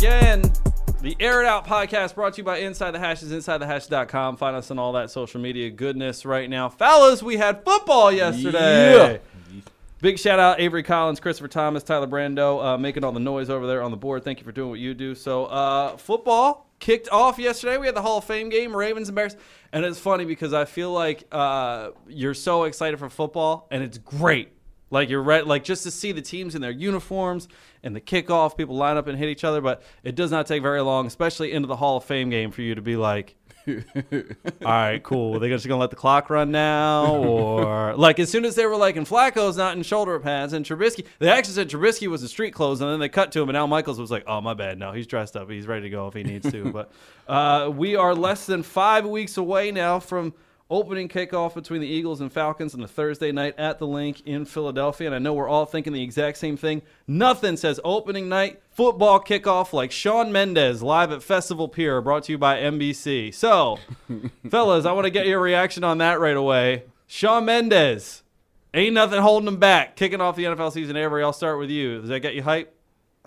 again. 0.00 0.40
The 1.02 1.14
Air 1.20 1.42
It 1.42 1.46
Out 1.46 1.66
podcast 1.66 2.14
brought 2.14 2.32
to 2.32 2.38
you 2.38 2.44
by 2.44 2.56
Inside 2.60 2.92
the 2.92 2.98
Hashes, 2.98 3.32
InsideTheHash.com. 3.32 4.38
Find 4.38 4.56
us 4.56 4.70
on 4.70 4.78
all 4.78 4.92
that 4.92 5.10
social 5.10 5.42
media 5.42 5.68
goodness 5.68 6.24
right 6.24 6.48
now. 6.48 6.70
Fellas, 6.70 7.22
we 7.22 7.36
had 7.36 7.62
football 7.66 8.10
yesterday. 8.10 9.20
Yeah. 9.52 9.60
Big 10.00 10.18
shout 10.18 10.38
out 10.38 10.58
Avery 10.58 10.82
Collins, 10.82 11.20
Christopher 11.20 11.48
Thomas, 11.48 11.82
Tyler 11.82 12.06
Brando, 12.06 12.64
uh, 12.64 12.78
making 12.78 13.04
all 13.04 13.12
the 13.12 13.20
noise 13.20 13.50
over 13.50 13.66
there 13.66 13.82
on 13.82 13.90
the 13.90 13.98
board. 13.98 14.24
Thank 14.24 14.38
you 14.38 14.44
for 14.46 14.52
doing 14.52 14.70
what 14.70 14.78
you 14.78 14.94
do. 14.94 15.14
So, 15.14 15.44
uh, 15.44 15.98
football 15.98 16.70
kicked 16.78 17.10
off 17.10 17.38
yesterday. 17.38 17.76
We 17.76 17.84
had 17.84 17.94
the 17.94 18.00
Hall 18.00 18.16
of 18.16 18.24
Fame 18.24 18.48
game, 18.48 18.74
Ravens 18.74 19.10
and 19.10 19.16
Bears. 19.16 19.36
And 19.70 19.84
it's 19.84 19.98
funny 19.98 20.24
because 20.24 20.54
I 20.54 20.64
feel 20.64 20.92
like 20.92 21.24
uh, 21.30 21.90
you're 22.08 22.32
so 22.32 22.64
excited 22.64 22.98
for 22.98 23.10
football, 23.10 23.68
and 23.70 23.82
it's 23.82 23.98
great. 23.98 24.52
Like 24.90 25.08
you're 25.08 25.22
right, 25.22 25.46
like 25.46 25.62
just 25.62 25.84
to 25.84 25.90
see 25.90 26.12
the 26.12 26.22
teams 26.22 26.54
in 26.54 26.62
their 26.62 26.70
uniforms 26.72 27.48
and 27.82 27.94
the 27.94 28.00
kickoff, 28.00 28.56
people 28.56 28.76
line 28.76 28.96
up 28.96 29.06
and 29.06 29.18
hit 29.18 29.28
each 29.28 29.44
other. 29.44 29.60
But 29.60 29.82
it 30.02 30.14
does 30.14 30.30
not 30.30 30.46
take 30.46 30.62
very 30.62 30.80
long, 30.80 31.06
especially 31.06 31.52
into 31.52 31.66
the 31.66 31.76
Hall 31.76 31.96
of 31.96 32.04
Fame 32.04 32.30
game, 32.30 32.50
for 32.50 32.62
you 32.62 32.74
to 32.74 32.82
be 32.82 32.96
like, 32.96 33.36
"All 33.68 34.24
right, 34.64 35.02
cool. 35.02 35.36
Are 35.36 35.38
they 35.38 35.48
just 35.48 35.66
gonna 35.66 35.80
let 35.80 35.90
the 35.90 35.96
clock 35.96 36.30
run 36.30 36.50
now?" 36.50 37.16
Or 37.16 37.94
like 37.96 38.18
as 38.18 38.30
soon 38.30 38.44
as 38.44 38.54
they 38.54 38.66
were 38.66 38.76
like, 38.76 38.96
"And 38.96 39.06
Flacco's 39.06 39.56
not 39.56 39.76
in 39.76 39.82
shoulder 39.82 40.18
pads," 40.18 40.52
and 40.52 40.64
Trubisky, 40.64 41.06
they 41.18 41.28
actually 41.28 41.54
said 41.54 41.68
Trubisky 41.68 42.08
was 42.08 42.22
in 42.22 42.28
street 42.28 42.52
clothes, 42.52 42.80
and 42.80 42.90
then 42.90 43.00
they 43.00 43.08
cut 43.08 43.32
to 43.32 43.42
him, 43.42 43.48
and 43.48 43.56
Al 43.56 43.66
Michaels 43.66 43.98
was 43.98 44.10
like, 44.10 44.24
"Oh 44.26 44.40
my 44.40 44.54
bad, 44.54 44.78
no, 44.78 44.92
he's 44.92 45.06
dressed 45.06 45.36
up. 45.36 45.50
He's 45.50 45.66
ready 45.66 45.82
to 45.82 45.90
go 45.90 46.08
if 46.08 46.14
he 46.14 46.22
needs 46.22 46.50
to." 46.50 46.72
but 46.72 46.90
uh, 47.28 47.70
we 47.70 47.96
are 47.96 48.14
less 48.14 48.46
than 48.46 48.62
five 48.62 49.06
weeks 49.06 49.36
away 49.36 49.70
now 49.70 50.00
from 50.00 50.32
opening 50.70 51.08
kickoff 51.08 51.54
between 51.54 51.80
the 51.80 51.86
Eagles 51.86 52.20
and 52.20 52.32
Falcons 52.32 52.74
on 52.74 52.80
a 52.80 52.88
Thursday 52.88 53.32
night 53.32 53.58
at 53.58 53.78
the 53.78 53.86
Linc 53.86 54.20
in 54.24 54.44
Philadelphia. 54.44 55.08
And 55.08 55.14
I 55.14 55.18
know 55.18 55.34
we're 55.34 55.48
all 55.48 55.66
thinking 55.66 55.92
the 55.92 56.02
exact 56.02 56.38
same 56.38 56.56
thing. 56.56 56.82
Nothing 57.08 57.56
says 57.56 57.80
opening 57.82 58.28
night 58.28 58.62
football 58.70 59.20
kickoff 59.20 59.72
like 59.72 59.90
Shawn 59.90 60.30
Mendes 60.30 60.82
live 60.82 61.10
at 61.10 61.22
Festival 61.22 61.68
Pier, 61.68 62.00
brought 62.00 62.24
to 62.24 62.32
you 62.32 62.38
by 62.38 62.58
NBC. 62.58 63.34
So, 63.34 63.78
fellas, 64.48 64.86
I 64.86 64.92
want 64.92 65.06
to 65.06 65.10
get 65.10 65.26
your 65.26 65.40
reaction 65.40 65.82
on 65.82 65.98
that 65.98 66.20
right 66.20 66.36
away. 66.36 66.84
Shawn 67.08 67.44
Mendes, 67.44 68.22
ain't 68.72 68.94
nothing 68.94 69.20
holding 69.20 69.48
him 69.48 69.56
back. 69.56 69.96
Kicking 69.96 70.20
off 70.20 70.36
the 70.36 70.44
NFL 70.44 70.72
season. 70.72 70.96
Avery, 70.96 71.24
I'll 71.24 71.32
start 71.32 71.58
with 71.58 71.70
you. 71.70 72.00
Does 72.00 72.08
that 72.10 72.20
get 72.20 72.36
you 72.36 72.42
hype? 72.42 72.72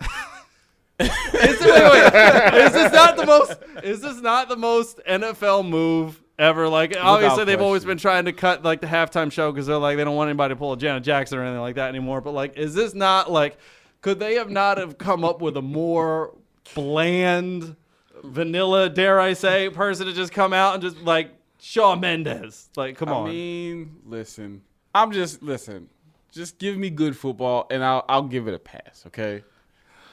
is, 0.98 1.08
this, 1.38 1.60
wait, 1.60 1.92
wait. 1.92 2.54
is 2.54 2.72
this 2.72 2.92
not 2.92 3.16
the 3.16 3.26
most? 3.26 3.52
Is 3.82 4.00
this 4.00 4.20
not 4.22 4.48
the 4.48 4.56
most 4.56 5.00
NFL 5.06 5.68
move 5.68 6.23
ever? 6.38 6.68
Like, 6.68 6.96
obviously, 6.98 7.44
they've 7.44 7.60
always 7.60 7.84
been 7.84 7.98
trying 7.98 8.24
to 8.26 8.32
cut 8.32 8.62
like 8.62 8.80
the 8.80 8.86
halftime 8.86 9.30
show 9.30 9.52
because 9.52 9.66
they're 9.66 9.78
like 9.78 9.96
they 9.96 10.04
don't 10.04 10.16
want 10.16 10.28
anybody 10.28 10.52
to 10.52 10.56
pull 10.56 10.72
a 10.72 10.76
Janet 10.76 11.02
Jackson 11.02 11.38
or 11.38 11.42
anything 11.42 11.60
like 11.60 11.76
that 11.76 11.88
anymore. 11.88 12.20
But 12.20 12.32
like, 12.32 12.56
is 12.56 12.74
this 12.74 12.94
not 12.94 13.30
like? 13.30 13.56
Could 14.00 14.20
they 14.20 14.34
have 14.34 14.50
not 14.50 14.76
have 14.76 14.98
come 14.98 15.24
up 15.24 15.40
with 15.40 15.56
a 15.56 15.62
more 15.62 16.36
bland, 16.74 17.74
vanilla, 18.22 18.90
dare 18.90 19.18
I 19.18 19.32
say, 19.32 19.70
person 19.70 20.06
to 20.06 20.12
just 20.12 20.30
come 20.32 20.52
out 20.52 20.74
and 20.74 20.82
just 20.82 20.98
like 20.98 21.30
Shawn 21.58 22.00
Mendes? 22.00 22.68
Like, 22.76 22.98
come 22.98 23.08
on. 23.08 23.28
I 23.28 23.30
mean, 23.30 23.96
listen. 24.04 24.62
I'm 24.94 25.10
just 25.12 25.42
listen. 25.42 25.88
Just 26.30 26.58
give 26.58 26.76
me 26.76 26.90
good 26.90 27.16
football, 27.16 27.66
and 27.70 27.84
I'll 27.84 28.04
I'll 28.08 28.22
give 28.22 28.48
it 28.48 28.54
a 28.54 28.58
pass. 28.58 29.04
Okay. 29.06 29.42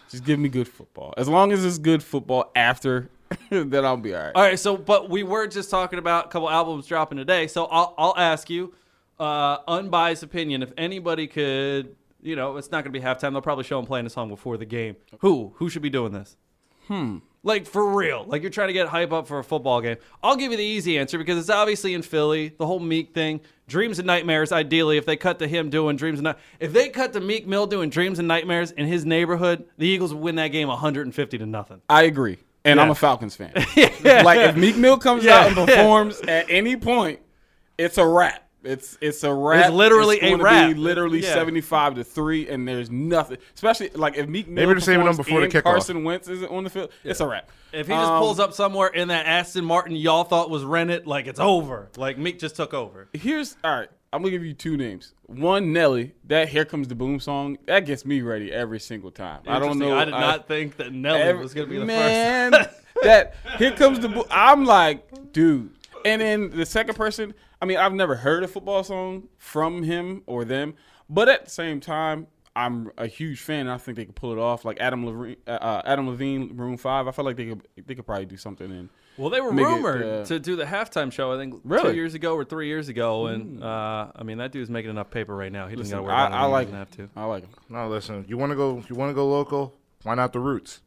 Just 0.09 0.25
give 0.25 0.39
me 0.39 0.49
good 0.49 0.67
football. 0.67 1.13
As 1.15 1.29
long 1.29 1.53
as 1.53 1.63
it's 1.63 1.77
good 1.77 2.03
football 2.03 2.51
after, 2.53 3.09
then 3.49 3.85
I'll 3.85 3.97
be 3.97 4.13
all 4.13 4.23
right. 4.23 4.31
All 4.35 4.41
right, 4.41 4.59
so 4.59 4.77
but 4.77 5.09
we 5.09 5.23
were 5.23 5.47
just 5.47 5.69
talking 5.69 5.99
about 5.99 6.25
a 6.25 6.29
couple 6.29 6.49
albums 6.49 6.87
dropping 6.87 7.17
today, 7.17 7.47
so 7.47 7.65
I'll 7.65 7.93
I'll 7.97 8.17
ask 8.17 8.49
you, 8.49 8.73
uh, 9.19 9.57
unbiased 9.67 10.23
opinion. 10.23 10.63
If 10.63 10.71
anybody 10.77 11.27
could, 11.27 11.95
you 12.21 12.35
know, 12.35 12.57
it's 12.57 12.71
not 12.71 12.83
going 12.83 12.93
to 12.93 12.99
be 12.99 13.05
halftime. 13.05 13.31
They'll 13.31 13.41
probably 13.41 13.63
show 13.63 13.77
them 13.77 13.85
playing 13.85 14.05
a 14.05 14.09
song 14.09 14.29
before 14.29 14.57
the 14.57 14.65
game. 14.65 14.95
Who 15.19 15.53
who 15.55 15.69
should 15.69 15.81
be 15.81 15.89
doing 15.89 16.11
this? 16.11 16.37
Hmm. 16.87 17.17
Like 17.43 17.65
for 17.65 17.95
real, 17.95 18.23
like 18.27 18.43
you're 18.43 18.51
trying 18.51 18.67
to 18.67 18.73
get 18.73 18.87
hype 18.87 19.11
up 19.11 19.27
for 19.27 19.39
a 19.39 19.43
football 19.43 19.81
game. 19.81 19.97
I'll 20.21 20.35
give 20.35 20.51
you 20.51 20.57
the 20.57 20.63
easy 20.63 20.99
answer 20.99 21.17
because 21.17 21.39
it's 21.39 21.49
obviously 21.49 21.95
in 21.95 22.03
Philly. 22.03 22.49
The 22.49 22.67
whole 22.67 22.79
Meek 22.79 23.15
thing, 23.15 23.41
Dreams 23.67 23.97
and 23.97 24.05
Nightmares. 24.05 24.51
Ideally, 24.51 24.97
if 24.97 25.07
they 25.07 25.15
cut 25.15 25.39
to 25.39 25.47
him 25.47 25.71
doing 25.71 25.95
Dreams 25.95 26.19
and 26.19 26.25
Night, 26.25 26.37
if 26.59 26.71
they 26.71 26.89
cut 26.89 27.13
to 27.13 27.19
Meek 27.19 27.47
Mill 27.47 27.65
doing 27.65 27.89
Dreams 27.89 28.19
and 28.19 28.27
Nightmares 28.27 28.69
in 28.71 28.85
his 28.85 29.05
neighborhood, 29.05 29.65
the 29.79 29.87
Eagles 29.87 30.13
would 30.13 30.21
win 30.21 30.35
that 30.35 30.49
game 30.49 30.67
150 30.67 31.37
to 31.39 31.45
nothing. 31.47 31.81
I 31.89 32.03
agree, 32.03 32.37
and 32.65 32.79
I'm 32.79 32.89
a 32.91 32.95
Falcons 32.95 33.35
fan. 33.35 33.51
yeah. 33.75 34.21
Like 34.23 34.39
if 34.39 34.55
Meek 34.55 34.77
Mill 34.77 34.97
comes 34.97 35.23
Yeah. 35.23 35.39
out 35.39 35.47
and 35.47 35.55
performs 35.55 36.19
at 36.21 36.45
any 36.49 36.75
point, 36.75 37.19
it's 37.77 37.97
a 37.97 38.05
wrap. 38.05 38.47
It's 38.63 38.95
it's 39.01 39.23
a 39.23 39.33
wrap. 39.33 39.65
It's 39.65 39.73
literally 39.73 40.19
a 40.19 40.29
gonna 40.31 40.43
wrap. 40.43 40.67
Be 40.69 40.75
literally 40.75 41.21
Yeah. 41.23 41.33
seventy 41.33 41.61
five 41.61 41.95
to 41.95 42.03
three, 42.03 42.47
and 42.47 42.67
there's 42.67 42.91
nothing. 42.91 43.37
Especially 43.55 43.89
like 43.95 44.15
if 44.17 44.27
Meek 44.27 44.47
Mill 44.47 44.55
Maybe 44.67 44.73
they're 44.73 44.79
saving 44.81 45.05
them 45.05 45.17
performs 45.17 45.25
before 45.25 45.39
the 45.39 45.45
and 45.45 45.53
kickoff. 45.53 45.63
Carson 45.63 46.03
Wentz 46.03 46.27
isn't 46.27 46.51
on 46.51 46.63
the 46.63 46.69
field. 46.69 46.91
It's 47.03 47.19
a 47.21 47.27
wrap. 47.27 47.49
If 47.73 47.87
he 47.87 47.93
just 47.93 48.11
Um, 48.11 48.19
pulls 48.19 48.39
up 48.39 48.53
somewhere 48.53 48.89
in 48.89 49.07
that 49.07 49.25
Aston 49.25 49.65
Martin 49.65 49.95
y'all 49.95 50.23
thought 50.25 50.51
was 50.51 50.63
rented, 50.63 51.07
like 51.07 51.25
it's 51.25 51.39
over. 51.39 51.89
Like 51.97 52.19
Meek 52.19 52.37
just 52.37 52.55
took 52.55 52.73
over. 52.75 53.07
Here's 53.13 53.55
all 53.63 53.71
right. 53.75 53.89
I'm 54.13 54.21
gonna 54.21 54.31
give 54.31 54.43
you 54.43 54.53
two 54.53 54.75
names. 54.75 55.13
One, 55.27 55.71
Nelly. 55.71 56.13
That 56.25 56.49
"Here 56.49 56.65
Comes 56.65 56.87
the 56.89 56.95
Boom" 56.95 57.19
song 57.19 57.57
that 57.65 57.85
gets 57.85 58.05
me 58.05 58.21
ready 58.21 58.51
every 58.51 58.79
single 58.79 59.11
time. 59.11 59.41
I 59.47 59.57
don't 59.59 59.79
know. 59.79 59.97
I 59.97 60.05
did 60.05 60.11
not 60.11 60.47
think 60.47 60.77
that 60.77 60.91
Nelly 60.91 61.21
every- 61.21 61.41
was 61.41 61.53
to 61.53 61.65
be 61.65 61.77
the 61.77 61.85
man, 61.85 62.51
first. 62.51 62.69
that 63.03 63.35
"Here 63.57 63.71
Comes 63.71 63.99
the 63.99 64.09
Boom." 64.09 64.25
I'm 64.29 64.65
like, 64.65 65.31
dude. 65.31 65.71
And 66.03 66.21
then 66.21 66.49
the 66.49 66.65
second 66.65 66.95
person. 66.95 67.33
I 67.61 67.65
mean, 67.65 67.77
I've 67.77 67.93
never 67.93 68.15
heard 68.15 68.43
a 68.43 68.47
football 68.47 68.83
song 68.83 69.27
from 69.37 69.83
him 69.83 70.23
or 70.25 70.43
them, 70.43 70.73
but 71.07 71.29
at 71.29 71.45
the 71.45 71.51
same 71.51 71.79
time, 71.79 72.25
I'm 72.55 72.91
a 72.97 73.05
huge 73.05 73.39
fan. 73.39 73.61
And 73.61 73.71
I 73.71 73.77
think 73.77 73.97
they 73.97 74.05
could 74.05 74.15
pull 74.15 74.31
it 74.31 74.39
off. 74.39 74.65
Like 74.65 74.79
Adam 74.79 75.05
Levine, 75.05 75.35
uh, 75.47 75.51
uh, 75.51 75.81
Adam 75.85 76.09
Levine, 76.09 76.55
Maroon 76.55 76.77
Five. 76.77 77.07
I 77.07 77.11
feel 77.11 77.23
like 77.23 77.37
they 77.37 77.45
could 77.45 77.67
they 77.85 77.95
could 77.95 78.05
probably 78.05 78.25
do 78.25 78.35
something 78.37 78.69
in. 78.69 78.89
Well, 79.17 79.29
they 79.29 79.41
were 79.41 79.51
Make 79.51 79.65
it, 79.65 79.69
rumored 79.69 80.03
uh, 80.03 80.25
to 80.25 80.39
do 80.39 80.55
the 80.55 80.63
halftime 80.65 81.11
show. 81.11 81.33
I 81.33 81.37
think 81.37 81.61
two 81.63 81.93
years 81.93 82.13
ago 82.13 82.33
or 82.35 82.43
three 82.45 82.67
years 82.67 82.87
ago, 82.89 83.27
and 83.27 83.63
uh, 83.63 84.11
I 84.15 84.23
mean 84.23 84.37
that 84.39 84.51
dude's 84.51 84.69
making 84.69 84.89
enough 84.89 85.09
paper 85.11 85.35
right 85.35 85.51
now. 85.51 85.67
He 85.67 85.75
doesn't 85.75 85.91
got 85.91 85.97
to 85.97 86.03
worry 86.03 86.13
I, 86.13 86.27
about 86.27 86.31
it. 86.37 86.41
I 86.41 86.45
like 86.45 86.67
doesn't 86.71 86.73
him. 86.75 86.79
have 86.79 87.13
to. 87.13 87.19
I 87.19 87.25
like 87.25 87.43
him. 87.43 87.49
No, 87.69 87.87
listen. 87.89 88.25
You 88.27 88.37
want 88.37 88.51
to 88.51 88.55
go? 88.55 88.83
You 88.89 88.95
want 88.95 89.09
to 89.09 89.13
go 89.13 89.27
local? 89.27 89.73
Why 90.03 90.15
not 90.15 90.33
the 90.33 90.39
Roots? 90.39 90.81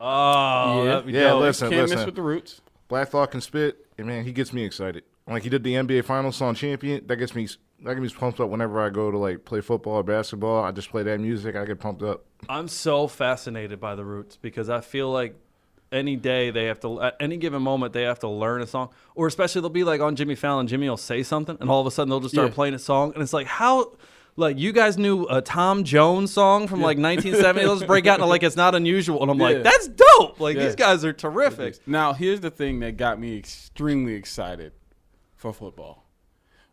Oh, 0.00 0.82
Yeah. 0.84 0.90
that'd 0.96 1.14
Yeah, 1.14 1.20
dope. 1.30 1.40
listen. 1.42 1.70
Can't 1.70 1.90
miss 1.90 2.04
with 2.04 2.14
the 2.16 2.22
roots. 2.22 2.60
Black 2.88 3.08
Thought 3.08 3.30
can 3.30 3.40
spit, 3.40 3.86
and 3.96 4.06
man, 4.06 4.24
he 4.24 4.32
gets 4.32 4.52
me 4.52 4.64
excited. 4.64 5.04
Like 5.26 5.44
he 5.44 5.48
did 5.48 5.62
the 5.62 5.74
NBA 5.74 6.04
Finals 6.04 6.36
song 6.36 6.54
"Champion." 6.54 7.06
That 7.06 7.16
gets 7.16 7.34
me. 7.34 7.48
That 7.84 7.94
gets 7.94 8.12
me 8.14 8.18
pumped 8.18 8.38
up 8.40 8.48
whenever 8.50 8.80
I 8.80 8.90
go 8.90 9.10
to 9.10 9.18
like 9.18 9.44
play 9.44 9.60
football 9.60 9.94
or 9.94 10.02
basketball. 10.02 10.62
I 10.64 10.72
just 10.72 10.90
play 10.90 11.02
that 11.04 11.20
music. 11.20 11.56
I 11.56 11.64
get 11.64 11.78
pumped 11.80 12.02
up. 12.02 12.24
I'm 12.48 12.68
so 12.68 13.06
fascinated 13.06 13.80
by 13.80 13.94
the 13.94 14.04
Roots 14.04 14.36
because 14.36 14.68
I 14.68 14.80
feel 14.80 15.10
like 15.10 15.36
any 15.92 16.16
day 16.16 16.50
they 16.50 16.64
have 16.64 16.80
to, 16.80 17.00
at 17.02 17.16
any 17.20 17.36
given 17.36 17.62
moment, 17.62 17.92
they 17.92 18.02
have 18.02 18.18
to 18.20 18.28
learn 18.28 18.62
a 18.62 18.66
song, 18.66 18.90
or 19.14 19.26
especially 19.26 19.60
they'll 19.60 19.70
be 19.70 19.84
like 19.84 20.00
on 20.00 20.16
Jimmy 20.16 20.34
Fallon. 20.34 20.66
Jimmy 20.66 20.88
will 20.88 20.96
say 20.96 21.22
something, 21.22 21.56
and 21.60 21.68
all 21.70 21.80
of 21.80 21.86
a 21.86 21.90
sudden 21.90 22.08
they'll 22.10 22.20
just 22.20 22.34
start 22.34 22.48
Yeah. 22.50 22.54
playing 22.54 22.74
a 22.74 22.78
song, 22.78 23.12
and 23.14 23.22
it's 23.22 23.32
like 23.32 23.46
how. 23.46 23.92
Like 24.34 24.58
you 24.58 24.72
guys 24.72 24.96
knew 24.96 25.26
a 25.28 25.42
Tom 25.42 25.84
Jones 25.84 26.32
song 26.32 26.66
from 26.66 26.80
like 26.80 26.96
1970. 26.96 27.66
Let's 27.66 27.82
break 27.84 28.06
out 28.06 28.14
into 28.14 28.24
like 28.24 28.42
it's 28.42 28.56
not 28.56 28.74
unusual, 28.74 29.20
and 29.20 29.30
I'm 29.30 29.38
Yeah. 29.38 29.44
like, 29.44 29.62
that's 29.62 29.88
dope. 29.88 30.40
Like 30.40 30.56
Yeah. 30.56 30.64
these 30.64 30.74
guys 30.74 31.04
are 31.04 31.12
terrific. 31.12 31.86
Now, 31.86 32.14
here's 32.14 32.40
the 32.40 32.50
thing 32.50 32.80
that 32.80 32.96
got 32.96 33.20
me 33.20 33.36
extremely 33.36 34.14
excited 34.14 34.72
for 35.36 35.52
football. 35.52 36.06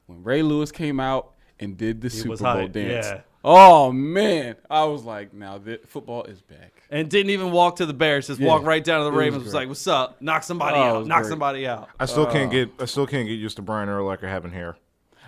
When 0.06 0.24
Ray 0.24 0.42
Lewis 0.42 0.72
came 0.72 1.02
out 1.02 1.34
and 1.60 1.76
did 1.76 2.00
the 2.00 2.10
Super 2.10 2.38
Bowl 2.38 2.68
dance. 2.70 3.08
Yeah. 3.44 3.52
Oh 3.52 3.92
man, 3.92 4.56
I 4.70 4.84
was 4.86 5.04
like, 5.04 5.34
now 5.34 5.58
that 5.60 5.88
football 5.90 6.24
is 6.24 6.42
back. 6.42 6.84
and 6.92 7.10
didn't 7.10 7.30
even 7.30 7.52
walk 7.52 7.78
to 7.78 7.86
the 7.86 7.94
Bears. 7.94 8.28
Just 8.28 8.40
Yeah. 8.40 8.48
walked 8.48 8.66
right 8.66 8.84
down 8.84 9.00
to 9.00 9.04
the 9.06 9.10
It 9.12 9.14
was 9.14 9.20
Ravens. 9.20 9.44
Was 9.44 9.54
great. 9.54 9.60
like, 9.62 9.68
"What's 9.70 9.88
up? 9.88 10.22
Knock 10.22 10.44
somebody 10.44 10.78
Oh, 10.78 11.00
out. 11.02 11.08
Knock 11.08 11.22
great. 11.22 11.30
somebody 11.30 11.68
out." 11.68 11.90
I 12.00 12.06
still 12.06 12.26
Uh. 12.28 12.32
can't 12.32 12.52
get. 12.52 12.70
I 12.80 12.86
still 12.86 13.06
can't 13.08 13.28
get 13.28 13.36
used 13.36 13.56
to 13.58 13.62
Brian 13.62 13.88
Urlacher 13.90 14.24
having 14.28 14.52
hair. 14.52 14.76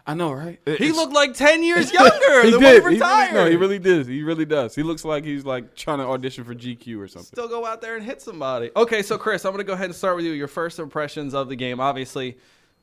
I 0.08 0.16
know, 0.16 0.32
right? 0.34 0.60
He 0.66 0.92
looked 0.92 1.14
like 1.14 1.36
ten 1.36 1.62
years 1.70 1.94
younger 1.94 2.42
he 2.44 2.50
than 2.50 2.60
did. 2.60 2.84
when 2.84 2.94
he 2.94 2.98
He 2.98 3.04
really, 3.04 3.06
retired. 3.06 3.34
no, 3.36 3.48
he 3.48 3.56
really 3.56 3.78
does. 3.78 4.08
He 4.08 4.24
really 4.24 4.46
does. 4.46 4.74
He 4.74 4.82
looks 4.82 5.06
like 5.06 5.24
he's 5.24 5.46
like 5.46 5.76
trying 5.76 6.00
to 6.00 6.06
audition 6.06 6.44
for 6.44 6.56
GQ 6.56 7.00
or 7.00 7.08
something. 7.08 7.28
Still 7.28 7.48
go 7.48 7.66
out 7.68 7.82
there 7.82 7.96
and 7.96 8.04
hit 8.04 8.20
somebody. 8.20 8.72
Okay, 8.76 9.04
so 9.04 9.20
Chris, 9.20 9.46
I'm 9.46 9.52
going 9.52 9.64
to 9.64 9.68
go 9.68 9.74
ahead 9.74 9.86
and 9.86 9.96
start 9.96 10.16
with 10.16 10.26
you. 10.26 10.32
Your 10.32 10.48
first 10.48 10.80
impressions 10.80 11.36
of 11.36 11.50
the 11.50 11.56
game. 11.56 11.80
Obviously, 11.80 12.38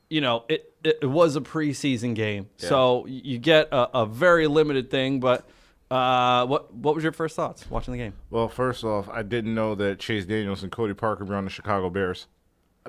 you 0.09 0.21
know 0.21 0.45
it. 0.49 0.65
It, 0.81 0.99
it 1.01 1.07
was 1.07 1.35
a 1.35 1.41
preseason 1.41 2.15
game, 2.15 2.47
so 2.55 3.05
you 3.05 3.37
get 3.37 3.67
a, 3.73 3.99
a 3.99 4.05
very 4.05 4.47
limited 4.47 4.89
thing. 4.89 5.19
But 5.19 5.45
uh, 5.91 6.45
what 6.45 6.73
what 6.73 6.95
was 6.95 7.03
your 7.03 7.11
first 7.11 7.35
thoughts 7.35 7.69
watching 7.69 7.91
the 7.91 7.97
game? 7.97 8.13
Well, 8.29 8.47
first 8.47 8.83
off, 8.83 9.09
I 9.09 9.23
didn't 9.23 9.53
know 9.53 9.75
that 9.75 9.99
Chase 9.99 10.25
Daniels 10.25 10.63
and 10.63 10.71
Cody 10.71 10.93
Parkey 10.93 11.27
were 11.27 11.35
on 11.35 11.43
the 11.43 11.49
Chicago 11.49 11.89
Bears. 11.89 12.27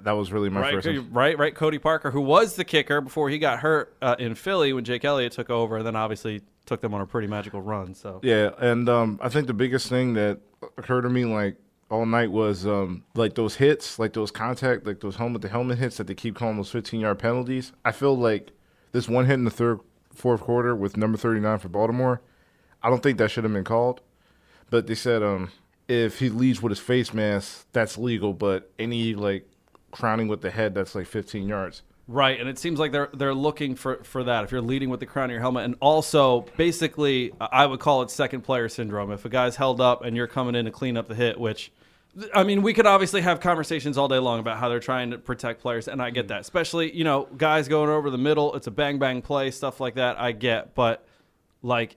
That 0.01 0.13
was 0.13 0.31
really 0.33 0.49
my 0.51 0.61
Right, 0.61 0.75
first. 0.75 0.87
Cody- 0.87 0.99
right, 1.01 1.37
right. 1.37 1.55
Cody 1.55 1.79
Parkey, 1.79 2.13
who 2.13 2.21
was 2.21 2.55
the 2.55 2.65
kicker 2.65 3.01
before 3.01 3.29
he 3.29 3.39
got 3.39 3.59
hurt 3.59 3.97
uh, 4.01 4.15
in 4.19 4.35
Philly 4.37 4.73
when 4.73 4.85
Jake 4.85 5.05
Elliott 5.05 5.33
took 5.33 5.51
over, 5.51 5.79
and 5.79 5.87
then 5.87 5.97
obviously 5.97 6.43
took 6.65 6.81
them 6.81 6.95
on 6.95 7.01
a 7.01 7.07
pretty 7.07 7.27
magical 7.27 7.61
run. 7.61 7.95
So 7.95 8.21
Yeah, 8.23 8.51
and 8.59 8.89
um, 8.89 9.19
I 9.21 9.29
think 9.29 9.47
the 9.49 9.53
biggest 9.53 9.89
thing 9.89 10.15
that 10.15 10.39
occurred 10.79 11.03
to 11.03 11.11
me 11.11 11.25
like 11.25 11.57
all 11.91 12.07
night 12.07 12.31
was 12.31 12.67
um, 12.67 13.05
like 13.15 13.35
those 13.35 13.57
hits, 13.57 13.99
like 13.99 14.13
those 14.13 14.31
contact, 14.31 14.87
like 14.87 15.01
those 15.01 15.17
helmet 15.17 15.43
to 15.43 15.49
helmet 15.49 15.79
hits 15.79 15.97
that 15.97 16.07
they 16.07 16.15
keep 16.15 16.37
calling 16.37 16.57
those 16.57 16.71
15 16.71 17.01
yard 17.01 17.19
penalties. 17.19 17.73
I 17.85 17.93
feel 17.93 18.17
like 18.17 18.53
this 18.93 19.09
one 19.09 19.27
hit 19.27 19.35
in 19.35 19.45
the 19.45 19.51
third, 19.51 19.81
fourth 20.13 20.41
quarter 20.41 20.75
with 20.75 20.97
number 20.97 21.19
39 21.19 21.59
for 21.59 21.69
Baltimore. 21.69 22.21
I 22.83 22.91
don't 22.91 23.03
think 23.03 23.19
that 23.19 23.31
should 23.31 23.45
have 23.45 23.53
been 23.53 23.65
called, 23.65 24.01
but 24.71 24.87
they 24.87 24.95
said 24.95 25.23
um, 25.23 25.51
if 25.89 26.21
he 26.21 26.29
leads 26.29 26.63
with 26.63 26.71
his 26.71 26.79
face 26.79 27.13
mask, 27.13 27.67
that's 27.73 27.99
legal. 27.99 28.33
But 28.33 28.71
any 28.79 29.15
like 29.15 29.49
crowning 29.91 30.29
with 30.29 30.41
the 30.41 30.51
head, 30.51 30.75
that's 30.75 30.95
like 30.95 31.07
15 31.07 31.49
yards. 31.49 31.83
Right, 32.07 32.41
and 32.41 32.49
it 32.49 32.59
seems 32.59 32.81
like 32.81 32.91
they're 32.91 33.09
they're 33.15 33.35
looking 33.35 33.77
for, 33.77 34.03
for 34.03 34.25
that. 34.25 34.43
If 34.43 34.51
you're 34.51 34.61
leading 34.61 34.91
with 34.91 34.99
the 34.99 35.07
crown 35.07 35.27
of 35.27 35.31
your 35.31 35.41
helmet, 35.41 35.65
and 35.65 35.77
also 35.81 36.45
basically, 36.57 37.33
I 37.41 37.67
would 37.67 37.79
call 37.79 38.03
it 38.03 38.11
second 38.11 38.41
player 38.41 38.69
syndrome. 38.69 39.13
If 39.13 39.25
a 39.25 39.29
guy's 39.29 39.55
held 39.55 39.81
up 39.81 40.03
and 40.03 40.17
you're 40.17 40.27
coming 40.27 40.57
in 40.57 40.65
to 40.65 40.73
clean 40.73 40.97
up 40.97 41.07
the 41.07 41.15
hit, 41.15 41.39
which, 41.39 41.71
I 42.35 42.45
mean, 42.45 42.63
we 42.63 42.73
could 42.75 42.87
obviously 42.87 43.21
have 43.21 43.41
conversations 43.41 43.97
all 43.97 44.09
day 44.09 44.19
long 44.19 44.41
about 44.41 44.59
how 44.59 44.69
they're 44.69 44.81
trying 44.81 45.13
to 45.13 45.19
protect 45.19 45.61
players, 45.61 45.89
and 45.89 46.03
I 46.03 46.11
get 46.11 46.29
that. 46.29 46.41
Especially, 46.41 46.95
you 46.95 47.05
know, 47.05 47.29
guys 47.37 47.69
going 47.69 47.89
over 47.89 48.11
the 48.11 48.19
middle, 48.19 48.55
it's 48.55 48.67
a 48.67 48.71
bang 48.71 48.99
bang 48.99 49.23
play, 49.23 49.51
stuff 49.51 49.81
like 49.81 49.95
that. 49.95 50.19
I 50.19 50.33
get, 50.33 50.75
but 50.75 51.07
like. 51.63 51.97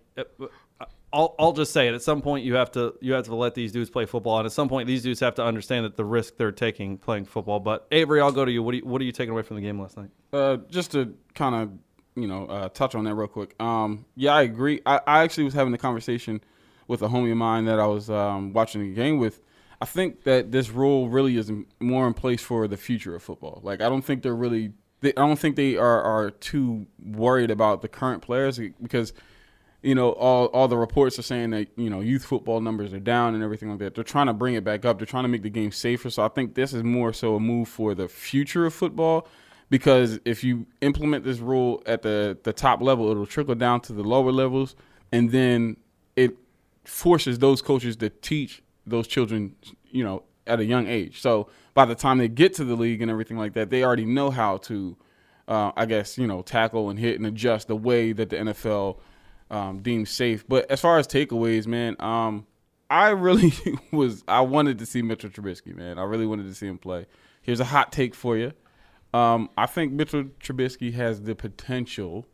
I'll, 1.13 1.35
I'll 1.37 1.53
just 1.53 1.71
say 1.71 1.87
it. 1.87 1.93
At 1.93 2.01
some 2.01 2.23
point, 2.23 2.43
you 2.43 2.55
have 2.55 2.71
to 2.71 2.95
you 2.99 3.13
have 3.13 3.25
to 3.25 3.35
let 3.35 3.53
these 3.53 3.71
dudes 3.71 3.91
play 3.91 4.05
football, 4.05 4.39
and 4.39 4.47
at 4.47 4.51
some 4.51 4.67
point, 4.67 4.87
these 4.87 5.03
dudes 5.03 5.19
have 5.19 5.35
to 5.35 5.45
understand 5.45 5.85
that 5.85 5.95
the 5.95 6.03
risk 6.03 6.37
they're 6.37 6.51
taking 6.51 6.97
playing 6.97 7.25
football. 7.25 7.59
But 7.59 7.85
Avery, 7.91 8.19
I'll 8.19 8.31
go 8.31 8.43
to 8.43 8.51
you. 8.51 8.63
What 8.63 8.71
do 8.71 8.77
you, 8.79 8.85
what 8.85 8.99
are 8.99 9.05
you 9.05 9.11
taking 9.11 9.31
away 9.31 9.43
from 9.43 9.57
the 9.57 9.61
game 9.61 9.79
last 9.79 9.95
night? 9.95 10.09
Uh, 10.33 10.57
just 10.71 10.91
to 10.93 11.15
kind 11.35 11.53
of 11.53 11.71
you 12.19 12.27
know 12.27 12.47
uh, 12.47 12.69
touch 12.69 12.95
on 12.95 13.03
that 13.03 13.13
real 13.13 13.27
quick. 13.27 13.53
Um, 13.61 14.05
yeah, 14.15 14.33
I 14.33 14.41
agree. 14.41 14.81
I, 14.87 15.01
I 15.05 15.23
actually 15.23 15.43
was 15.43 15.53
having 15.53 15.73
a 15.75 15.77
conversation 15.77 16.41
with 16.87 17.03
a 17.03 17.07
homie 17.07 17.31
of 17.31 17.37
mine 17.37 17.65
that 17.65 17.79
I 17.79 17.85
was 17.85 18.09
um, 18.09 18.51
watching 18.51 18.81
the 18.81 18.95
game 18.95 19.19
with. 19.19 19.39
I 19.83 19.85
think 19.85 20.23
that 20.23 20.53
this 20.53 20.69
rule 20.69 21.09
really 21.09 21.35
is 21.35 21.51
more 21.81 22.07
in 22.07 22.13
place 22.13 22.41
for 22.41 22.69
the 22.69 22.77
future 22.77 23.15
of 23.15 23.21
football. 23.21 23.59
Like 23.63 23.81
I 23.81 23.89
don't 23.89 24.01
think 24.01 24.23
they're 24.23 24.33
really. 24.33 24.71
They, 25.01 25.09
I 25.09 25.27
don't 25.27 25.37
think 25.37 25.57
they 25.57 25.75
are, 25.75 26.01
are 26.01 26.31
too 26.31 26.87
worried 27.05 27.51
about 27.51 27.81
the 27.81 27.89
current 27.89 28.21
players 28.21 28.57
because 28.81 29.11
you 29.81 29.93
know, 29.93 30.11
all 30.11 30.45
all 30.45 30.69
the 30.69 30.77
reports 30.77 31.19
are 31.19 31.23
saying 31.23 31.49
that 31.49 31.67
you 31.75 31.89
know 31.89 31.99
youth 31.99 32.23
football 32.23 32.61
numbers 32.61 32.93
are 32.93 33.01
down 33.01 33.35
and 33.35 33.43
everything 33.43 33.71
like 33.71 33.79
that. 33.79 33.93
They're 33.93 34.05
trying 34.05 34.27
to 34.27 34.33
bring 34.33 34.53
it 34.53 34.63
back 34.63 34.85
up. 34.85 34.99
They're 34.99 35.05
trying 35.05 35.25
to 35.25 35.27
make 35.27 35.43
the 35.43 35.49
game 35.49 35.73
safer. 35.73 36.09
So 36.09 36.23
I 36.23 36.29
think 36.29 36.55
this 36.55 36.73
is 36.73 36.81
more 36.81 37.11
so 37.11 37.35
a 37.35 37.39
move 37.41 37.67
for 37.67 37.93
the 37.93 38.07
future 38.07 38.65
of 38.65 38.73
football 38.73 39.27
because 39.69 40.17
if 40.23 40.45
you 40.45 40.65
implement 40.79 41.25
this 41.25 41.39
rule 41.39 41.83
at 41.85 42.03
the 42.03 42.37
the 42.43 42.53
top 42.53 42.81
level, 42.81 43.11
it'll 43.11 43.25
trickle 43.25 43.55
down 43.55 43.81
to 43.81 43.91
the 43.91 44.03
lower 44.03 44.31
levels, 44.31 44.77
and 45.11 45.29
then 45.33 45.75
it 46.15 46.37
forces 46.85 47.37
those 47.39 47.61
coaches 47.61 47.97
to 47.97 48.09
teach 48.09 48.63
those 48.85 49.07
children, 49.07 49.55
you 49.91 50.03
know, 50.03 50.23
at 50.47 50.59
a 50.59 50.65
young 50.65 50.87
age. 50.87 51.21
So 51.21 51.49
by 51.73 51.85
the 51.85 51.95
time 51.95 52.17
they 52.17 52.27
get 52.27 52.53
to 52.55 52.63
the 52.63 52.75
league 52.75 53.01
and 53.01 53.09
everything 53.09 53.37
like 53.37 53.53
that, 53.53 53.69
they 53.69 53.83
already 53.83 54.05
know 54.05 54.29
how 54.29 54.57
to, 54.57 54.97
uh, 55.47 55.71
I 55.75 55.85
guess, 55.85 56.17
you 56.17 56.27
know, 56.27 56.41
tackle 56.41 56.89
and 56.89 56.99
hit 56.99 57.17
and 57.17 57.25
adjust 57.25 57.67
the 57.67 57.75
way 57.75 58.11
that 58.13 58.29
the 58.29 58.37
NFL 58.37 58.99
um, 59.49 59.81
deemed 59.81 60.07
safe. 60.07 60.45
But 60.47 60.69
as 60.69 60.81
far 60.81 60.97
as 60.97 61.07
takeaways, 61.07 61.67
man, 61.67 61.95
um, 61.99 62.45
I 62.89 63.09
really 63.09 63.53
was 63.91 64.23
I 64.27 64.41
wanted 64.41 64.79
to 64.79 64.85
see 64.85 65.01
Mitchell 65.01 65.29
Trubisky, 65.29 65.75
man. 65.75 65.97
I 65.97 66.03
really 66.03 66.25
wanted 66.25 66.47
to 66.47 66.53
see 66.53 66.67
him 66.67 66.77
play. 66.77 67.07
Here's 67.41 67.59
a 67.59 67.65
hot 67.65 67.91
take 67.91 68.15
for 68.15 68.37
you. 68.37 68.53
Um, 69.13 69.49
I 69.57 69.67
think 69.67 69.93
Mitchell 69.93 70.25
Trubisky 70.41 70.93
has 70.93 71.21
the 71.21 71.35
potential 71.35 72.25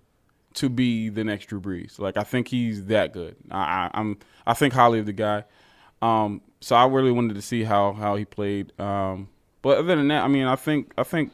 to 0.56 0.70
be 0.70 1.10
the 1.10 1.24
next 1.24 1.46
Drew 1.48 1.62
Brees. 1.62 2.00
Like 2.00 2.18
I 2.18 2.24
think 2.24 2.48
he's 2.48 2.86
that 2.86 3.14
good. 3.14 3.36
I, 3.52 3.90
I 3.94 4.00
am 4.00 4.18
I 4.46 4.54
think 4.54 4.74
highly 4.74 5.00
of 5.00 5.06
the 5.06 5.14
guy. 5.14 5.44
Um, 6.02 6.42
so 6.62 6.76
I 6.76 6.86
really 6.88 7.12
wanted 7.12 7.36
to 7.36 7.42
see 7.42 7.64
how 7.64 7.94
how 7.94 8.16
he 8.16 8.26
played. 8.26 8.80
Um, 8.80 9.30
but 9.62 9.78
other 9.78 9.96
than 9.96 10.08
that, 10.10 10.24
I 10.24 10.28
mean, 10.28 10.46
I 10.46 10.56
think 10.56 10.94
I 10.98 11.04
think 11.04 11.32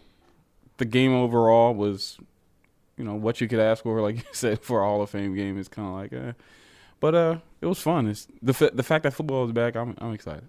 the 0.77 0.85
game 0.85 1.13
overall 1.13 1.73
was 1.73 2.17
you 2.97 3.03
know 3.03 3.15
what 3.15 3.41
you 3.41 3.47
could 3.47 3.59
ask 3.59 3.83
for, 3.83 4.01
like 4.01 4.17
you 4.17 4.23
said, 4.31 4.62
for 4.62 4.81
a 4.81 4.85
Hall 4.85 5.01
of 5.01 5.09
Fame 5.09 5.35
game 5.35 5.57
is 5.57 5.67
kind 5.67 5.88
of 5.88 5.94
like, 5.94 6.13
eh. 6.13 6.33
but 7.00 7.15
uh, 7.15 7.38
it 7.62 7.67
was 7.67 7.79
fun. 7.79 8.07
It's 8.07 8.27
the 8.41 8.53
f- 8.53 8.75
the 8.75 8.83
fact 8.83 9.03
that 9.03 9.13
football 9.13 9.45
is 9.45 9.51
back. 9.51 9.75
I'm 9.75 9.95
I'm 10.00 10.13
excited. 10.13 10.47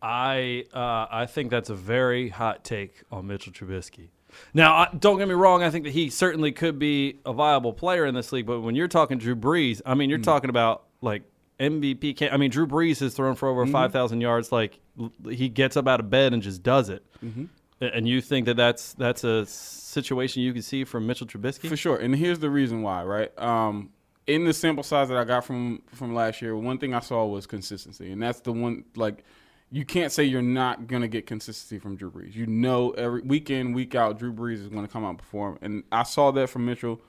I 0.00 0.64
uh, 0.74 1.06
I 1.10 1.26
think 1.26 1.50
that's 1.50 1.70
a 1.70 1.76
very 1.76 2.28
hot 2.28 2.64
take 2.64 3.02
on 3.12 3.26
Mitchell 3.26 3.52
Trubisky. 3.52 4.08
Now, 4.54 4.86
don't 4.86 5.18
get 5.18 5.28
me 5.28 5.34
wrong. 5.34 5.62
I 5.62 5.70
think 5.70 5.84
that 5.84 5.90
he 5.90 6.08
certainly 6.08 6.52
could 6.52 6.78
be 6.78 7.18
a 7.26 7.32
viable 7.34 7.72
player 7.74 8.06
in 8.06 8.14
this 8.14 8.32
league. 8.32 8.46
But 8.46 8.60
when 8.60 8.74
you're 8.74 8.88
talking 8.88 9.18
Drew 9.18 9.36
Brees, 9.36 9.82
I 9.84 9.94
mean, 9.94 10.08
you're 10.08 10.18
mm. 10.18 10.24
talking 10.24 10.50
about 10.50 10.84
like 11.02 11.22
MVP. 11.62 12.16
Can- 12.16 12.32
I 12.32 12.36
mean, 12.36 12.50
Drew 12.50 12.66
Brees 12.66 13.00
has 13.00 13.14
thrown 13.14 13.34
for 13.34 13.48
over 13.48 13.64
mm-hmm. 13.64 13.72
five 13.72 13.92
thousand 13.92 14.20
yards. 14.20 14.52
Like 14.52 14.80
he 15.28 15.48
gets 15.48 15.76
up 15.76 15.86
out 15.86 16.00
of 16.00 16.10
bed 16.10 16.32
and 16.32 16.42
just 16.42 16.62
does 16.62 16.88
it. 16.88 17.04
Mm-hmm. 17.24 17.44
And 17.80 18.08
you 18.08 18.20
think 18.20 18.46
that 18.46 18.56
that's 18.56 18.94
that's 18.94 19.24
a 19.24 19.46
situation 19.46 20.42
you 20.42 20.52
can 20.52 20.62
see 20.62 20.84
from 20.84 21.06
Mitchell 21.06 21.26
Trubisky? 21.26 21.68
For 21.68 21.76
sure. 21.76 21.96
And 21.96 22.14
here's 22.14 22.38
the 22.38 22.50
reason 22.50 22.82
why, 22.82 23.02
right? 23.04 23.36
Um, 23.38 23.90
in 24.26 24.44
the 24.44 24.52
sample 24.52 24.84
size 24.84 25.08
that 25.08 25.18
I 25.18 25.24
got 25.24 25.44
from 25.44 25.82
from 25.92 26.14
last 26.14 26.42
year, 26.42 26.56
one 26.56 26.78
thing 26.78 26.94
I 26.94 27.00
saw 27.00 27.26
was 27.26 27.46
consistency, 27.46 28.12
and 28.12 28.22
that's 28.22 28.40
the 28.40 28.52
one 28.52 28.84
like 28.96 29.24
you 29.70 29.84
can't 29.84 30.12
say 30.12 30.24
you're 30.24 30.42
not 30.42 30.86
gonna 30.86 31.08
get 31.08 31.26
consistency 31.26 31.78
from 31.78 31.96
Drew 31.96 32.10
Brees. 32.10 32.34
You 32.34 32.46
know, 32.46 32.90
every 32.90 33.22
week 33.22 33.50
in 33.50 33.72
week 33.72 33.94
out, 33.94 34.18
Drew 34.18 34.32
Brees 34.32 34.60
is 34.60 34.68
gonna 34.68 34.88
come 34.88 35.04
out 35.04 35.10
and 35.10 35.18
perform, 35.18 35.58
and 35.62 35.82
I 35.90 36.04
saw 36.04 36.30
that 36.32 36.50
from 36.50 36.66
Mitchell. 36.66 37.00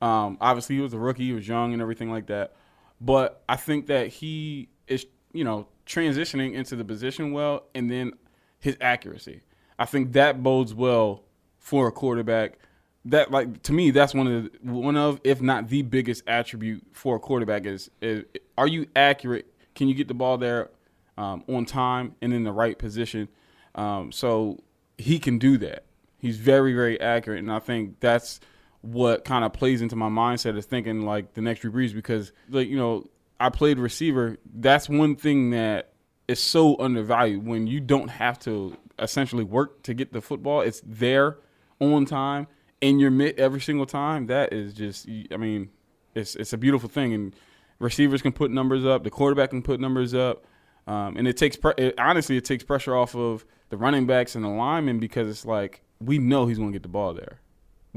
Um, 0.00 0.36
obviously, 0.40 0.76
he 0.76 0.82
was 0.82 0.92
a 0.92 0.98
rookie, 0.98 1.24
he 1.24 1.32
was 1.32 1.48
young, 1.48 1.72
and 1.72 1.82
everything 1.82 2.10
like 2.10 2.26
that. 2.26 2.54
But 3.00 3.42
I 3.48 3.56
think 3.56 3.86
that 3.86 4.08
he 4.08 4.68
is, 4.86 5.06
you 5.32 5.44
know, 5.44 5.66
transitioning 5.86 6.54
into 6.54 6.76
the 6.76 6.84
position 6.84 7.32
well, 7.32 7.64
and 7.74 7.90
then 7.90 8.12
his 8.58 8.76
accuracy. 8.80 9.42
I 9.78 9.84
think 9.84 10.12
that 10.12 10.42
bodes 10.42 10.74
well 10.74 11.24
for 11.58 11.88
a 11.88 11.92
quarterback. 11.92 12.58
That 13.04 13.30
like 13.30 13.62
to 13.62 13.72
me, 13.72 13.90
that's 13.90 14.14
one 14.14 14.26
of 14.26 14.42
the, 14.44 14.72
one 14.72 14.96
of 14.96 15.20
if 15.22 15.40
not 15.40 15.68
the 15.68 15.82
biggest 15.82 16.24
attribute 16.26 16.84
for 16.92 17.16
a 17.16 17.20
quarterback 17.20 17.64
is, 17.64 17.90
is 18.02 18.24
are 18.56 18.66
you 18.66 18.86
accurate? 18.96 19.46
Can 19.74 19.88
you 19.88 19.94
get 19.94 20.08
the 20.08 20.14
ball 20.14 20.36
there 20.36 20.70
um, 21.16 21.44
on 21.48 21.64
time 21.64 22.16
and 22.20 22.34
in 22.34 22.42
the 22.42 22.52
right 22.52 22.76
position? 22.76 23.28
Um, 23.76 24.10
so 24.10 24.58
he 24.98 25.18
can 25.20 25.38
do 25.38 25.56
that. 25.58 25.84
He's 26.18 26.38
very 26.38 26.74
very 26.74 27.00
accurate, 27.00 27.38
and 27.38 27.52
I 27.52 27.60
think 27.60 28.00
that's 28.00 28.40
what 28.80 29.24
kind 29.24 29.44
of 29.44 29.52
plays 29.52 29.82
into 29.82 29.96
my 29.96 30.08
mindset 30.08 30.56
is 30.56 30.64
thinking 30.64 31.02
like 31.02 31.34
the 31.34 31.40
next 31.40 31.60
Drew 31.60 31.72
Brees 31.72 31.94
because 31.94 32.32
like 32.48 32.68
you 32.68 32.76
know 32.76 33.08
I 33.40 33.50
played 33.50 33.78
receiver. 33.78 34.36
That's 34.52 34.88
one 34.88 35.16
thing 35.16 35.50
that 35.50 35.92
is 36.26 36.40
so 36.40 36.78
undervalued 36.80 37.46
when 37.46 37.66
you 37.66 37.80
don't 37.80 38.08
have 38.08 38.38
to 38.40 38.76
essentially 38.98 39.44
work 39.44 39.82
to 39.84 39.94
get 39.94 40.12
the 40.12 40.20
football. 40.20 40.60
It's 40.60 40.82
there 40.84 41.38
on 41.80 42.04
time 42.04 42.46
in 42.80 42.98
your 42.98 43.10
mid 43.10 43.38
every 43.38 43.60
single 43.60 43.86
time. 43.86 44.26
That 44.26 44.52
is 44.52 44.74
just, 44.74 45.08
I 45.32 45.36
mean, 45.36 45.70
it's 46.14 46.34
it's 46.36 46.52
a 46.52 46.58
beautiful 46.58 46.88
thing. 46.88 47.12
And 47.14 47.36
receivers 47.78 48.22
can 48.22 48.32
put 48.32 48.50
numbers 48.50 48.84
up, 48.84 49.04
the 49.04 49.10
quarterback 49.10 49.50
can 49.50 49.62
put 49.62 49.80
numbers 49.80 50.14
up, 50.14 50.44
um, 50.86 51.16
and 51.16 51.28
it 51.28 51.36
takes 51.36 51.56
pre- 51.56 51.74
it, 51.78 51.98
honestly 51.98 52.36
it 52.36 52.44
takes 52.44 52.64
pressure 52.64 52.96
off 52.96 53.14
of 53.14 53.44
the 53.70 53.76
running 53.76 54.06
backs 54.06 54.34
and 54.34 54.44
the 54.44 54.48
linemen 54.48 54.98
because 54.98 55.28
it's 55.28 55.44
like 55.44 55.82
we 56.00 56.18
know 56.18 56.46
he's 56.46 56.58
going 56.58 56.70
to 56.70 56.76
get 56.76 56.82
the 56.82 56.88
ball 56.88 57.14
there. 57.14 57.40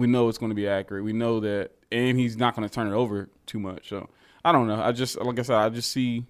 We 0.01 0.07
know 0.07 0.29
it's 0.29 0.37
going 0.37 0.49
to 0.49 0.55
be 0.55 0.67
accurate. 0.67 1.03
We 1.03 1.13
know 1.13 1.39
that, 1.41 1.71
and 1.91 2.19
he's 2.19 2.35
not 2.35 2.55
going 2.55 2.67
to 2.67 2.73
turn 2.73 2.87
it 2.87 2.93
over 2.93 3.29
too 3.45 3.59
much. 3.59 3.89
So 3.89 4.09
I 4.43 4.51
don't 4.51 4.67
know. 4.67 4.81
I 4.81 4.91
just 4.91 5.19
like 5.19 5.37
I 5.37 5.43
said, 5.43 5.57
I 5.57 5.69
just 5.69 5.91
see 5.91 6.25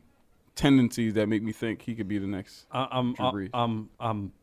tendencies 0.55 1.13
that 1.13 1.27
make 1.27 1.41
me 1.41 1.53
think 1.53 1.81
he 1.81 1.95
could 1.95 2.07
be 2.07 2.17
the 2.17 2.27
next. 2.27 2.65
I'm, 2.71 3.15
I'm, 3.53 3.89
I'm, 3.99 4.33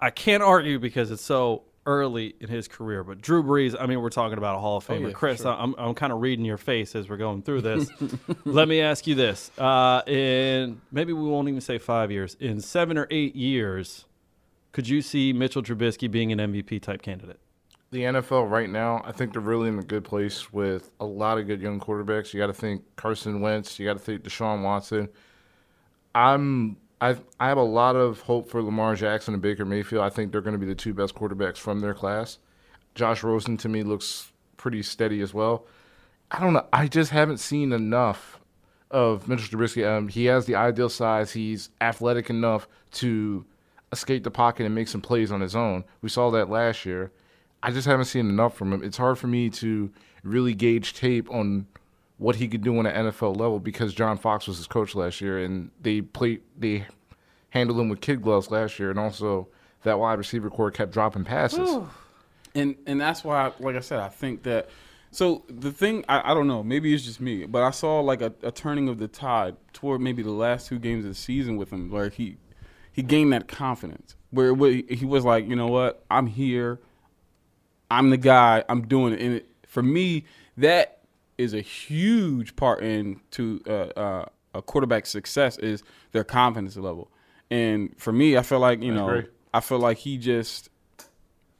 I 0.00 0.10
can't 0.10 0.42
argue 0.42 0.78
because 0.78 1.10
it's 1.10 1.22
so 1.22 1.64
early 1.86 2.34
in 2.40 2.48
his 2.48 2.68
career. 2.68 3.04
But 3.04 3.20
Drew 3.20 3.42
Brees, 3.42 3.76
I 3.78 3.86
mean, 3.86 4.00
we're 4.00 4.10
talking 4.10 4.38
about 4.38 4.56
a 4.56 4.58
Hall 4.58 4.78
of 4.78 4.86
Famer. 4.86 5.04
Oh, 5.04 5.08
yeah, 5.08 5.12
Chris, 5.12 5.42
sure. 5.42 5.52
I'm, 5.52 5.74
I'm 5.76 5.94
kind 5.94 6.12
of 6.12 6.20
reading 6.20 6.44
your 6.44 6.56
face 6.56 6.94
as 6.94 7.08
we're 7.08 7.16
going 7.16 7.42
through 7.42 7.62
this. 7.62 7.90
Let 8.44 8.68
me 8.68 8.80
ask 8.80 9.06
you 9.06 9.14
this: 9.14 9.50
uh, 9.58 10.02
in 10.06 10.80
maybe 10.90 11.12
we 11.12 11.28
won't 11.28 11.48
even 11.48 11.60
say 11.60 11.78
five 11.78 12.10
years, 12.10 12.36
in 12.40 12.60
seven 12.60 12.96
or 12.96 13.06
eight 13.10 13.36
years, 13.36 14.06
could 14.72 14.88
you 14.88 15.02
see 15.02 15.32
Mitchell 15.32 15.62
Trubisky 15.62 16.10
being 16.10 16.32
an 16.32 16.38
MVP 16.38 16.80
type 16.80 17.02
candidate? 17.02 17.40
The 17.92 18.02
NFL 18.02 18.48
right 18.48 18.70
now, 18.70 19.02
I 19.04 19.10
think 19.10 19.32
they're 19.32 19.42
really 19.42 19.68
in 19.68 19.78
a 19.78 19.82
good 19.82 20.04
place 20.04 20.52
with 20.52 20.92
a 21.00 21.04
lot 21.04 21.38
of 21.38 21.48
good 21.48 21.60
young 21.60 21.80
quarterbacks. 21.80 22.32
You 22.32 22.38
got 22.38 22.46
to 22.46 22.52
think 22.52 22.84
Carson 22.94 23.40
Wentz. 23.40 23.80
You 23.80 23.86
got 23.86 23.94
to 23.94 23.98
think 23.98 24.22
Deshaun 24.22 24.62
Watson. 24.62 25.08
I'm 26.14 26.76
I 27.00 27.16
I 27.40 27.48
have 27.48 27.58
a 27.58 27.62
lot 27.62 27.96
of 27.96 28.20
hope 28.20 28.48
for 28.48 28.62
Lamar 28.62 28.94
Jackson 28.94 29.34
and 29.34 29.42
Baker 29.42 29.64
Mayfield. 29.64 30.04
I 30.04 30.10
think 30.10 30.30
they're 30.30 30.40
going 30.40 30.54
to 30.54 30.58
be 30.58 30.66
the 30.66 30.74
two 30.74 30.94
best 30.94 31.14
quarterbacks 31.14 31.56
from 31.56 31.80
their 31.80 31.94
class. 31.94 32.38
Josh 32.94 33.22
Rosen 33.22 33.56
to 33.58 33.68
me 33.68 33.82
looks 33.82 34.32
pretty 34.56 34.82
steady 34.82 35.20
as 35.20 35.34
well. 35.34 35.66
I 36.30 36.38
don't 36.38 36.52
know. 36.52 36.66
I 36.72 36.86
just 36.86 37.10
haven't 37.10 37.38
seen 37.38 37.72
enough 37.72 38.40
of 38.90 39.26
Mitchell 39.28 39.58
Trubisky. 39.58 39.86
Um, 39.86 40.08
he 40.08 40.26
has 40.26 40.46
the 40.46 40.54
ideal 40.54 40.88
size. 40.88 41.32
He's 41.32 41.70
athletic 41.80 42.30
enough 42.30 42.68
to 42.92 43.44
escape 43.92 44.22
the 44.22 44.30
pocket 44.30 44.66
and 44.66 44.74
make 44.74 44.88
some 44.88 45.00
plays 45.00 45.32
on 45.32 45.40
his 45.40 45.56
own. 45.56 45.84
We 46.02 46.08
saw 46.08 46.30
that 46.30 46.50
last 46.50 46.84
year. 46.84 47.10
I 47.62 47.70
just 47.70 47.86
haven't 47.86 48.06
seen 48.06 48.28
enough 48.28 48.56
from 48.56 48.72
him. 48.72 48.82
It's 48.82 48.96
hard 48.96 49.18
for 49.18 49.26
me 49.26 49.50
to 49.50 49.90
really 50.22 50.54
gauge 50.54 50.94
tape 50.94 51.30
on 51.30 51.66
what 52.18 52.36
he 52.36 52.48
could 52.48 52.62
do 52.62 52.78
on 52.78 52.86
an 52.86 53.06
NFL 53.06 53.36
level 53.36 53.58
because 53.60 53.94
John 53.94 54.18
Fox 54.18 54.46
was 54.46 54.58
his 54.58 54.66
coach 54.66 54.94
last 54.94 55.20
year, 55.20 55.42
and 55.42 55.70
they 55.80 56.00
played 56.02 56.42
they 56.58 56.86
handled 57.50 57.80
him 57.80 57.88
with 57.88 58.00
kid 58.00 58.22
gloves 58.22 58.50
last 58.50 58.78
year, 58.78 58.90
and 58.90 58.98
also 58.98 59.48
that 59.82 59.98
wide 59.98 60.18
receiver 60.18 60.50
corps 60.50 60.70
kept 60.70 60.92
dropping 60.92 61.24
passes. 61.24 61.78
And 62.54 62.76
and 62.86 63.00
that's 63.00 63.24
why, 63.24 63.52
like 63.60 63.76
I 63.76 63.80
said, 63.80 64.00
I 64.00 64.08
think 64.08 64.42
that 64.44 64.68
So 65.12 65.44
the 65.48 65.72
thing, 65.72 66.04
I, 66.08 66.30
I 66.32 66.34
don't 66.34 66.46
know, 66.46 66.62
maybe 66.62 66.94
it's 66.94 67.04
just 67.04 67.20
me, 67.20 67.44
but 67.46 67.62
I 67.62 67.70
saw 67.72 68.00
like 68.00 68.22
a, 68.22 68.32
a 68.42 68.52
turning 68.52 68.88
of 68.88 68.98
the 68.98 69.08
tide 69.08 69.56
toward 69.72 70.00
maybe 70.00 70.22
the 70.22 70.30
last 70.30 70.68
two 70.68 70.78
games 70.78 71.04
of 71.04 71.10
the 71.10 71.14
season 71.16 71.56
with 71.56 71.72
him, 71.72 71.90
where 71.90 72.08
he 72.10 72.36
he 72.92 73.02
gained 73.02 73.32
that 73.32 73.48
confidence, 73.48 74.14
where, 74.30 74.52
where 74.52 74.72
he 74.88 75.04
was 75.04 75.24
like, 75.24 75.48
you 75.48 75.56
know 75.56 75.68
what, 75.68 76.04
I'm 76.10 76.26
here, 76.26 76.80
I'm 77.90 78.10
the 78.10 78.16
guy, 78.16 78.64
I'm 78.68 78.82
doing 78.86 79.14
it, 79.14 79.20
and 79.20 79.34
it, 79.36 79.46
for 79.66 79.82
me, 79.82 80.24
that 80.56 80.98
is 81.38 81.54
a 81.54 81.60
huge 81.60 82.54
part 82.56 82.82
into 82.82 83.60
uh, 83.66 83.72
uh, 83.98 84.24
a 84.54 84.62
quarterback's 84.62 85.10
success 85.10 85.56
is 85.58 85.82
their 86.12 86.24
confidence 86.24 86.76
level, 86.76 87.10
and 87.50 87.94
for 87.98 88.12
me, 88.12 88.36
I 88.36 88.42
feel 88.42 88.60
like 88.60 88.82
you 88.82 88.92
I 88.92 88.96
know, 88.96 89.08
agree. 89.08 89.30
I 89.52 89.60
feel 89.60 89.78
like 89.78 89.98
he 89.98 90.18
just 90.18 90.70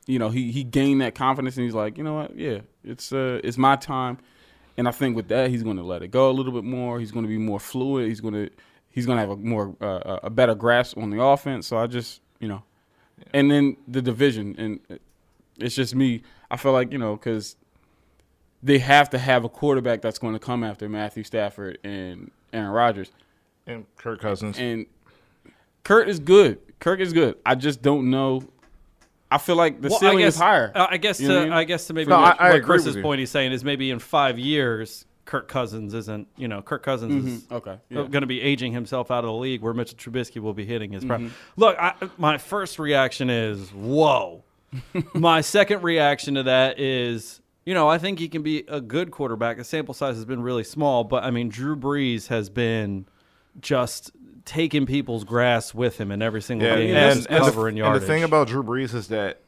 you 0.06 0.18
know, 0.18 0.28
he 0.28 0.50
he 0.50 0.64
gained 0.64 1.00
that 1.00 1.14
confidence 1.14 1.56
and 1.56 1.64
he's 1.64 1.74
like, 1.74 1.96
you 1.96 2.04
know 2.04 2.14
what, 2.14 2.36
yeah, 2.36 2.60
it's 2.84 3.12
uh 3.12 3.40
it's 3.44 3.56
my 3.56 3.76
time. 3.76 4.18
And 4.76 4.88
I 4.88 4.90
think 4.92 5.14
with 5.14 5.28
that 5.28 5.50
he's 5.50 5.62
going 5.62 5.76
to 5.76 5.82
let 5.82 6.02
it 6.02 6.08
go 6.08 6.30
a 6.30 6.32
little 6.32 6.52
bit 6.52 6.64
more. 6.64 6.98
He's 6.98 7.12
going 7.12 7.24
to 7.24 7.28
be 7.28 7.38
more 7.38 7.60
fluid. 7.60 8.08
He's 8.08 8.20
going 8.20 8.34
to 8.34 8.50
he's 8.90 9.06
going 9.06 9.16
to 9.16 9.20
have 9.20 9.30
a 9.30 9.36
more 9.36 9.76
uh, 9.80 10.18
a 10.24 10.30
better 10.30 10.54
grasp 10.54 10.98
on 10.98 11.10
the 11.10 11.22
offense. 11.22 11.66
So 11.66 11.78
I 11.78 11.86
just 11.86 12.22
you 12.40 12.48
know, 12.48 12.62
and 13.32 13.50
then 13.50 13.76
the 13.86 14.02
division 14.02 14.56
and 14.58 15.00
it's 15.62 15.74
just 15.74 15.94
me. 15.94 16.22
I 16.50 16.56
feel 16.56 16.72
like 16.72 16.92
you 16.92 16.98
know 16.98 17.16
because 17.16 17.56
they 18.62 18.78
have 18.78 19.10
to 19.10 19.18
have 19.18 19.44
a 19.44 19.48
quarterback 19.48 20.02
that's 20.02 20.18
going 20.18 20.34
to 20.34 20.38
come 20.38 20.62
after 20.64 20.88
Matthew 20.88 21.24
Stafford 21.24 21.78
and 21.84 22.30
Aaron 22.52 22.70
Rodgers. 22.70 23.10
And 23.66 23.86
Kirk 23.96 24.20
Cousins. 24.20 24.58
And 24.58 24.86
Kurt 25.84 26.08
is 26.08 26.18
good. 26.20 26.58
Kirk 26.78 27.00
is 27.00 27.12
good. 27.12 27.36
I 27.46 27.54
just 27.54 27.80
don't 27.82 28.10
know. 28.10 28.42
I 29.30 29.38
feel 29.38 29.56
like 29.56 29.80
the 29.80 29.88
Well, 29.90 29.98
ceiling 29.98 30.18
I 30.18 30.22
guess, 30.22 30.34
is 30.34 30.40
higher. 30.40 30.72
uh, 30.74 30.88
I 30.90 30.96
guess 30.96 31.20
You 31.20 31.28
to 31.28 31.38
I 31.38 31.44
mean? 31.44 31.52
I 31.52 31.64
guess 31.64 31.86
to 31.86 31.94
maybe 31.94 32.10
No, 32.10 32.20
what, 32.20 32.40
I- 32.40 32.48
I 32.48 32.52
what 32.54 32.64
Chris's 32.64 32.96
point 32.96 33.20
he's 33.20 33.30
saying 33.30 33.52
is 33.52 33.62
maybe 33.64 33.90
in 33.90 33.98
five 34.00 34.38
years, 34.38 35.06
Kirk 35.24 35.46
Cousins 35.46 35.94
isn't. 35.94 36.26
You 36.36 36.48
know, 36.48 36.60
Kirk 36.62 36.82
Cousins 36.82 37.24
is 37.26 37.46
Okay, 37.52 37.78
yeah. 37.90 37.96
going 38.08 38.22
to 38.22 38.26
be 38.26 38.40
aging 38.42 38.72
himself 38.72 39.10
out 39.12 39.24
of 39.24 39.28
the 39.28 39.34
league, 39.34 39.62
where 39.62 39.72
Mitchell 39.72 39.96
Trubisky 39.96 40.40
will 40.40 40.54
be 40.54 40.66
hitting 40.66 40.90
his 40.92 41.04
prime. 41.04 41.26
Mm-hmm. 41.26 41.34
Look, 41.60 41.78
I, 41.78 41.94
my 42.18 42.36
first 42.38 42.78
reaction 42.80 43.30
is 43.30 43.72
whoa. 43.72 44.42
my 45.14 45.40
second 45.40 45.82
reaction 45.82 46.34
to 46.34 46.42
that 46.44 46.78
is. 46.78 47.40
You 47.66 47.74
know, 47.74 47.88
I 47.88 47.98
think 47.98 48.18
he 48.18 48.28
can 48.28 48.42
be 48.42 48.64
a 48.68 48.80
good 48.80 49.10
quarterback. 49.10 49.58
The 49.58 49.64
sample 49.64 49.92
size 49.94 50.16
has 50.16 50.24
been 50.24 50.42
really 50.42 50.64
small, 50.64 51.04
but 51.04 51.24
I 51.24 51.30
mean, 51.30 51.50
Drew 51.50 51.76
Brees 51.76 52.28
has 52.28 52.48
been 52.48 53.04
just 53.60 54.12
taking 54.44 54.86
people's 54.86 55.24
grass 55.24 55.74
with 55.74 55.98
him 56.00 56.10
in 56.10 56.22
every 56.22 56.42
single 56.42 56.66
Yeah, 56.66 56.76
game, 56.76 56.96
and, 56.96 57.16
just 57.18 57.28
and, 57.28 57.44
the, 57.44 57.50
covering 57.50 57.78
and 57.80 57.94
the 57.94 58.00
thing 58.00 58.24
about 58.24 58.48
Drew 58.48 58.62
Brees 58.62 58.94
is 58.94 59.08
that 59.08 59.40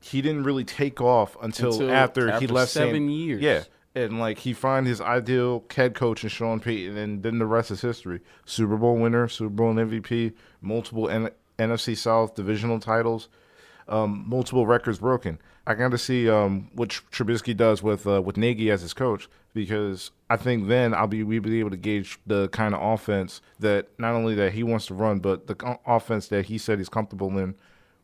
he 0.00 0.22
didn't 0.22 0.44
really 0.44 0.64
take 0.64 1.00
off 1.00 1.36
until, 1.42 1.72
Until 1.72 1.90
after, 1.92 2.38
he 2.38 2.46
left 2.46 2.72
seven 2.72 2.94
San- 2.94 3.10
years. 3.10 3.42
Yeah, 3.42 3.64
and 3.94 4.18
like 4.18 4.38
he 4.38 4.52
find 4.52 4.86
his 4.86 5.00
ideal 5.00 5.64
head 5.74 5.94
coach 5.94 6.24
in 6.24 6.30
Sean 6.30 6.60
Payton, 6.60 6.96
and 6.96 7.22
then 7.22 7.38
the 7.38 7.46
rest 7.46 7.70
is 7.70 7.82
history. 7.82 8.20
Super 8.44 8.76
Bowl 8.76 8.96
winner, 8.96 9.28
Super 9.28 9.50
Bowl 9.50 9.72
MVP, 9.74 10.32
multiple 10.60 11.08
N- 11.08 11.30
NFC 11.58 11.96
South 11.96 12.34
divisional 12.34 12.80
titles, 12.80 13.28
um, 13.88 14.24
multiple 14.26 14.66
records 14.66 14.98
broken. 14.98 15.38
I 15.66 15.74
got 15.74 15.90
to 15.92 15.98
see 15.98 16.28
um, 16.28 16.70
what 16.74 16.90
Trubisky 16.90 17.56
does 17.56 17.82
with 17.82 18.06
uh, 18.06 18.20
with 18.22 18.36
Nagy 18.36 18.70
as 18.70 18.82
his 18.82 18.92
coach 18.92 19.28
because 19.54 20.10
I 20.28 20.36
think 20.36 20.68
then 20.68 20.92
I'll 20.94 21.06
be 21.06 21.22
we 21.22 21.38
be 21.38 21.60
able 21.60 21.70
to 21.70 21.76
gauge 21.76 22.18
the 22.26 22.48
kind 22.48 22.74
of 22.74 22.82
offense 22.82 23.40
that 23.60 23.88
not 23.98 24.14
only 24.14 24.34
that 24.34 24.52
he 24.52 24.62
wants 24.62 24.86
to 24.86 24.94
run, 24.94 25.20
but 25.20 25.46
the 25.46 25.78
offense 25.86 26.28
that 26.28 26.46
he 26.46 26.58
said 26.58 26.78
he's 26.78 26.88
comfortable 26.88 27.28
in 27.38 27.54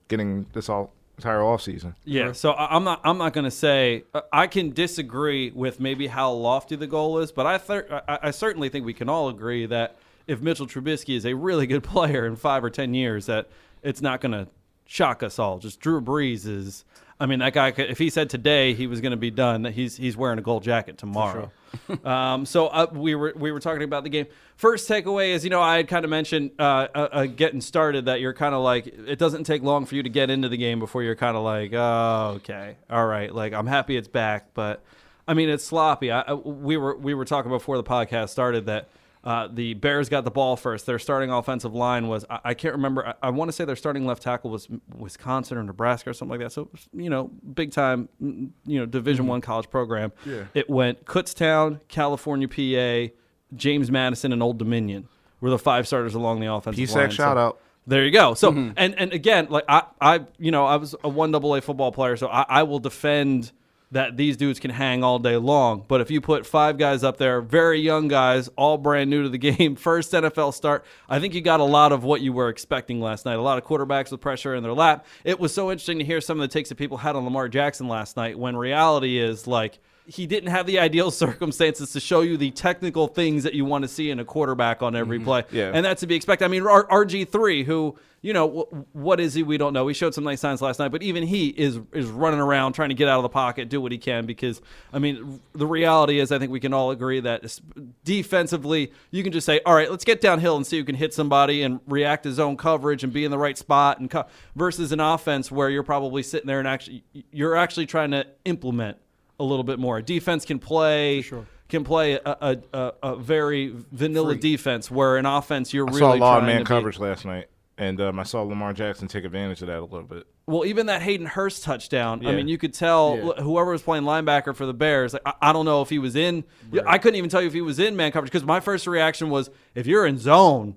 getting 0.08 0.46
this 0.54 0.68
all 0.68 0.92
entire 1.18 1.40
offseason. 1.40 1.94
Yeah, 2.04 2.32
so 2.32 2.52
I- 2.52 2.75
I'm 2.75 2.84
not. 2.84 3.00
I'm 3.04 3.18
not 3.18 3.34
going 3.34 3.44
to 3.44 3.50
say 3.50 4.04
uh, 4.14 4.22
I 4.32 4.46
can 4.46 4.70
disagree 4.70 5.50
with 5.50 5.80
maybe 5.80 6.06
how 6.06 6.32
lofty 6.32 6.76
the 6.76 6.87
goal 6.87 7.18
is, 7.18 7.30
but 7.32 7.44
I, 7.46 7.58
thir- 7.58 8.02
I 8.08 8.18
I 8.22 8.30
certainly 8.30 8.68
think 8.70 8.87
we 8.87 8.94
can 8.94 9.08
all 9.10 9.28
agree 9.28 9.66
that 9.66 9.96
if 10.26 10.40
Mitchell 10.40 10.66
Trubisky 10.66 11.14
is 11.16 11.26
a 11.26 11.34
really 11.34 11.66
good 11.66 11.82
player 11.94 12.25
in 12.26 12.37
five 12.37 12.64
or 12.64 12.70
ten 12.70 12.94
years, 12.94 13.26
that 13.26 13.49
it's 13.82 14.00
not 14.00 14.20
going 14.22 14.32
to 14.32 14.46
shock 14.90 15.23
us 15.23 15.38
all. 15.38 15.59
Just 15.59 15.80
Drew 15.80 16.00
Brees 16.00 16.47
is. 16.47 16.85
I 17.20 17.26
mean, 17.26 17.40
that 17.40 17.52
guy. 17.52 17.70
Could, 17.70 17.90
if 17.90 17.99
he 17.99 18.11
said 18.11 18.30
today 18.30 18.73
he 18.73 18.87
was 18.87 19.00
going 19.00 19.12
to 19.12 19.16
be 19.16 19.30
done, 19.30 19.64
he's 19.66 19.97
he's 19.97 20.16
wearing 20.16 20.38
a 20.38 20.42
gold 20.42 20.62
jacket 20.62 20.99
tomorrow. 20.99 21.50
um, 22.04 22.44
so 22.47 22.66
uh, 22.68 22.87
we 22.92 23.14
were 23.14 23.32
we 23.37 23.52
were 23.52 23.61
talking 23.61 23.82
about 23.82 24.04
the 24.04 24.11
game. 24.11 24.26
First 24.56 24.88
takeaway 24.88 25.30
is 25.30 25.44
you 25.44 25.50
know 25.50 25.61
I 25.61 25.76
had 25.76 25.87
kind 25.87 26.04
of 26.04 26.11
mentioned 26.11 26.52
uh, 26.59 26.88
uh, 26.94 27.09
uh, 27.12 27.26
getting 27.26 27.61
started 27.61 28.06
that 28.06 28.20
you're 28.20 28.32
kind 28.32 28.54
of 28.54 28.62
like 28.62 28.87
it 28.87 29.18
doesn't 29.18 29.44
take 29.44 29.62
long 29.62 29.85
for 29.85 29.94
you 29.94 30.02
to 30.02 30.09
get 30.09 30.30
into 30.30 30.49
the 30.49 30.56
game 30.56 30.80
before 30.80 31.02
you're 31.02 31.14
kind 31.14 31.37
of 31.37 31.44
like 31.44 31.73
oh 31.75 32.32
okay 32.37 32.76
all 32.88 33.06
right 33.06 33.32
like 33.35 33.52
I'm 33.52 33.66
happy 33.66 33.97
it's 33.97 34.09
back 34.09 34.54
but 34.54 34.82
I 35.28 35.35
mean 35.35 35.50
it's 35.50 35.64
sloppy. 35.64 36.11
I, 36.11 36.23
I, 36.23 36.32
we 36.35 36.76
were 36.76 36.97
we 36.97 37.14
were 37.14 37.26
talking 37.26 37.50
before 37.50 37.76
the 37.76 37.85
podcast 37.85 38.30
started 38.30 38.66
that. 38.66 38.88
Uh, 39.22 39.48
the 39.52 39.74
Bears 39.74 40.08
got 40.08 40.24
the 40.24 40.30
ball 40.30 40.56
first. 40.56 40.86
Their 40.86 40.98
starting 40.98 41.30
offensive 41.30 41.74
line 41.74 42.08
was 42.08 42.24
I, 42.30 42.40
I 42.44 42.54
can't 42.54 42.74
remember. 42.74 43.06
I, 43.06 43.14
I 43.24 43.30
want 43.30 43.48
to 43.50 43.52
say 43.52 43.66
their 43.66 43.76
starting 43.76 44.06
left 44.06 44.22
tackle 44.22 44.50
was 44.50 44.66
Wisconsin 44.96 45.58
or 45.58 45.62
Nebraska 45.62 46.08
or 46.10 46.12
something 46.14 46.38
like 46.38 46.46
that. 46.46 46.52
So 46.52 46.70
you 46.94 47.10
know, 47.10 47.24
big 47.54 47.70
time, 47.70 48.08
you 48.18 48.78
know, 48.80 48.86
Division 48.86 49.26
One 49.26 49.40
college 49.42 49.68
program. 49.68 50.12
Yeah. 50.24 50.44
It 50.54 50.70
went 50.70 51.04
Kutztown, 51.04 51.80
California, 51.88 52.48
PA, 52.48 53.12
James 53.54 53.90
Madison, 53.90 54.32
and 54.32 54.42
Old 54.42 54.56
Dominion 54.58 55.06
were 55.42 55.50
the 55.50 55.58
five 55.58 55.86
starters 55.86 56.14
along 56.14 56.40
the 56.40 56.50
offensive 56.52 56.88
PSAC 56.88 56.94
line. 56.94 57.10
shout 57.10 57.36
So- 57.36 57.38
out. 57.38 57.60
There 57.86 58.04
you 58.04 58.10
go. 58.12 58.34
So 58.34 58.50
and 58.52 58.74
and 58.76 59.12
again, 59.12 59.48
like 59.50 59.64
I 59.68 59.82
I 60.00 60.20
you 60.38 60.50
know 60.50 60.64
I 60.66 60.76
was 60.76 60.94
a 61.02 61.08
one 61.08 61.32
double 61.32 61.54
A 61.56 61.60
football 61.60 61.90
player, 61.92 62.16
so 62.16 62.28
I, 62.28 62.44
I 62.48 62.62
will 62.62 62.78
defend 62.78 63.52
that 63.92 64.16
these 64.16 64.37
dudes 64.37 64.61
can 64.61 64.70
hang 64.70 65.02
all 65.02 65.18
day 65.18 65.37
long. 65.37 65.85
But 65.88 66.00
if 66.00 66.11
you 66.11 66.20
put 66.20 66.47
five 66.47 66.78
guys 66.78 67.02
up 67.02 67.16
there, 67.16 67.40
very 67.40 67.80
young 67.80 68.06
guys, 68.09 68.49
all 68.56 68.78
brand 68.78 69.11
new 69.11 69.25
to 69.25 69.28
the 69.28 69.38
game, 69.52 69.75
first 69.75 70.12
NFL 70.12 70.54
start, 70.54 70.85
I 71.09 71.18
think 71.18 71.35
you 71.35 71.40
got 71.40 71.61
a 71.61 71.64
lot 71.64 71.92
of 71.92 72.04
what 72.04 72.20
you 72.20 72.32
were 72.32 72.49
expecting 72.49 73.00
last 73.00 73.25
night. 73.25 73.35
A 73.35 73.42
lot 73.42 73.59
of 73.59 73.64
quarterbacks 73.64 74.12
with 74.12 74.20
pressure 74.20 74.54
in 74.54 74.62
their 74.62 74.75
lap. 74.75 75.06
It 75.25 75.40
was 75.40 75.52
so 75.52 75.70
interesting 75.70 75.99
to 75.99 76.04
hear 76.04 76.20
some 76.20 76.40
of 76.40 76.49
the 76.49 76.52
takes 76.52 76.68
that 76.68 76.76
people 76.76 76.99
had 76.99 77.16
on 77.16 77.25
Lamar 77.25 77.49
Jackson 77.49 77.88
last 77.88 78.16
night. 78.16 78.38
When 78.38 78.56
reality 78.56 79.18
is 79.18 79.47
like 79.47 79.80
he 80.11 80.26
didn't 80.26 80.50
have 80.50 80.67
the 80.67 80.79
ideal 80.79 81.11
circumstances 81.11 81.93
to 81.93 82.00
show 82.00 82.21
you 82.23 82.37
the 82.37 82.50
technical 82.50 83.07
things 83.07 83.45
that 83.45 83.55
you 83.55 83.64
want 83.64 83.83
to 83.83 83.88
see 83.88 84.11
in 84.11 84.19
a 84.19 84.25
quarterback 84.25 84.83
on 84.83 84.97
every 84.97 85.19
mm-hmm. 85.19 85.25
play. 85.25 85.45
Yeah. 85.52 85.71
And 85.73 85.85
that's 85.85 86.00
to 86.00 86.07
be 86.07 86.17
expected. 86.17 86.45
I 86.45 86.49
mean, 86.49 86.67
R- 86.67 86.87
RG3, 86.87 87.64
who, 87.64 87.97
you 88.21 88.33
know, 88.33 88.49
w- 88.49 88.87
what 88.93 89.21
is 89.21 89.35
he? 89.35 89.45
We 89.45 89.57
don't 89.57 89.73
know. 89.73 89.87
He 89.87 89.95
showed 89.95 90.12
some 90.12 90.25
nice 90.25 90.40
signs 90.40 90.61
last 90.61 90.81
night, 90.81 90.88
but 90.88 91.05
even 91.05 91.23
he 91.23 91.49
is 91.49 91.79
is 91.93 92.07
running 92.07 92.40
around 92.40 92.73
trying 92.73 92.88
to 92.88 92.95
get 92.97 93.07
out 93.09 93.19
of 93.19 93.23
the 93.23 93.29
pocket, 93.29 93.69
do 93.69 93.81
what 93.81 93.93
he 93.93 93.99
can 93.99 94.26
because, 94.26 94.61
I 94.93 94.99
mean, 94.99 95.40
the 95.52 95.67
reality 95.67 96.19
is, 96.19 96.33
I 96.33 96.40
think 96.40 96.50
we 96.50 96.61
can 96.61 96.75
all 96.75 96.90
agree 96.90 97.21
that 97.21 97.61
defensively, 98.05 98.93
you 99.12 99.23
can 99.23 99.33
just 99.33 99.47
say, 99.47 99.61
all 99.64 99.75
right, 99.75 99.90
let's 99.90 100.05
get 100.05 100.21
downhill 100.21 100.57
and 100.57 100.67
see 100.67 100.79
who 100.79 100.85
can 100.85 100.97
hit 100.97 101.14
somebody 101.14 101.62
and 101.62 101.79
react 101.87 102.25
to 102.25 102.33
zone 102.33 102.57
coverage 102.57 103.05
and 103.05 103.12
be 103.12 103.25
in 103.25 103.31
the 103.31 103.38
right 103.38 103.57
spot 103.57 104.00
and 104.00 104.11
co- 104.11 104.26
versus 104.57 104.90
an 104.90 104.99
offense 104.99 105.52
where 105.52 105.71
you're 105.71 105.85
probably 105.85 106.25
sitting 106.25 106.49
there 106.49 106.59
and 106.59 106.67
actually, 106.67 107.05
you're 107.31 107.55
actually 107.57 107.87
trying 107.87 108.11
to 108.11 108.26
implement 108.45 108.99
a 109.40 109.44
little 109.44 109.64
bit 109.64 109.78
more. 109.80 110.00
Defense 110.00 110.44
can 110.44 110.59
play. 110.61 111.25
Can 111.68 111.85
play 111.85 112.14
a, 112.14 112.20
a, 112.25 112.56
a, 112.73 112.92
a 113.02 113.16
very 113.16 113.73
vanilla 113.92 114.35
defense, 114.35 114.90
where 114.90 115.16
an 115.16 115.25
offense 115.26 115.73
you're 115.73 115.87
I 115.87 115.90
really 115.90 115.99
saw 116.00 116.14
a 116.14 116.16
lot 116.16 116.38
of 116.38 116.44
man 116.44 116.59
to 116.59 116.64
be- 116.64 116.66
coverage 116.66 116.99
last 116.99 117.25
night, 117.25 117.47
and 117.78 118.00
um, 118.00 118.18
I 118.18 118.25
saw 118.25 118.42
Lamar 118.42 118.73
Jackson 118.73 119.06
take 119.06 119.25
advantage 119.25 119.61
of 119.62 119.68
that 119.68 119.78
a 119.78 119.82
little 119.82 120.02
bit. 120.02 120.26
Well, 120.49 120.64
even 120.64 120.87
that 120.87 121.00
Hayden 121.00 121.26
Hurst 121.26 121.62
touchdown, 121.62 122.26
I 122.26 122.32
mean, 122.32 122.49
you 122.49 122.59
could 122.59 122.75
tell 122.75 123.16
Yeah. 123.37 123.42
whoever 123.44 123.70
was 123.70 123.82
playing 123.82 124.02
linebacker 124.02 124.56
for 124.56 124.66
the 124.66 124.75
Bears. 124.75 125.12
Like, 125.12 125.23
I, 125.25 125.35
I 125.40 125.52
don't 125.52 125.64
know 125.64 125.80
if 125.80 125.90
he 125.90 126.00
was 126.00 126.16
in. 126.16 126.42
I 126.85 126.99
couldn't 126.99 127.14
even 127.18 127.30
tell 127.30 127.40
you 127.40 127.47
if 127.47 127.52
he 127.54 127.61
was 127.61 127.78
in 127.78 127.94
man 127.94 128.11
coverage 128.11 128.32
because 128.32 128.44
my 128.44 128.59
first 128.59 128.88
reaction 128.88 129.30
was 129.30 129.49
if 129.76 129.87
you're 129.87 130.06
in 130.06 130.18
zone. 130.18 130.75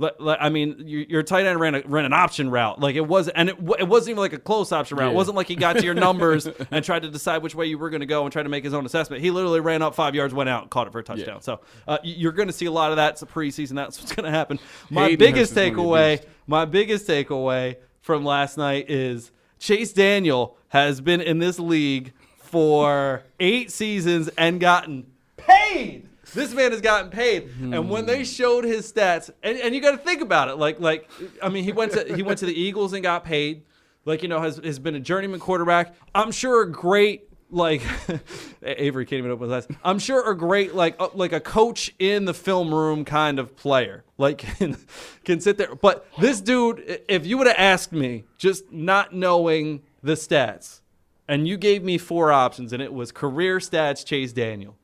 I 0.00 0.48
mean, 0.48 0.82
your, 0.86 1.22
tight 1.22 1.46
end 1.46 1.60
ran 1.60 1.76
a, 1.76 1.82
ran 1.86 2.04
an 2.04 2.12
option 2.12 2.50
route. 2.50 2.80
Like 2.80 2.96
it 2.96 3.06
was, 3.06 3.28
and 3.28 3.48
it, 3.48 3.56
it 3.78 3.86
wasn't 3.86 4.10
even 4.10 4.20
like 4.20 4.32
a 4.32 4.38
close 4.38 4.72
option 4.72 4.98
route. 4.98 5.12
It 5.12 5.14
wasn't 5.14 5.36
like 5.36 5.46
he 5.46 5.54
got 5.54 5.76
to 5.76 5.84
your 5.84 5.94
numbers 5.94 6.46
and 6.70 6.84
tried 6.84 7.02
to 7.02 7.10
decide 7.10 7.42
which 7.42 7.54
way 7.54 7.66
you 7.66 7.78
were 7.78 7.90
going 7.90 8.00
to 8.00 8.06
go 8.06 8.24
and 8.24 8.32
try 8.32 8.42
to 8.42 8.48
make 8.48 8.64
his 8.64 8.74
own 8.74 8.86
assessment. 8.86 9.22
He 9.22 9.30
literally 9.30 9.60
ran 9.60 9.82
up 9.82 9.94
five 9.94 10.14
yards, 10.14 10.34
went 10.34 10.48
out, 10.48 10.68
caught 10.70 10.88
it 10.88 10.92
for 10.92 10.98
a 10.98 11.04
touchdown. 11.04 11.42
So 11.42 11.60
uh, 11.86 11.98
you're 12.02 12.32
going 12.32 12.48
to 12.48 12.52
see 12.52 12.66
a 12.66 12.72
lot 12.72 12.90
of 12.90 12.96
that. 12.96 13.12
It's 13.12 13.22
a 13.22 13.26
preseason. 13.26 13.76
That's 13.76 14.00
what's 14.00 14.12
going 14.12 14.24
to 14.24 14.36
happen. 14.36 14.58
My 14.90 15.04
Hayden 15.04 15.18
biggest 15.18 15.54
Hurst 15.54 15.72
is 15.72 15.76
one 15.76 15.78
of 15.78 15.92
the 15.92 15.92
takeaway 15.92 16.24
my 16.46 16.64
biggest 16.64 17.06
takeaway 17.06 17.76
from 18.00 18.24
last 18.24 18.58
night 18.58 18.90
is 18.90 19.30
Chase 19.58 19.92
Daniel 19.92 20.56
has 20.68 21.00
been 21.00 21.20
in 21.20 21.38
this 21.38 21.58
league 21.58 22.12
for 22.38 23.22
eight 23.40 23.70
seasons 23.70 24.28
and 24.36 24.60
gotten 24.60 25.06
paid. 25.36 26.08
This 26.34 26.52
man 26.52 26.72
has 26.72 26.80
gotten 26.80 27.10
paid, 27.10 27.50
and 27.60 27.88
when 27.88 28.06
they 28.06 28.24
showed 28.24 28.64
his 28.64 28.90
stats, 28.90 29.30
and, 29.42 29.58
and 29.58 29.74
you 29.74 29.80
got 29.80 29.92
to 29.92 29.98
think 29.98 30.20
about 30.20 30.48
it, 30.48 30.56
like 30.56 30.80
like 30.80 31.08
I 31.42 31.48
mean, 31.48 31.64
he 31.64 31.72
went 31.72 31.92
to 31.92 32.14
he 32.14 32.22
went 32.22 32.38
to 32.40 32.46
the 32.46 32.58
Eagles 32.58 32.92
and 32.92 33.02
got 33.02 33.24
paid, 33.24 33.62
like 34.04 34.22
you 34.22 34.28
know 34.28 34.40
has 34.40 34.60
has 34.62 34.78
been 34.78 34.94
a 34.94 35.00
journeyman 35.00 35.40
quarterback. 35.40 35.94
I'm 36.14 36.32
sure 36.32 36.62
a 36.62 36.70
great 36.70 37.28
like 37.54 37.82
Avery 38.62 39.06
can't 39.06 39.18
even 39.18 39.30
open 39.30 39.48
his 39.48 39.64
eyes. 39.64 39.76
I'm 39.84 39.98
sure 39.98 40.28
a 40.28 40.36
great 40.36 40.74
like 40.74 40.96
uh, 40.98 41.08
like 41.14 41.32
a 41.32 41.40
coach 41.40 41.94
in 41.98 42.24
the 42.24 42.34
film 42.34 42.74
room 42.74 43.04
kind 43.04 43.38
of 43.38 43.56
player, 43.56 44.04
like 44.18 44.38
can, 44.58 44.76
can 45.24 45.40
sit 45.40 45.56
there. 45.56 45.74
But 45.74 46.06
this 46.18 46.40
dude, 46.40 47.02
if 47.08 47.26
you 47.26 47.38
would 47.38 47.46
have 47.46 47.56
asked 47.58 47.92
me, 47.92 48.24
just 48.38 48.70
not 48.72 49.14
knowing 49.14 49.82
the 50.02 50.14
stats, 50.14 50.80
and 51.28 51.48
you 51.48 51.56
gave 51.56 51.82
me 51.82 51.96
four 51.96 52.32
options, 52.32 52.72
and 52.72 52.82
it 52.82 52.92
was 52.92 53.12
career 53.12 53.58
stats 53.58 54.04
Chase 54.04 54.32
Daniel. 54.32 54.76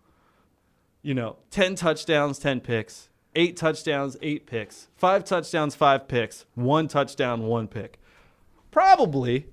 You 1.02 1.14
know, 1.14 1.36
10 1.50 1.76
touchdowns, 1.76 2.38
10 2.38 2.60
picks, 2.60 3.08
eight 3.34 3.56
touchdowns, 3.56 4.16
eight 4.22 4.46
picks, 4.46 4.88
five 4.96 5.24
touchdowns, 5.24 5.74
five 5.74 6.08
picks, 6.08 6.44
one 6.54 6.88
touchdown, 6.88 7.42
one 7.42 7.68
pick. 7.68 7.98
Probably, 8.70 9.46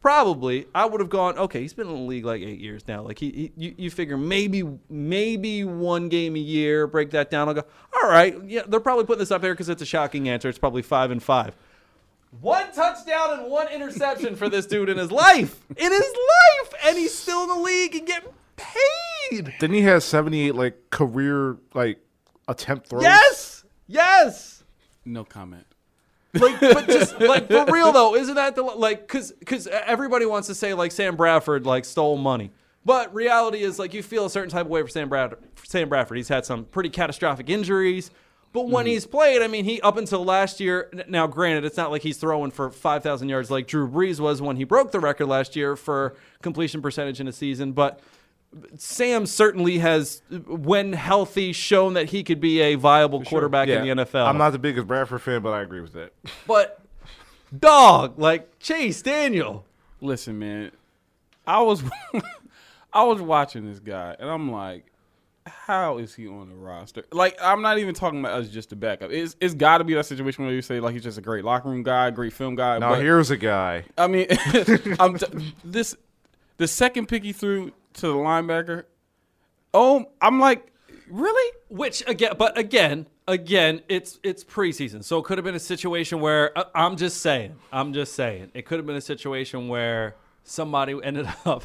probably, 0.00 0.66
I 0.74 0.86
would 0.86 1.00
have 1.00 1.10
gone, 1.10 1.36
okay, 1.38 1.60
he's 1.60 1.74
been 1.74 1.88
in 1.88 1.94
the 1.94 2.00
league 2.00 2.24
like 2.24 2.40
eight 2.40 2.58
years 2.58 2.88
now. 2.88 3.02
Like, 3.02 3.18
he, 3.18 3.30
he 3.30 3.52
you, 3.56 3.74
you 3.76 3.90
figure 3.90 4.16
maybe, 4.16 4.64
maybe 4.88 5.64
one 5.64 6.08
game 6.08 6.36
a 6.36 6.40
year, 6.40 6.86
break 6.86 7.10
that 7.10 7.30
down. 7.30 7.48
I'll 7.48 7.54
go, 7.54 7.64
all 7.94 8.08
right, 8.08 8.36
yeah, 8.46 8.62
they're 8.66 8.80
probably 8.80 9.04
putting 9.04 9.20
this 9.20 9.30
up 9.30 9.42
here 9.42 9.52
because 9.52 9.68
it's 9.68 9.82
a 9.82 9.86
shocking 9.86 10.28
answer. 10.28 10.48
It's 10.48 10.58
probably 10.58 10.82
five 10.82 11.10
and 11.10 11.22
five. 11.22 11.54
One 12.40 12.72
touchdown 12.72 13.38
and 13.38 13.50
one 13.50 13.68
interception 13.68 14.34
for 14.34 14.48
this 14.48 14.66
dude 14.66 14.88
in 14.88 14.98
his 14.98 15.12
life. 15.12 15.64
In 15.76 15.92
his 15.92 16.00
life. 16.00 16.74
And 16.84 16.98
he's 16.98 17.14
still 17.14 17.42
in 17.44 17.48
the 17.48 17.62
league 17.62 17.94
and 17.94 18.06
getting 18.06 18.30
paid. 18.56 19.54
Then 19.60 19.72
he 19.72 19.82
has 19.82 20.04
78 20.04 20.54
like 20.54 20.90
career 20.90 21.58
like 21.74 22.00
attempt 22.48 22.88
throws. 22.88 23.02
Yes. 23.02 23.64
Yes. 23.86 24.64
No 25.04 25.24
comment. 25.24 25.66
Like, 26.32 26.60
but 26.60 26.86
just 26.86 27.20
like 27.20 27.48
for 27.48 27.66
real 27.66 27.92
though, 27.92 28.14
isn't 28.14 28.34
that 28.34 28.56
the 28.56 28.62
like? 28.62 29.02
Because 29.02 29.32
because 29.32 29.66
everybody 29.66 30.26
wants 30.26 30.48
to 30.48 30.54
say 30.54 30.74
like 30.74 30.92
Sam 30.92 31.16
Bradford 31.16 31.64
like 31.64 31.84
stole 31.84 32.16
money, 32.16 32.50
but 32.84 33.14
reality 33.14 33.62
is 33.62 33.78
like 33.78 33.94
you 33.94 34.02
feel 34.02 34.26
a 34.26 34.30
certain 34.30 34.50
type 34.50 34.66
of 34.66 34.70
way 34.70 34.82
for 34.82 34.88
Sam 34.88 35.08
Bradford. 35.08 35.38
Sam 35.62 35.88
Bradford, 35.88 36.16
he's 36.16 36.28
had 36.28 36.44
some 36.44 36.64
pretty 36.64 36.90
catastrophic 36.90 37.48
injuries. 37.48 38.10
But 38.52 38.68
when 38.68 38.84
mm-hmm. 38.84 38.92
he's 38.92 39.06
played, 39.06 39.42
I 39.42 39.48
mean, 39.48 39.64
he 39.64 39.80
up 39.80 39.96
until 39.96 40.24
last 40.24 40.60
year. 40.60 40.88
Now, 41.08 41.26
granted, 41.26 41.64
it's 41.64 41.76
not 41.76 41.90
like 41.90 42.02
he's 42.02 42.18
throwing 42.18 42.52
for 42.52 42.70
five 42.70 43.02
thousand 43.02 43.28
yards 43.28 43.50
like 43.50 43.66
Drew 43.66 43.88
Brees 43.88 44.20
was 44.20 44.40
when 44.40 44.56
he 44.56 44.64
broke 44.64 44.92
the 44.92 45.00
record 45.00 45.26
last 45.26 45.56
year 45.56 45.76
for 45.76 46.14
completion 46.40 46.80
percentage 46.80 47.20
in 47.20 47.26
a 47.26 47.32
season. 47.32 47.72
But 47.72 48.00
Sam 48.76 49.26
certainly 49.26 49.78
has, 49.78 50.22
when 50.46 50.92
healthy, 50.92 51.52
shown 51.52 51.94
that 51.94 52.10
he 52.10 52.22
could 52.22 52.40
be 52.40 52.60
a 52.60 52.74
viable 52.74 53.22
quarterback 53.24 53.68
in 53.68 53.82
the 53.82 54.04
NFL. 54.04 54.26
I'm 54.26 54.38
not 54.38 54.50
the 54.50 54.58
biggest 54.58 54.86
Bradford 54.86 55.22
fan, 55.22 55.42
but 55.42 55.50
I 55.52 55.62
agree 55.62 55.80
with 55.80 55.92
that. 55.94 56.12
But 56.46 56.80
dog, 57.56 58.18
like 58.18 58.58
Chase 58.58 59.02
Daniel. 59.02 59.64
Listen, 60.00 60.38
man, 60.38 60.72
I 61.46 61.62
was 61.62 61.82
I 62.92 63.04
was 63.04 63.20
watching 63.20 63.66
this 63.68 63.80
guy, 63.80 64.16
and 64.18 64.28
I'm 64.28 64.50
like, 64.50 64.86
how 65.46 65.98
is 65.98 66.14
he 66.14 66.26
on 66.26 66.48
the 66.48 66.54
roster? 66.54 67.04
Like, 67.12 67.36
I'm 67.40 67.62
not 67.62 67.78
even 67.78 67.94
talking 67.94 68.20
about 68.20 68.40
us 68.40 68.48
just 68.48 68.72
a 68.72 68.76
backup. 68.76 69.10
It's 69.10 69.36
it's 69.40 69.54
got 69.54 69.78
to 69.78 69.84
be 69.84 69.94
that 69.94 70.06
situation 70.06 70.44
where 70.44 70.54
you 70.54 70.62
say 70.62 70.80
like 70.80 70.94
he's 70.94 71.02
just 71.02 71.18
a 71.18 71.22
great 71.22 71.44
locker 71.44 71.68
room 71.68 71.82
guy, 71.82 72.10
great 72.10 72.32
film 72.32 72.54
guy. 72.54 72.78
Now 72.78 72.94
here's 72.94 73.30
a 73.30 73.36
guy. 73.36 73.84
I 73.98 74.06
mean, 74.06 74.26
I'm 75.00 75.18
t- 75.18 75.54
this 75.64 75.96
the 76.56 76.68
second 76.68 77.06
pick 77.06 77.24
he 77.24 77.32
threw 77.32 77.72
to 77.94 78.06
the 78.08 78.14
linebacker. 78.14 78.84
Oh, 79.72 80.06
I'm 80.20 80.38
like, 80.40 80.72
really? 81.08 81.52
Which 81.68 82.02
again, 82.06 82.34
but 82.38 82.56
again, 82.56 83.06
again, 83.26 83.82
it's 83.88 84.18
it's 84.22 84.44
preseason, 84.44 85.02
so 85.02 85.18
it 85.18 85.24
could 85.24 85.38
have 85.38 85.44
been 85.44 85.54
a 85.54 85.60
situation 85.60 86.20
where 86.20 86.56
uh, 86.56 86.64
I'm 86.74 86.96
just 86.96 87.20
saying, 87.20 87.56
I'm 87.72 87.92
just 87.92 88.14
saying, 88.14 88.50
it 88.54 88.66
could 88.66 88.78
have 88.78 88.86
been 88.86 88.96
a 88.96 89.00
situation 89.00 89.68
where 89.68 90.16
somebody 90.44 90.94
ended 91.02 91.26
up 91.44 91.64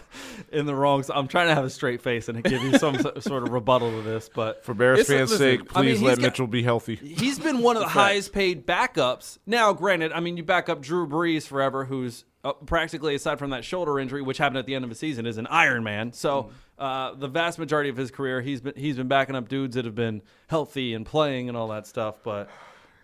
in 0.52 0.66
the 0.66 0.74
wrong. 0.74 1.04
I'm 1.14 1.28
trying 1.28 1.50
to 1.50 1.56
have 1.56 1.66
a 1.66 1.70
straight 1.70 2.02
face 2.02 2.30
and 2.30 2.44
give 2.44 2.64
you 2.64 2.78
some 2.78 2.98
sort 3.20 3.44
of 3.44 3.50
rebuttal 3.50 3.92
to 3.92 4.02
this, 4.02 4.30
but 4.34 4.64
For 4.66 4.74
Bears 4.74 5.08
fans' 5.08 5.36
sake, 5.38 5.62
I 5.76 5.82
mean, 5.82 5.96
please 5.96 6.02
let 6.02 6.18
got- 6.18 6.24
Mitchell 6.24 6.48
be 6.48 6.64
healthy. 6.64 6.96
he's 6.96 7.38
been 7.40 7.60
one 7.62 7.76
of 7.78 7.84
the 7.84 7.90
highest 7.90 8.34
paid 8.34 8.66
backups. 8.66 9.38
Now, 9.46 9.74
granted, 9.74 10.12
I 10.14 10.20
mean, 10.22 10.38
you 10.38 10.44
back 10.44 10.70
up 10.70 10.82
Drew 10.82 11.06
Brees 11.08 11.46
forever, 11.46 11.86
who's 11.86 12.26
uh, 12.44 12.54
practically, 12.54 13.16
aside 13.16 13.38
from 13.38 13.50
that 13.50 13.66
shoulder 13.66 14.00
injury, 14.00 14.22
which 14.22 14.38
happened 14.38 14.58
at 14.60 14.66
the 14.66 14.74
end 14.74 14.84
of 14.86 14.90
the 14.90 14.96
season, 14.96 15.26
is 15.26 15.38
an 15.38 15.46
Iron 15.48 15.84
Man. 15.84 16.14
So, 16.14 16.52
uh, 16.78 17.14
the 17.16 17.28
vast 17.28 17.60
majority 17.60 17.90
of 17.90 17.98
his 17.98 18.12
career, 18.12 18.40
he's 18.40 18.62
been 18.62 18.74
he's 18.78 18.96
been 18.96 19.10
backing 19.10 19.36
up 19.36 19.50
dudes 19.50 19.76
that 19.76 19.84
have 19.84 19.96
been 19.96 20.22
healthy 20.48 20.94
and 20.94 21.06
playing 21.06 21.50
and 21.50 21.58
all 21.58 21.68
that 21.68 21.86
stuff. 21.86 22.16
But 22.24 22.50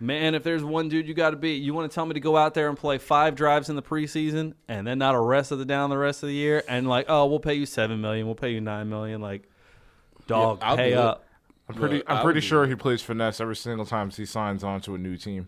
man, 0.05 0.35
if 0.35 0.43
there's 0.43 0.63
one 0.63 0.89
dude 0.89 1.07
you 1.07 1.13
got 1.13 1.31
to 1.31 1.35
beat, 1.35 1.61
you 1.61 1.73
want 1.73 1.89
to 1.89 1.93
tell 1.95 2.05
me 2.05 2.13
to 2.13 2.19
go 2.19 2.37
out 2.37 2.53
there 2.53 2.69
and 2.69 2.77
play 2.77 2.97
five 2.97 3.35
drives 3.35 3.69
in 3.69 3.75
the 3.75 3.81
preseason 3.81 4.53
and 4.67 4.85
then 4.85 4.97
not 4.99 5.15
a 5.15 5.19
rest 5.19 5.51
of 5.51 5.59
the 5.59 5.65
down 5.65 5.89
the 5.89 5.97
rest 5.97 6.23
of 6.23 6.27
the 6.29 6.35
year, 6.35 6.63
and 6.67 6.87
like, 6.87 7.05
oh, 7.09 7.25
we'll 7.25 7.39
pay 7.39 7.53
you 7.55 7.65
seven 7.65 8.01
million, 8.01 8.25
we'll 8.25 8.35
pay 8.35 8.51
you 8.51 8.61
nine 8.61 8.89
million, 8.89 9.21
like, 9.21 9.43
dog, 10.27 10.59
I'll 10.61 10.77
pay 10.77 10.89
do 10.89 10.95
it. 10.95 10.99
up. 10.99 11.25
I'm 11.67 11.75
pretty. 11.75 11.97
Look, 11.97 12.05
I'm 12.09 12.17
I 12.17 12.21
pretty 12.21 12.37
would 12.37 12.41
do 12.41 12.47
sure 12.47 12.67
he 12.67 12.75
plays 12.75 13.01
finesse 13.01 13.41
every 13.41 13.55
single 13.55 13.85
time 13.85 14.11
he 14.11 14.25
signs 14.25 14.63
on 14.63 14.81
to 14.81 14.93
a 14.95 14.97
new 14.97 15.17
team. 15.17 15.47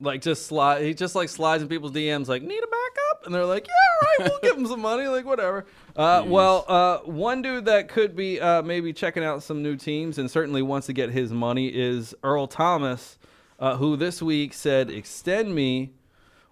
like 0.00 0.20
just 0.20 0.44
slide 0.46 0.82
he 0.84 0.92
just 0.92 1.14
like 1.14 1.30
slides 1.30 1.62
in 1.62 1.68
people's 1.70 1.92
DMs 1.92 2.28
like 2.28 2.42
need 2.42 2.62
a 2.62 2.66
backup 2.66 3.24
and 3.24 3.34
they're 3.34 3.46
like 3.46 3.66
yeah 3.66 3.72
all 3.72 4.26
right 4.26 4.30
we'll 4.30 4.40
give 4.52 4.58
him 4.58 4.66
some 4.66 4.80
money 4.82 5.06
like 5.06 5.24
whatever 5.24 5.64
uh, 5.96 6.22
well 6.26 6.66
uh, 6.68 6.98
one 6.98 7.40
dude 7.40 7.64
that 7.64 7.88
could 7.88 8.14
be 8.14 8.38
uh, 8.38 8.60
maybe 8.60 8.92
checking 8.92 9.24
out 9.24 9.42
some 9.42 9.62
new 9.62 9.74
teams 9.74 10.18
and 10.18 10.30
certainly 10.30 10.60
wants 10.60 10.86
to 10.86 10.92
get 10.92 11.08
his 11.08 11.32
money 11.32 11.68
is 11.68 12.14
Earl 12.22 12.46
Thomas 12.46 13.16
uh, 13.58 13.76
who 13.76 13.96
this 13.96 14.22
week 14.22 14.52
said 14.52 14.90
extend 14.90 15.54
me 15.54 15.92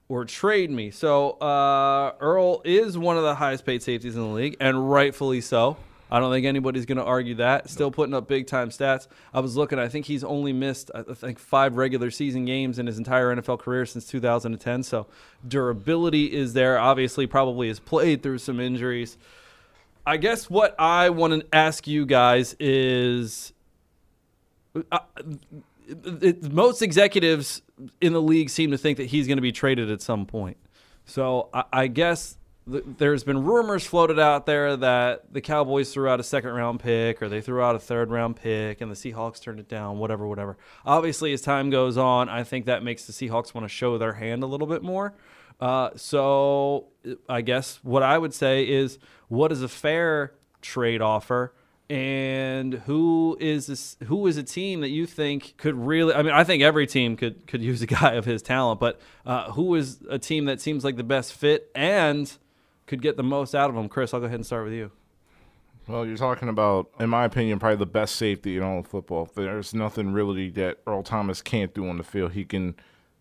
or 0.08 0.24
trade 0.24 0.70
me 0.70 0.90
so 0.90 1.32
uh, 1.32 2.12
Earl 2.20 2.62
is 2.64 2.96
one 2.98 3.16
of 3.16 3.22
the 3.22 3.34
highest 3.34 3.64
paid 3.64 3.82
safeties 3.82 4.14
in 4.16 4.22
the 4.22 4.28
league 4.28 4.56
and 4.60 4.90
rightfully 4.90 5.40
so 5.40 5.76
I 6.14 6.20
don't 6.20 6.30
think 6.30 6.46
anybody's 6.46 6.86
going 6.86 6.98
to 6.98 7.04
argue 7.04 7.34
that. 7.36 7.68
Still 7.68 7.90
putting 7.90 8.14
up 8.14 8.28
big 8.28 8.46
time 8.46 8.68
stats. 8.68 9.08
I 9.32 9.40
was 9.40 9.56
looking. 9.56 9.80
I 9.80 9.88
think 9.88 10.06
he's 10.06 10.22
only 10.22 10.52
missed 10.52 10.90
I 10.94 11.02
think 11.02 11.40
five 11.40 11.76
regular 11.76 12.10
season 12.12 12.44
games 12.44 12.78
in 12.78 12.86
his 12.86 12.98
entire 12.98 13.34
NFL 13.34 13.58
career 13.58 13.84
since 13.84 14.06
2010. 14.06 14.84
So 14.84 15.08
durability 15.46 16.32
is 16.32 16.52
there. 16.52 16.78
Obviously, 16.78 17.26
probably 17.26 17.66
has 17.66 17.80
played 17.80 18.22
through 18.22 18.38
some 18.38 18.60
injuries. 18.60 19.16
I 20.06 20.18
guess 20.18 20.50
what 20.50 20.78
I 20.78 21.10
want 21.10 21.40
to 21.40 21.46
ask 21.52 21.86
you 21.86 22.04
guys 22.06 22.54
is, 22.60 23.52
uh, 24.92 24.98
it, 25.88 26.52
most 26.52 26.82
executives 26.82 27.62
in 28.00 28.12
the 28.12 28.22
league 28.22 28.50
seem 28.50 28.70
to 28.70 28.78
think 28.78 28.98
that 28.98 29.06
he's 29.06 29.26
going 29.26 29.38
to 29.38 29.42
be 29.42 29.52
traded 29.52 29.90
at 29.90 30.00
some 30.00 30.26
point. 30.26 30.56
So 31.04 31.48
I, 31.52 31.64
I 31.72 31.86
guess 31.88 32.38
th- 32.70 32.84
there's 32.98 33.24
been 33.24 33.44
rumors 33.44 33.84
floated 33.84 34.18
out 34.18 34.46
there 34.46 34.76
that 34.76 35.32
the 35.32 35.40
Cowboys 35.40 35.92
threw 35.92 36.08
out 36.08 36.20
a 36.20 36.22
second 36.22 36.50
round 36.50 36.80
pick 36.80 37.22
or 37.22 37.28
they 37.28 37.40
threw 37.40 37.62
out 37.62 37.74
a 37.74 37.78
third 37.78 38.10
round 38.10 38.36
pick 38.36 38.80
and 38.80 38.90
the 38.90 38.96
Seahawks 38.96 39.40
turned 39.40 39.60
it 39.60 39.68
down, 39.68 39.98
whatever, 39.98 40.26
whatever. 40.26 40.56
Obviously, 40.84 41.32
as 41.32 41.42
time 41.42 41.70
goes 41.70 41.96
on, 41.96 42.28
I 42.28 42.44
think 42.44 42.66
that 42.66 42.82
makes 42.82 43.04
the 43.06 43.12
Seahawks 43.12 43.54
want 43.54 43.64
to 43.64 43.68
show 43.68 43.98
their 43.98 44.14
hand 44.14 44.42
a 44.42 44.46
little 44.46 44.66
bit 44.66 44.82
more. 44.82 45.14
Uh, 45.60 45.90
so 45.96 46.88
I 47.28 47.40
guess 47.40 47.78
what 47.82 48.02
I 48.02 48.18
would 48.18 48.34
say 48.34 48.68
is 48.68 48.98
what 49.28 49.52
is 49.52 49.62
a 49.62 49.68
fair 49.68 50.34
trade 50.60 51.00
offer? 51.00 51.54
And 51.90 52.74
who 52.74 53.36
is 53.40 53.66
this, 53.66 53.96
who 54.04 54.26
is 54.26 54.38
a 54.38 54.42
team 54.42 54.80
that 54.80 54.88
you 54.88 55.04
think 55.06 55.54
could 55.58 55.74
really? 55.74 56.14
I 56.14 56.22
mean, 56.22 56.32
I 56.32 56.42
think 56.42 56.62
every 56.62 56.86
team 56.86 57.16
could 57.16 57.46
could 57.46 57.62
use 57.62 57.82
a 57.82 57.86
guy 58.00 58.12
of 58.14 58.24
his 58.24 58.42
talent, 58.42 58.80
but 58.80 59.00
uh, 59.26 59.52
who 59.52 59.74
is 59.74 59.98
a 60.08 60.18
team 60.18 60.46
that 60.46 60.60
seems 60.60 60.84
like 60.84 60.96
the 60.96 61.04
best 61.04 61.34
fit 61.34 61.70
and 61.74 62.32
could 62.86 63.02
get 63.02 63.16
the 63.16 63.22
most 63.22 63.54
out 63.54 63.68
of 63.68 63.76
him? 63.76 63.88
Chris, 63.88 64.14
I'll 64.14 64.20
go 64.20 64.26
ahead 64.26 64.36
and 64.36 64.46
start 64.46 64.64
with 64.64 64.72
you. 64.72 64.90
Well, 65.86 66.06
you're 66.06 66.16
talking 66.16 66.48
about, 66.48 66.88
in 66.98 67.10
my 67.10 67.26
opinion, 67.26 67.58
probably 67.58 67.76
the 67.76 67.86
best 67.86 68.16
safety 68.16 68.56
in 68.56 68.62
all 68.62 68.78
of 68.78 68.86
football. 68.86 69.28
There's 69.34 69.74
nothing 69.74 70.14
really 70.14 70.48
that 70.50 70.78
Earl 70.86 71.02
Thomas 71.02 71.42
can't 71.42 71.74
do 71.74 71.86
on 71.86 71.98
the 71.98 72.04
field. 72.04 72.32
He 72.32 72.46
can 72.46 72.74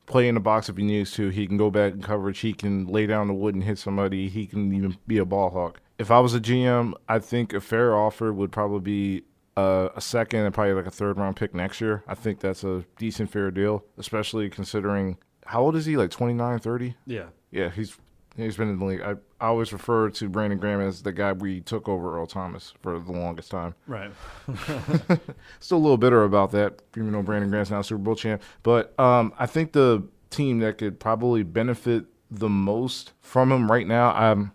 play 0.05 0.29
in 0.29 0.35
the 0.35 0.41
box 0.41 0.69
if 0.69 0.77
he 0.77 0.83
needs 0.83 1.11
to. 1.13 1.27
He 1.27 1.45
can 1.45 1.57
go 1.57 1.69
back 1.69 1.93
in 1.93 2.01
coverage. 2.01 2.39
He 2.39 2.53
can 2.53 2.87
lay 2.87 3.05
down 3.05 3.27
the 3.27 3.33
wood 3.33 3.53
and 3.53 3.65
hit 3.65 3.79
somebody. 3.79 4.29
He 4.29 4.45
can 4.45 4.73
even 4.73 4.97
be 5.07 5.17
a 5.17 5.25
ball 5.25 5.49
hawk. 5.49 5.81
If 6.03 6.11
I 6.11 6.19
was 6.19 6.35
a 6.35 6.41
GM, 6.41 6.95
I 7.07 7.19
think 7.19 7.53
a 7.53 7.61
fair 7.61 7.95
offer 7.95 8.33
would 8.33 8.51
probably 8.51 8.81
be 8.81 9.23
uh, 9.55 9.87
a 9.95 10.01
second 10.01 10.41
and 10.41 10.53
probably 10.53 10.73
like 10.73 10.85
a 10.85 10.91
third 10.91 11.17
round 11.17 11.37
pick 11.37 11.55
next 11.55 11.79
year. 11.79 12.03
I 12.09 12.13
think 12.13 12.41
that's 12.41 12.65
a 12.65 12.83
decent 12.97 13.31
fair 13.31 13.51
deal, 13.51 13.85
especially 13.97 14.49
considering 14.49 15.17
how 15.45 15.61
old 15.61 15.77
is 15.77 15.85
he? 15.85 15.95
Like 15.95 16.11
29, 16.11 16.59
30? 16.59 16.95
Yeah, 17.05 17.27
Yeah, 17.51 17.69
he's 17.69 17.95
he's 18.35 18.57
been 18.57 18.67
in 18.67 18.79
the 18.79 18.83
league. 18.85 18.99
I, 18.99 19.11
I 19.39 19.47
always 19.47 19.71
refer 19.71 20.09
to 20.09 20.27
Brandon 20.27 20.59
Graham 20.59 20.81
as 20.81 21.03
the 21.03 21.13
guy 21.13 21.31
we 21.31 21.61
took 21.61 21.87
over 21.87 22.17
Earl 22.17 22.27
Thomas 22.27 22.73
for 22.81 22.99
the 22.99 23.13
longest 23.13 23.49
time. 23.49 23.73
right. 23.87 24.11
Still 25.61 25.77
a 25.77 25.83
little 25.83 25.95
bitter 25.95 26.25
about 26.25 26.51
that, 26.51 26.81
even 26.97 27.13
though 27.13 27.21
Brandon 27.21 27.49
Graham's 27.49 27.71
now 27.71 27.81
Super 27.81 28.03
Bowl 28.03 28.17
champ. 28.17 28.43
But 28.61 28.93
um, 28.99 29.33
I 29.39 29.45
think 29.45 29.71
the 29.71 30.03
team 30.29 30.59
that 30.59 30.79
could 30.79 30.99
probably 30.99 31.43
benefit 31.43 32.07
the 32.29 32.49
most 32.49 33.13
from 33.21 33.53
him 33.53 33.71
right 33.71 33.87
now, 33.87 34.09
um, 34.17 34.51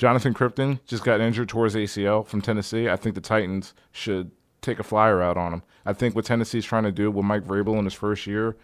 Jonathan 0.00 0.32
Cyprien 0.32 0.80
just 0.86 1.04
got 1.04 1.20
injured 1.20 1.50
towards 1.50 1.74
ACL 1.74 2.26
from 2.26 2.40
Tennessee. 2.40 2.88
I 2.88 2.96
think 2.96 3.14
the 3.14 3.20
Titans 3.20 3.74
should 3.92 4.30
take 4.62 4.78
a 4.78 4.82
flyer 4.82 5.20
out 5.20 5.36
on 5.36 5.52
him. 5.52 5.62
I 5.84 5.92
think 5.92 6.16
what 6.16 6.24
Tennessee's 6.24 6.64
trying 6.64 6.84
to 6.84 6.90
do 6.90 7.10
with 7.10 7.22
Mike 7.26 7.44
Vrabel 7.44 7.78
in 7.78 7.84
his 7.84 7.92
first 7.92 8.26
year, 8.26 8.56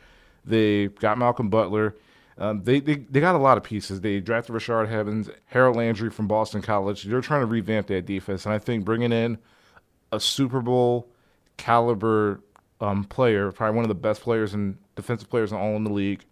they 0.47 0.87
got 0.87 1.19
Malcolm 1.19 1.51
Butler. 1.51 1.95
Um, 2.39 2.63
they, 2.65 2.81
they 2.81 2.95
they 2.95 3.21
got 3.21 3.35
a 3.35 3.39
lot 3.39 3.59
of 3.59 3.65
pieces. 3.65 4.01
They 4.01 4.19
drafted 4.19 4.55
Rashaan 4.55 4.91
Evans, 4.91 5.29
Harold 5.45 5.77
Landry 5.77 6.09
from 6.09 6.27
Boston 6.27 6.63
College. 6.63 7.03
They're 7.03 7.21
trying 7.21 7.43
to 7.43 7.47
revamp 7.47 7.89
that 7.89 8.07
defense, 8.07 8.47
and 8.47 8.55
I 8.55 8.59
think 8.59 8.87
bringing 8.87 9.13
in 9.13 9.37
a 10.13 10.21
Super 10.21 10.63
Bowl 10.63 11.07
caliber 11.59 12.41
um, 12.81 13.05
player, 13.05 13.53
probably 13.53 13.77
one 13.77 13.85
of 13.85 13.91
the 13.91 13.95
best 13.95 14.23
players 14.23 14.55
and 14.55 14.79
defensive 14.95 15.29
players 15.29 15.53
in 15.53 15.59
all 15.59 15.77
in 15.77 15.85
the 15.85 15.93
league, 15.93 16.25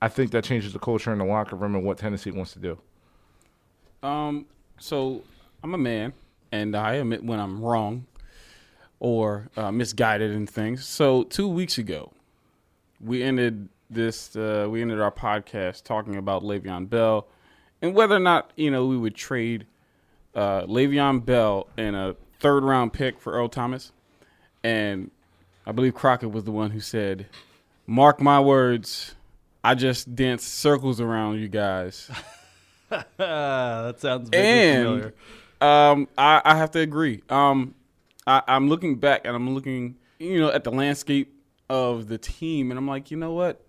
I 0.00 0.06
think 0.06 0.30
that 0.30 0.44
changes 0.44 0.72
the 0.72 0.78
culture 0.78 1.12
in 1.12 1.18
the 1.18 1.24
locker 1.24 1.56
room 1.56 1.74
and 1.74 1.84
what 1.84 1.98
Tennessee 1.98 2.30
wants 2.30 2.52
to 2.52 2.60
do. 2.60 2.78
Um, 4.02 4.46
So 4.78 5.22
I'm 5.62 5.74
a 5.74 5.78
man, 5.78 6.12
and 6.52 6.76
I 6.76 6.94
admit 6.94 7.24
when 7.24 7.40
I'm 7.40 7.60
wrong 7.62 8.06
or 9.00 9.48
uh, 9.56 9.72
misguided 9.72 10.30
in 10.30 10.46
things. 10.46 10.86
So 10.86 11.24
two 11.24 11.48
weeks 11.48 11.78
ago, 11.78 12.12
we 13.00 13.22
ended 13.22 13.68
this. 13.90 14.36
Uh, 14.36 14.68
we 14.70 14.82
ended 14.82 15.00
our 15.00 15.10
podcast 15.10 15.82
talking 15.84 16.16
about 16.16 16.42
Le'Veon 16.42 16.88
Bell 16.88 17.26
and 17.82 17.94
whether 17.94 18.16
or 18.16 18.20
not 18.20 18.52
you 18.56 18.70
know 18.70 18.86
we 18.86 18.96
would 18.96 19.14
trade 19.14 19.66
uh, 20.34 20.62
Le'Veon 20.62 21.24
Bell 21.24 21.66
and 21.76 21.96
a 21.96 22.16
third 22.38 22.62
round 22.62 22.92
pick 22.92 23.18
for 23.20 23.32
Earl 23.32 23.48
Thomas. 23.48 23.92
And 24.62 25.10
I 25.66 25.72
believe 25.72 25.94
Crockett 25.94 26.30
was 26.30 26.44
the 26.44 26.52
one 26.52 26.70
who 26.70 26.80
said, 26.80 27.26
"Mark 27.86 28.20
my 28.20 28.38
words." 28.40 29.14
I 29.64 29.74
just 29.74 30.14
danced 30.14 30.54
circles 30.54 31.00
around 31.00 31.40
you 31.40 31.48
guys. 31.48 32.08
that 33.16 34.00
sounds 34.00 34.30
and 34.32 35.12
um, 35.60 36.08
I, 36.16 36.40
I 36.44 36.56
have 36.56 36.70
to 36.72 36.80
agree. 36.80 37.22
Um, 37.28 37.74
I, 38.26 38.42
I'm 38.46 38.68
looking 38.68 38.96
back 38.96 39.22
and 39.24 39.34
I'm 39.34 39.54
looking, 39.54 39.96
you 40.18 40.40
know, 40.40 40.50
at 40.50 40.64
the 40.64 40.70
landscape 40.70 41.34
of 41.68 42.08
the 42.08 42.18
team, 42.18 42.70
and 42.70 42.78
I'm 42.78 42.86
like, 42.86 43.10
you 43.10 43.16
know 43.16 43.32
what? 43.32 43.64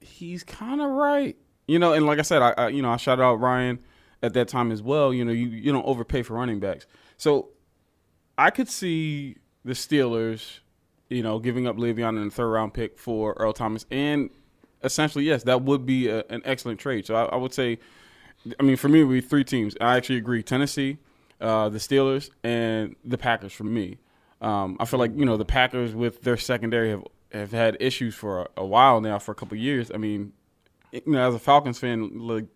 He's 0.00 0.42
kind 0.42 0.80
of 0.80 0.90
right. 0.90 1.36
You 1.66 1.78
know, 1.78 1.92
and 1.92 2.06
like 2.06 2.18
I 2.18 2.22
said, 2.22 2.42
I, 2.42 2.54
I 2.56 2.68
you 2.68 2.82
know 2.82 2.90
I 2.90 2.96
shouted 2.96 3.22
out 3.22 3.34
Ryan 3.34 3.78
at 4.22 4.34
that 4.34 4.48
time 4.48 4.72
as 4.72 4.82
well. 4.82 5.12
You 5.14 5.24
know, 5.24 5.32
you 5.32 5.48
you 5.48 5.72
don't 5.72 5.86
overpay 5.86 6.22
for 6.22 6.34
running 6.34 6.58
backs, 6.58 6.86
so 7.16 7.50
I 8.36 8.50
could 8.50 8.68
see 8.68 9.36
the 9.64 9.74
Steelers, 9.74 10.60
you 11.08 11.22
know, 11.22 11.38
giving 11.38 11.66
up 11.66 11.76
Le'Veon 11.76 12.16
in 12.16 12.24
the 12.24 12.30
third 12.30 12.48
round 12.48 12.74
pick 12.74 12.98
for 12.98 13.34
Earl 13.34 13.52
Thomas, 13.52 13.86
and 13.90 14.30
essentially, 14.82 15.24
yes, 15.24 15.42
that 15.44 15.62
would 15.62 15.84
be 15.86 16.08
a, 16.08 16.24
an 16.30 16.42
excellent 16.44 16.80
trade. 16.80 17.06
So 17.06 17.14
I, 17.14 17.24
I 17.24 17.36
would 17.36 17.52
say, 17.52 17.78
I 18.58 18.62
mean, 18.62 18.76
for 18.76 18.88
me, 18.88 19.04
we 19.04 19.20
three 19.20 19.44
teams. 19.44 19.76
I 19.80 19.96
actually 19.96 20.16
agree: 20.16 20.42
Tennessee, 20.42 20.98
uh, 21.40 21.68
the 21.68 21.78
Steelers, 21.78 22.30
and 22.42 22.96
the 23.04 23.18
Packers. 23.18 23.52
For 23.52 23.64
me, 23.64 23.98
um, 24.40 24.76
I 24.80 24.84
feel 24.84 24.98
like 24.98 25.12
you 25.14 25.24
know 25.24 25.36
the 25.36 25.44
Packers 25.44 25.94
with 25.94 26.22
their 26.22 26.36
secondary 26.36 26.90
have 26.90 27.04
have 27.32 27.52
had 27.52 27.76
issues 27.80 28.14
for 28.14 28.42
a, 28.42 28.48
a 28.58 28.64
while 28.64 29.00
now, 29.00 29.18
for 29.18 29.32
a 29.32 29.34
couple 29.34 29.56
years. 29.56 29.90
I 29.92 29.98
mean, 29.98 30.32
you 30.92 31.02
know, 31.06 31.28
as 31.28 31.34
a 31.34 31.38
Falcons 31.38 31.78
fan, 31.78 32.18
like 32.18 32.46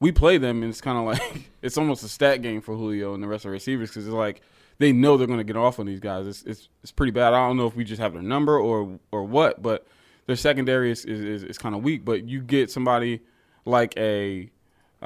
we 0.00 0.12
play 0.12 0.38
them, 0.38 0.62
and 0.62 0.70
it's 0.70 0.80
kind 0.80 0.98
of 0.98 1.04
like 1.04 1.50
it's 1.62 1.78
almost 1.78 2.04
a 2.04 2.08
stat 2.08 2.42
game 2.42 2.60
for 2.60 2.76
Julio 2.76 3.14
and 3.14 3.22
the 3.22 3.28
rest 3.28 3.44
of 3.44 3.50
the 3.50 3.52
receivers 3.52 3.90
because 3.90 4.06
it's 4.06 4.14
like 4.14 4.42
they 4.78 4.92
know 4.92 5.16
they're 5.16 5.26
going 5.26 5.38
to 5.38 5.44
get 5.44 5.56
off 5.56 5.78
on 5.78 5.86
these 5.86 6.00
guys. 6.00 6.26
It's, 6.26 6.42
it's 6.42 6.68
it's 6.82 6.92
pretty 6.92 7.12
bad. 7.12 7.32
I 7.32 7.46
don't 7.46 7.56
know 7.56 7.66
if 7.66 7.74
we 7.74 7.84
just 7.84 8.00
have 8.00 8.12
their 8.12 8.22
number 8.22 8.58
or 8.58 8.98
or 9.10 9.24
what, 9.24 9.62
but 9.62 9.86
their 10.26 10.36
secondary 10.36 10.90
is 10.90 11.04
is, 11.04 11.20
is, 11.20 11.42
is 11.44 11.58
kind 11.58 11.74
of 11.74 11.82
weak. 11.82 12.04
But 12.04 12.28
you 12.28 12.42
get 12.42 12.70
somebody 12.70 13.20
like 13.64 13.94
a 13.96 14.50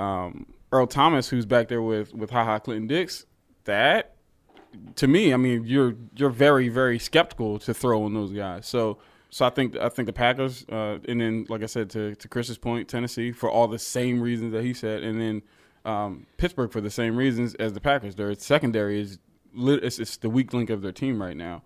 um, 0.00 0.46
Earl 0.72 0.86
Thomas 0.86 1.28
who's 1.28 1.46
back 1.46 1.68
there 1.68 1.82
with 1.82 2.14
with 2.14 2.30
Ha 2.30 2.44
Ha 2.44 2.58
Clinton 2.58 2.86
Dix. 2.86 3.26
That 3.64 4.16
to 4.96 5.06
me, 5.06 5.32
I 5.32 5.36
mean, 5.36 5.64
you're 5.64 5.94
you're 6.16 6.30
very 6.30 6.68
very 6.68 6.98
skeptical 6.98 7.58
to 7.60 7.74
throw 7.74 8.04
on 8.04 8.14
those 8.14 8.32
guys. 8.32 8.66
So 8.66 8.98
so 9.30 9.46
I 9.46 9.50
think 9.50 9.76
I 9.76 9.88
think 9.88 10.06
the 10.06 10.12
Packers, 10.12 10.64
uh, 10.70 10.98
and 11.08 11.20
then 11.20 11.46
like 11.48 11.62
I 11.62 11.66
said 11.66 11.90
to 11.90 12.14
to 12.16 12.28
Chris's 12.28 12.58
point, 12.58 12.88
Tennessee 12.88 13.32
for 13.32 13.50
all 13.50 13.68
the 13.68 13.78
same 13.78 14.20
reasons 14.20 14.52
that 14.52 14.64
he 14.64 14.74
said, 14.74 15.02
and 15.02 15.20
then 15.20 15.42
um, 15.84 16.26
Pittsburgh 16.36 16.72
for 16.72 16.80
the 16.80 16.90
same 16.90 17.16
reasons 17.16 17.54
as 17.54 17.72
the 17.72 17.80
Packers. 17.80 18.16
Their 18.16 18.34
secondary 18.34 19.00
is 19.00 19.18
lit, 19.54 19.84
it's, 19.84 19.98
it's 19.98 20.16
the 20.16 20.28
weak 20.28 20.52
link 20.52 20.68
of 20.70 20.82
their 20.82 20.92
team 20.92 21.20
right 21.20 21.36
now. 21.36 21.62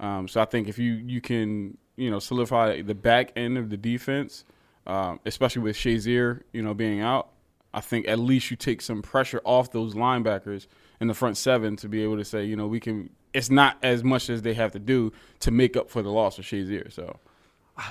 Um, 0.00 0.26
so 0.28 0.40
I 0.40 0.44
think 0.44 0.68
if 0.68 0.78
you 0.78 0.92
you 0.92 1.20
can 1.20 1.78
you 1.96 2.10
know 2.10 2.18
solidify 2.18 2.82
the 2.82 2.94
back 2.94 3.32
end 3.36 3.58
of 3.58 3.70
the 3.70 3.76
defense, 3.76 4.44
um, 4.86 5.20
especially 5.24 5.62
with 5.62 5.76
Shazier 5.76 6.42
you 6.52 6.62
know 6.62 6.74
being 6.74 7.00
out, 7.00 7.30
I 7.74 7.80
think 7.80 8.08
at 8.08 8.18
least 8.18 8.50
you 8.50 8.56
take 8.56 8.80
some 8.80 9.02
pressure 9.02 9.40
off 9.44 9.72
those 9.72 9.94
linebackers 9.94 10.66
in 11.00 11.08
the 11.08 11.14
front 11.14 11.36
seven 11.36 11.76
to 11.76 11.88
be 11.88 12.02
able 12.02 12.16
to 12.16 12.24
say 12.24 12.44
you 12.44 12.56
know 12.56 12.66
we 12.66 12.80
can. 12.80 13.10
It's 13.32 13.50
not 13.50 13.78
as 13.82 14.04
much 14.04 14.30
as 14.30 14.42
they 14.42 14.54
have 14.54 14.70
to 14.72 14.78
do 14.78 15.12
to 15.40 15.50
make 15.50 15.76
up 15.76 15.90
for 15.90 16.02
the 16.02 16.10
loss 16.10 16.38
of 16.38 16.44
Shazier. 16.44 16.92
So. 16.92 17.18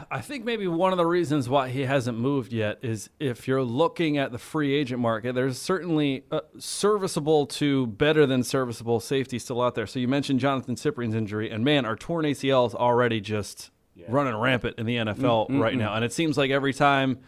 I 0.10 0.22
think 0.22 0.46
maybe 0.46 0.66
one 0.66 0.94
of 0.94 0.98
the 0.98 1.06
reasons 1.06 1.50
why 1.50 1.68
he 1.68 1.82
hasn't 1.82 2.18
moved 2.18 2.54
yet 2.54 2.80
is 2.82 3.10
if 3.20 3.50
you're 3.50 3.64
looking 3.64 4.18
at 4.18 4.32
the 4.32 4.38
free 4.38 4.74
agent 4.74 5.02
market, 5.02 5.36
there's 5.36 5.60
certainly 5.60 6.24
a 6.32 6.42
serviceable 6.58 7.46
to 7.48 7.88
better 7.88 8.26
than 8.26 8.44
serviceable 8.44 9.02
safety 9.02 9.38
still 9.40 9.62
out 9.62 9.76
there. 9.76 9.86
So 9.86 10.00
you 10.00 10.08
mentioned 10.08 10.40
Jonathan 10.40 10.78
Cyprien's 10.78 11.16
injury, 11.16 11.50
and 11.50 11.66
man, 11.66 11.86
our 11.86 11.98
torn 11.98 12.24
ACL 12.24 12.66
is 12.66 12.74
already 12.74 13.20
just 13.20 13.72
running 14.08 14.36
rampant 14.36 14.80
in 14.80 14.86
the 14.86 14.96
NFL 14.96 15.50
mm-hmm, 15.50 15.60
right 15.60 15.72
mm-hmm. 15.72 15.80
now. 15.80 15.96
And 15.96 16.06
it 16.06 16.14
seems 16.14 16.38
like 16.38 16.50
every 16.50 16.74
time, 16.74 17.20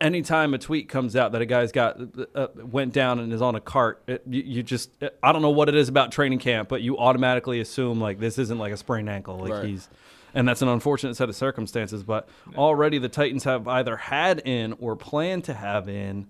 anytime 0.00 0.54
a 0.54 0.58
tweet 0.58 0.88
comes 0.88 1.14
out 1.14 1.32
that 1.32 1.42
a 1.42 1.46
guy's 1.46 1.72
got 1.72 2.00
uh, 2.00 2.24
uh 2.34 2.48
went 2.56 2.92
down 2.92 3.18
and 3.18 3.32
is 3.32 3.42
on 3.42 3.54
a 3.54 3.60
cart, 3.60 4.02
it, 4.06 4.22
you, 4.26 4.42
you 4.42 4.62
just 4.62 4.90
uh, 5.02 5.10
I 5.22 5.32
don't 5.32 5.42
know 5.42 5.50
what 5.50 5.68
it 5.68 5.74
is 5.74 5.88
about 5.88 6.12
training 6.12 6.38
camp, 6.38 6.68
but 6.68 6.82
you 6.82 6.98
automatically 6.98 7.60
assume 7.60 8.00
like 8.00 8.18
this 8.18 8.38
isn't 8.38 8.58
like 8.58 8.72
a 8.72 8.76
sprained 8.76 9.08
ankle, 9.08 9.38
like 9.38 9.52
Right. 9.52 9.64
he's 9.66 9.88
and 10.34 10.46
that's 10.46 10.62
an 10.62 10.68
unfortunate 10.68 11.14
set 11.16 11.28
of 11.28 11.36
circumstances. 11.36 12.02
But 12.02 12.28
already 12.56 12.98
the 12.98 13.08
Titans 13.08 13.44
have 13.44 13.66
either 13.68 13.96
had 13.96 14.40
in 14.44 14.74
or 14.80 14.96
plan 14.96 15.42
to 15.42 15.54
have 15.54 15.88
in 15.88 16.28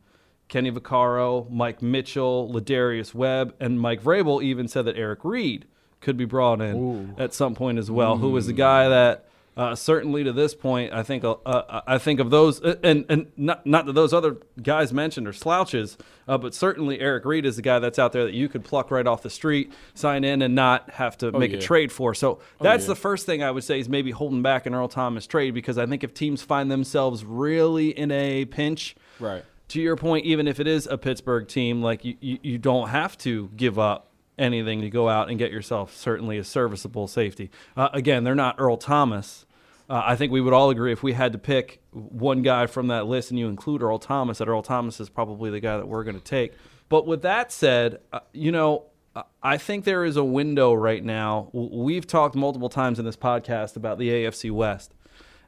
Kenny 0.48 0.70
Vaccaro, 0.70 1.50
Mike 1.50 1.82
Mitchell, 1.82 2.50
Lardarius 2.52 3.14
Webb, 3.14 3.54
and 3.60 3.80
Mike 3.80 4.02
Vrabel 4.02 4.42
even 4.42 4.68
said 4.68 4.84
that 4.86 4.96
Eric 4.96 5.20
Reid 5.24 5.66
could 6.00 6.16
be 6.16 6.24
brought 6.24 6.60
in 6.60 7.14
at 7.18 7.34
some 7.34 7.54
point 7.54 7.78
as 7.78 7.90
well, 7.90 8.18
who 8.18 8.30
was 8.30 8.46
the 8.46 8.52
hmm. 8.52 8.58
guy 8.58 8.88
that. 8.88 9.24
Uh, 9.58 9.74
certainly, 9.74 10.22
to 10.22 10.32
this 10.32 10.54
point, 10.54 10.92
I 10.92 11.02
think 11.02 11.24
uh, 11.24 11.32
uh, 11.44 11.80
I 11.84 11.98
think 11.98 12.20
of 12.20 12.30
those, 12.30 12.62
uh, 12.62 12.76
and 12.84 13.04
and 13.08 13.32
not 13.36 13.66
not 13.66 13.86
that 13.86 13.94
those 13.94 14.12
other 14.12 14.36
guys 14.62 14.92
mentioned 14.92 15.26
are 15.26 15.32
slouches, 15.32 15.98
uh, 16.28 16.38
but 16.38 16.54
certainly 16.54 17.00
Eric 17.00 17.24
Reid 17.24 17.44
is 17.44 17.56
the 17.56 17.62
guy 17.62 17.80
that's 17.80 17.98
out 17.98 18.12
there 18.12 18.22
that 18.24 18.34
you 18.34 18.48
could 18.48 18.62
pluck 18.62 18.92
right 18.92 19.04
off 19.04 19.22
the 19.22 19.30
street, 19.30 19.72
sign 19.94 20.22
in, 20.22 20.42
and 20.42 20.54
not 20.54 20.90
have 20.90 21.18
to 21.18 21.32
make 21.32 21.50
a 21.52 21.56
yeah. 21.56 21.60
trade 21.60 21.90
for. 21.90 22.14
So 22.14 22.38
that's 22.60 22.84
yeah. 22.84 22.90
the 22.90 22.94
first 22.94 23.26
thing 23.26 23.42
I 23.42 23.50
would 23.50 23.64
say 23.64 23.80
is 23.80 23.88
maybe 23.88 24.12
holding 24.12 24.42
back 24.42 24.64
an 24.66 24.76
Earl 24.76 24.86
Thomas 24.86 25.26
trade 25.26 25.54
because 25.54 25.76
I 25.76 25.86
think 25.86 26.04
if 26.04 26.14
teams 26.14 26.40
find 26.40 26.70
themselves 26.70 27.24
really 27.24 27.88
in 27.88 28.12
a 28.12 28.44
pinch, 28.44 28.94
Right. 29.18 29.44
to 29.68 29.82
your 29.82 29.96
point, 29.96 30.24
even 30.24 30.46
if 30.46 30.60
it 30.60 30.68
is 30.68 30.86
a 30.86 30.96
Pittsburgh 30.96 31.48
team, 31.48 31.82
like 31.82 32.04
you, 32.04 32.16
you, 32.20 32.38
you 32.42 32.58
don't 32.58 32.90
have 32.90 33.18
to 33.18 33.50
give 33.56 33.76
up 33.76 34.12
anything 34.38 34.82
to 34.82 34.88
go 34.88 35.08
out 35.08 35.28
and 35.28 35.36
get 35.36 35.50
yourself 35.50 35.96
certainly 35.96 36.38
a 36.38 36.44
serviceable 36.44 37.08
safety. 37.08 37.50
Uh, 37.76 37.88
again, 37.92 38.22
they're 38.22 38.36
not 38.36 38.54
Earl 38.58 38.76
Thomas. 38.76 39.46
Uh, 39.88 40.02
I 40.04 40.16
think 40.16 40.32
we 40.32 40.40
would 40.40 40.52
all 40.52 40.70
agree 40.70 40.92
if 40.92 41.02
we 41.02 41.14
had 41.14 41.32
to 41.32 41.38
pick 41.38 41.80
one 41.92 42.42
guy 42.42 42.66
from 42.66 42.88
that 42.88 43.06
list 43.06 43.30
and 43.30 43.38
you 43.38 43.48
include 43.48 43.82
Earl 43.82 43.98
Thomas, 43.98 44.38
that 44.38 44.48
Earl 44.48 44.62
Thomas 44.62 45.00
is 45.00 45.08
probably 45.08 45.50
the 45.50 45.60
guy 45.60 45.78
that 45.78 45.88
we're 45.88 46.04
going 46.04 46.18
to 46.18 46.24
take. 46.24 46.52
But 46.88 47.06
with 47.06 47.22
that 47.22 47.50
said, 47.52 47.98
uh, 48.12 48.20
you 48.32 48.52
know, 48.52 48.84
uh, 49.16 49.22
I 49.42 49.56
think 49.56 49.84
there 49.84 50.04
is 50.04 50.16
a 50.16 50.24
window 50.24 50.74
right 50.74 51.02
now. 51.02 51.48
We've 51.52 52.06
talked 52.06 52.34
multiple 52.34 52.68
times 52.68 52.98
in 52.98 53.06
this 53.06 53.16
podcast 53.16 53.76
about 53.76 53.98
the 53.98 54.08
AFC 54.10 54.50
West. 54.50 54.94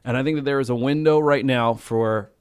And 0.03 0.17
I 0.17 0.23
think 0.23 0.37
that 0.37 0.45
there 0.45 0.59
is 0.59 0.69
a 0.69 0.75
window 0.75 1.19
right 1.19 1.45
now 1.45 1.75
for 1.75 2.31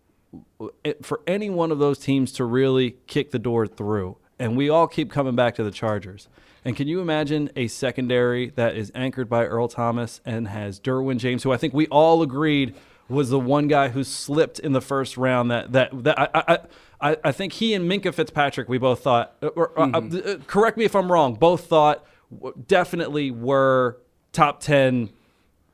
for 1.02 1.20
any 1.26 1.50
one 1.50 1.72
of 1.72 1.78
those 1.78 1.98
teams 1.98 2.32
to 2.32 2.44
really 2.44 2.96
kick 3.06 3.32
the 3.32 3.38
door 3.38 3.66
through. 3.66 4.16
And 4.38 4.56
we 4.56 4.70
all 4.70 4.86
keep 4.86 5.10
coming 5.10 5.34
back 5.34 5.56
to 5.56 5.64
the 5.64 5.70
Chargers. 5.70 6.28
And 6.64 6.76
can 6.76 6.88
you 6.88 7.00
imagine 7.00 7.50
a 7.56 7.68
secondary 7.68 8.50
that 8.50 8.76
is 8.76 8.92
anchored 8.94 9.28
by 9.28 9.46
Earl 9.46 9.68
Thomas 9.68 10.20
and 10.24 10.48
has 10.48 10.78
Derwin 10.78 11.18
James, 11.18 11.42
who 11.42 11.52
I 11.52 11.56
think 11.56 11.72
we 11.72 11.86
all 11.86 12.22
agreed 12.22 12.74
was 13.08 13.30
the 13.30 13.40
one 13.40 13.66
guy 13.66 13.88
who 13.88 14.04
slipped 14.04 14.58
in 14.58 14.72
the 14.72 14.80
first 14.80 15.16
round. 15.16 15.50
That 15.50 15.72
that 15.72 16.04
that 16.04 16.18
I 16.18 16.28
I, 16.34 16.58
I, 17.00 17.16
I 17.24 17.32
think 17.32 17.54
he 17.54 17.74
and 17.74 17.90
Minkah 17.90 18.14
Fitzpatrick, 18.14 18.68
we 18.68 18.78
both 18.78 19.02
thought. 19.02 19.34
Or, 19.56 19.78
uh, 19.78 19.90
uh, 19.90 20.36
correct 20.46 20.76
me 20.76 20.84
if 20.84 20.94
I'm 20.94 21.10
wrong. 21.10 21.34
Both 21.34 21.66
thought 21.66 22.04
w- 22.32 22.54
definitely 22.66 23.30
were 23.30 23.98
top 24.32 24.60
ten 24.60 25.10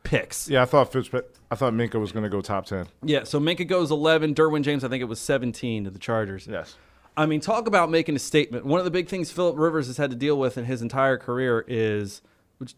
picks. 0.02 0.48
Yeah, 0.48 0.62
I 0.62 0.64
thought 0.66 0.92
Fitzpa- 0.92 1.24
I 1.50 1.56
thought 1.56 1.72
Minkah 1.72 2.00
was 2.00 2.12
going 2.12 2.22
to 2.22 2.30
go 2.30 2.40
top 2.40 2.66
ten. 2.66 2.86
Yeah, 3.02 3.24
so 3.24 3.38
Minkah 3.40 3.66
goes 3.66 3.90
11. 3.90 4.34
Derwin 4.34 4.62
James, 4.62 4.84
I 4.84 4.88
think 4.88 5.02
it 5.02 5.06
was 5.06 5.20
17 5.20 5.84
to 5.84 5.90
the 5.90 5.98
Chargers. 5.98 6.46
Yes. 6.46 6.76
I 7.16 7.26
mean, 7.26 7.40
talk 7.40 7.66
about 7.66 7.90
making 7.90 8.14
a 8.16 8.18
statement. 8.18 8.66
One 8.66 8.78
of 8.78 8.84
the 8.84 8.90
big 8.90 9.08
things 9.08 9.30
Philip 9.30 9.56
Rivers 9.58 9.86
has 9.86 9.96
had 9.96 10.10
to 10.10 10.16
deal 10.16 10.38
with 10.38 10.58
in 10.58 10.64
his 10.66 10.82
entire 10.82 11.16
career 11.16 11.64
is 11.66 12.20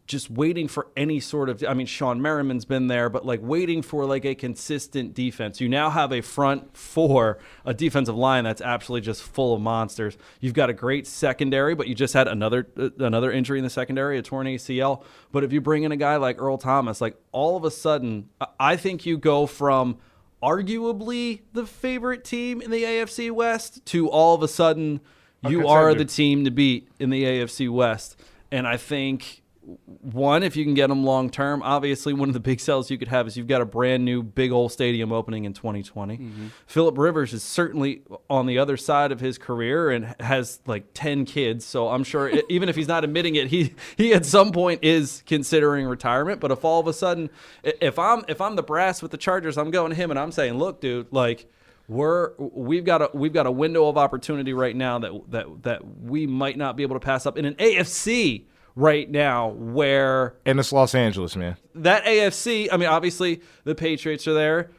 just 0.09 0.29
waiting 0.29 0.67
for 0.67 0.89
any 0.97 1.21
sort 1.21 1.49
of. 1.49 1.63
I 1.67 1.73
mean, 1.75 1.87
Shawne 1.87 2.19
Merriman's 2.21 2.65
been 2.65 2.89
there, 2.89 3.09
but 3.09 3.25
like 3.25 3.41
waiting 3.43 3.81
for 3.83 4.05
like 4.07 4.25
a 4.25 4.35
consistent 4.35 5.15
defense. 5.15 5.61
You 5.61 5.69
now 5.69 5.89
have 5.91 6.13
a 6.13 6.21
front 6.21 6.77
four, 6.77 7.39
a 7.65 7.73
defensive 7.75 8.17
line 8.17 8.43
that's 8.45 8.61
absolutely 8.61 9.05
just 9.07 9.23
full 9.23 9.55
of 9.55 9.61
monsters. 9.61 10.17
You've 10.41 10.55
got 10.55 10.69
a 10.69 10.73
great 10.73 11.07
secondary, 11.07 11.75
but 11.77 11.87
you 11.87 11.95
just 11.95 12.15
had 12.15 12.27
another 12.29 12.67
uh, 12.77 12.91
another 12.99 13.31
injury 13.31 13.59
in 13.59 13.65
the 13.65 13.71
secondary, 13.71 14.19
a 14.19 14.23
torn 14.23 14.47
ACL. 14.49 15.05
But 15.31 15.45
if 15.45 15.53
you 15.53 15.61
bring 15.61 15.85
in 15.85 15.93
a 15.93 15.97
guy 15.97 16.17
like 16.17 16.41
Earl 16.41 16.59
Thomas, 16.59 17.01
like 17.01 17.17
all 17.33 17.57
of 17.57 17.65
a 17.65 17.71
sudden, 17.71 18.29
I- 18.41 18.47
I 18.61 18.77
think 18.77 19.07
you 19.07 19.17
go 19.17 19.47
from 19.47 19.99
arguably 20.43 21.41
the 21.53 21.67
favorite 21.67 22.25
team 22.25 22.61
in 22.61 22.71
the 22.71 22.83
AFC 22.83 23.31
West 23.31 23.85
to 23.87 24.09
all 24.09 24.35
of 24.35 24.43
a 24.43 24.49
sudden 24.49 25.01
you 25.47 25.69
are 25.69 25.95
the 25.95 26.05
team 26.05 26.45
to 26.45 26.51
beat 26.51 26.89
in 26.99 27.11
the 27.11 27.25
AFC 27.25 27.71
West. 27.71 28.21
And 28.51 28.67
I 28.67 28.77
think 28.77 29.43
one, 29.87 30.43
if 30.43 30.57
you 30.57 30.65
can 30.65 30.73
get 30.73 30.89
them 30.89 31.05
long 31.05 31.29
term, 31.29 31.63
obviously 31.63 32.15
one 32.15 32.31
of 32.31 32.33
the 32.33 32.41
big 32.41 32.59
sells 32.59 32.91
you 32.91 32.97
could 32.97 33.09
have 33.09 33.27
is 33.27 33.37
you've 33.37 33.47
got 33.47 33.61
a 33.61 33.67
brand 33.67 34.05
new 34.05 34.23
big 34.23 34.51
old 34.51 34.73
stadium 34.73 35.13
opening 35.13 35.45
in 35.45 35.53
2020. 35.53 36.17
Mm-hmm. 36.17 36.47
Philip 36.67 36.97
Rivers 36.97 37.35
is 37.35 37.43
certainly 37.43 38.03
on 38.31 38.47
the 38.47 38.59
other 38.59 38.79
side 38.79 39.13
of 39.13 39.21
his 39.21 39.37
career 39.37 39.91
and 39.91 40.15
has 40.21 40.61
like 40.67 40.87
10 40.95 41.27
kids, 41.27 41.67
so 41.67 41.89
I'm 41.89 42.03
sure 42.03 42.29
it, 42.29 42.47
even 42.51 42.69
if 42.69 42.77
he's 42.77 42.89
not 42.89 43.05
admitting 43.05 43.35
it, 43.35 43.49
he 43.49 43.75
he 43.97 44.15
at 44.15 44.25
some 44.25 44.53
point 44.53 44.83
is 44.83 45.23
considering 45.27 45.87
retirement. 45.87 46.41
But 46.41 46.51
if 46.51 46.65
all 46.65 46.81
of 46.81 46.87
a 46.87 46.93
sudden, 46.95 47.29
if 47.63 47.99
I'm 47.99 48.25
if 48.27 48.41
I'm 48.41 48.57
the 48.57 48.63
brass 48.63 49.03
with 49.03 49.11
the 49.11 49.19
Chargers, 49.19 49.59
I'm 49.59 49.71
going 49.71 49.91
to 49.91 49.97
him 49.97 50.11
and 50.11 50.19
I'm 50.19 50.33
saying, 50.33 50.55
look, 50.55 50.81
dude, 50.81 51.09
like 51.13 51.51
we're 51.89 52.33
we've 52.39 52.85
got 52.85 53.03
a 53.03 53.11
we've 53.13 53.33
got 53.33 53.47
a 53.47 53.51
window 53.51 53.89
of 53.89 53.99
opportunity 53.99 54.55
right 54.55 54.77
now 54.77 54.99
that 54.99 55.13
that 55.31 55.63
that 55.65 56.01
we 56.01 56.27
might 56.27 56.57
not 56.57 56.77
be 56.77 56.83
able 56.83 56.97
to 56.97 57.01
pass 57.01 57.27
up 57.27 57.37
in 57.37 57.45
an 57.45 57.55
AFC 57.55 58.45
right 58.79 59.11
now 59.11 59.49
where 59.49 60.37
And 60.47 60.61
it's 60.61 60.73
Los 60.73 60.95
Angeles, 60.95 61.35
man. 61.35 61.57
that 61.75 62.05
AFC, 62.05 62.69
I 62.73 62.77
mean 62.77 62.89
obviously 62.89 63.43
the 63.65 63.75
Patriots 63.75 64.27
are 64.29 64.35
there. 64.35 64.71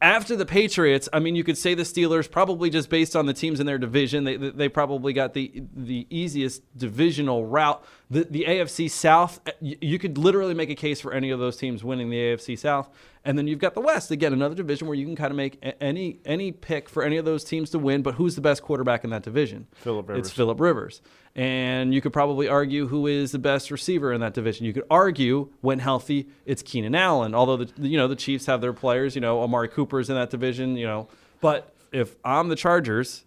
After 0.00 0.36
the 0.36 0.46
Patriots, 0.46 1.08
I 1.12 1.18
mean 1.20 1.34
you 1.36 1.44
could 1.44 1.56
say 1.58 1.74
the 1.74 1.82
Steelers 1.84 2.30
probably 2.30 2.68
just 2.70 2.88
based 2.88 3.16
on 3.16 3.26
the 3.26 3.32
teams 3.32 3.58
in 3.60 3.66
their 3.66 3.78
division, 3.78 4.24
they 4.24 4.36
they 4.36 4.68
probably 4.68 5.12
got 5.12 5.34
the 5.34 5.62
the 5.74 6.06
easiest 6.10 6.62
divisional 6.76 7.46
route. 7.46 7.82
The 8.10 8.24
the 8.24 8.44
AFC 8.48 8.90
South, 8.90 9.40
you 9.60 9.76
you 9.80 9.98
could 9.98 10.18
literally 10.18 10.54
make 10.54 10.70
a 10.70 10.76
case 10.76 11.00
for 11.00 11.12
any 11.12 11.30
of 11.30 11.38
those 11.38 11.56
teams 11.56 11.82
winning 11.84 12.10
the 12.10 12.16
AFC 12.16 12.58
South. 12.58 12.90
And 13.28 13.36
then 13.36 13.46
you've 13.46 13.58
got 13.58 13.74
the 13.74 13.82
West, 13.82 14.10
again 14.10 14.32
another 14.32 14.54
division 14.54 14.88
where 14.88 14.96
you 14.96 15.04
can 15.04 15.14
kind 15.14 15.30
of 15.30 15.36
make 15.36 15.62
any 15.82 16.18
any 16.24 16.50
pick 16.50 16.88
for 16.88 17.02
any 17.02 17.18
of 17.18 17.26
those 17.26 17.44
teams 17.44 17.68
to 17.70 17.78
win, 17.78 18.00
but 18.00 18.14
who's 18.14 18.34
the 18.34 18.40
best 18.40 18.62
quarterback 18.62 19.04
in 19.04 19.10
that 19.10 19.22
division? 19.22 19.66
Philip 19.74 20.08
Rivers. 20.08 20.26
It's 20.26 20.34
Philip 20.34 20.58
Rivers. 20.58 21.02
And 21.36 21.92
you 21.92 22.00
could 22.00 22.14
probably 22.14 22.48
argue 22.48 22.86
who 22.86 23.06
is 23.06 23.32
the 23.32 23.38
best 23.38 23.70
receiver 23.70 24.14
in 24.14 24.22
that 24.22 24.32
division. 24.32 24.64
You 24.64 24.72
could 24.72 24.86
argue 24.90 25.50
when 25.60 25.78
healthy, 25.78 26.26
it's 26.46 26.62
Keenan 26.62 26.94
Allen. 26.94 27.34
Although 27.34 27.64
the 27.64 27.86
you 27.86 27.98
know 27.98 28.08
the 28.08 28.16
Chiefs 28.16 28.46
have 28.46 28.62
their 28.62 28.72
players, 28.72 29.14
you 29.14 29.20
know 29.20 29.42
Amari 29.42 29.68
Cooper's 29.68 30.08
in 30.08 30.16
that 30.16 30.30
division, 30.30 30.78
you 30.78 30.86
know. 30.86 31.08
But 31.42 31.74
if 31.92 32.16
I'm 32.24 32.48
the 32.48 32.56
Chargers 32.56 33.26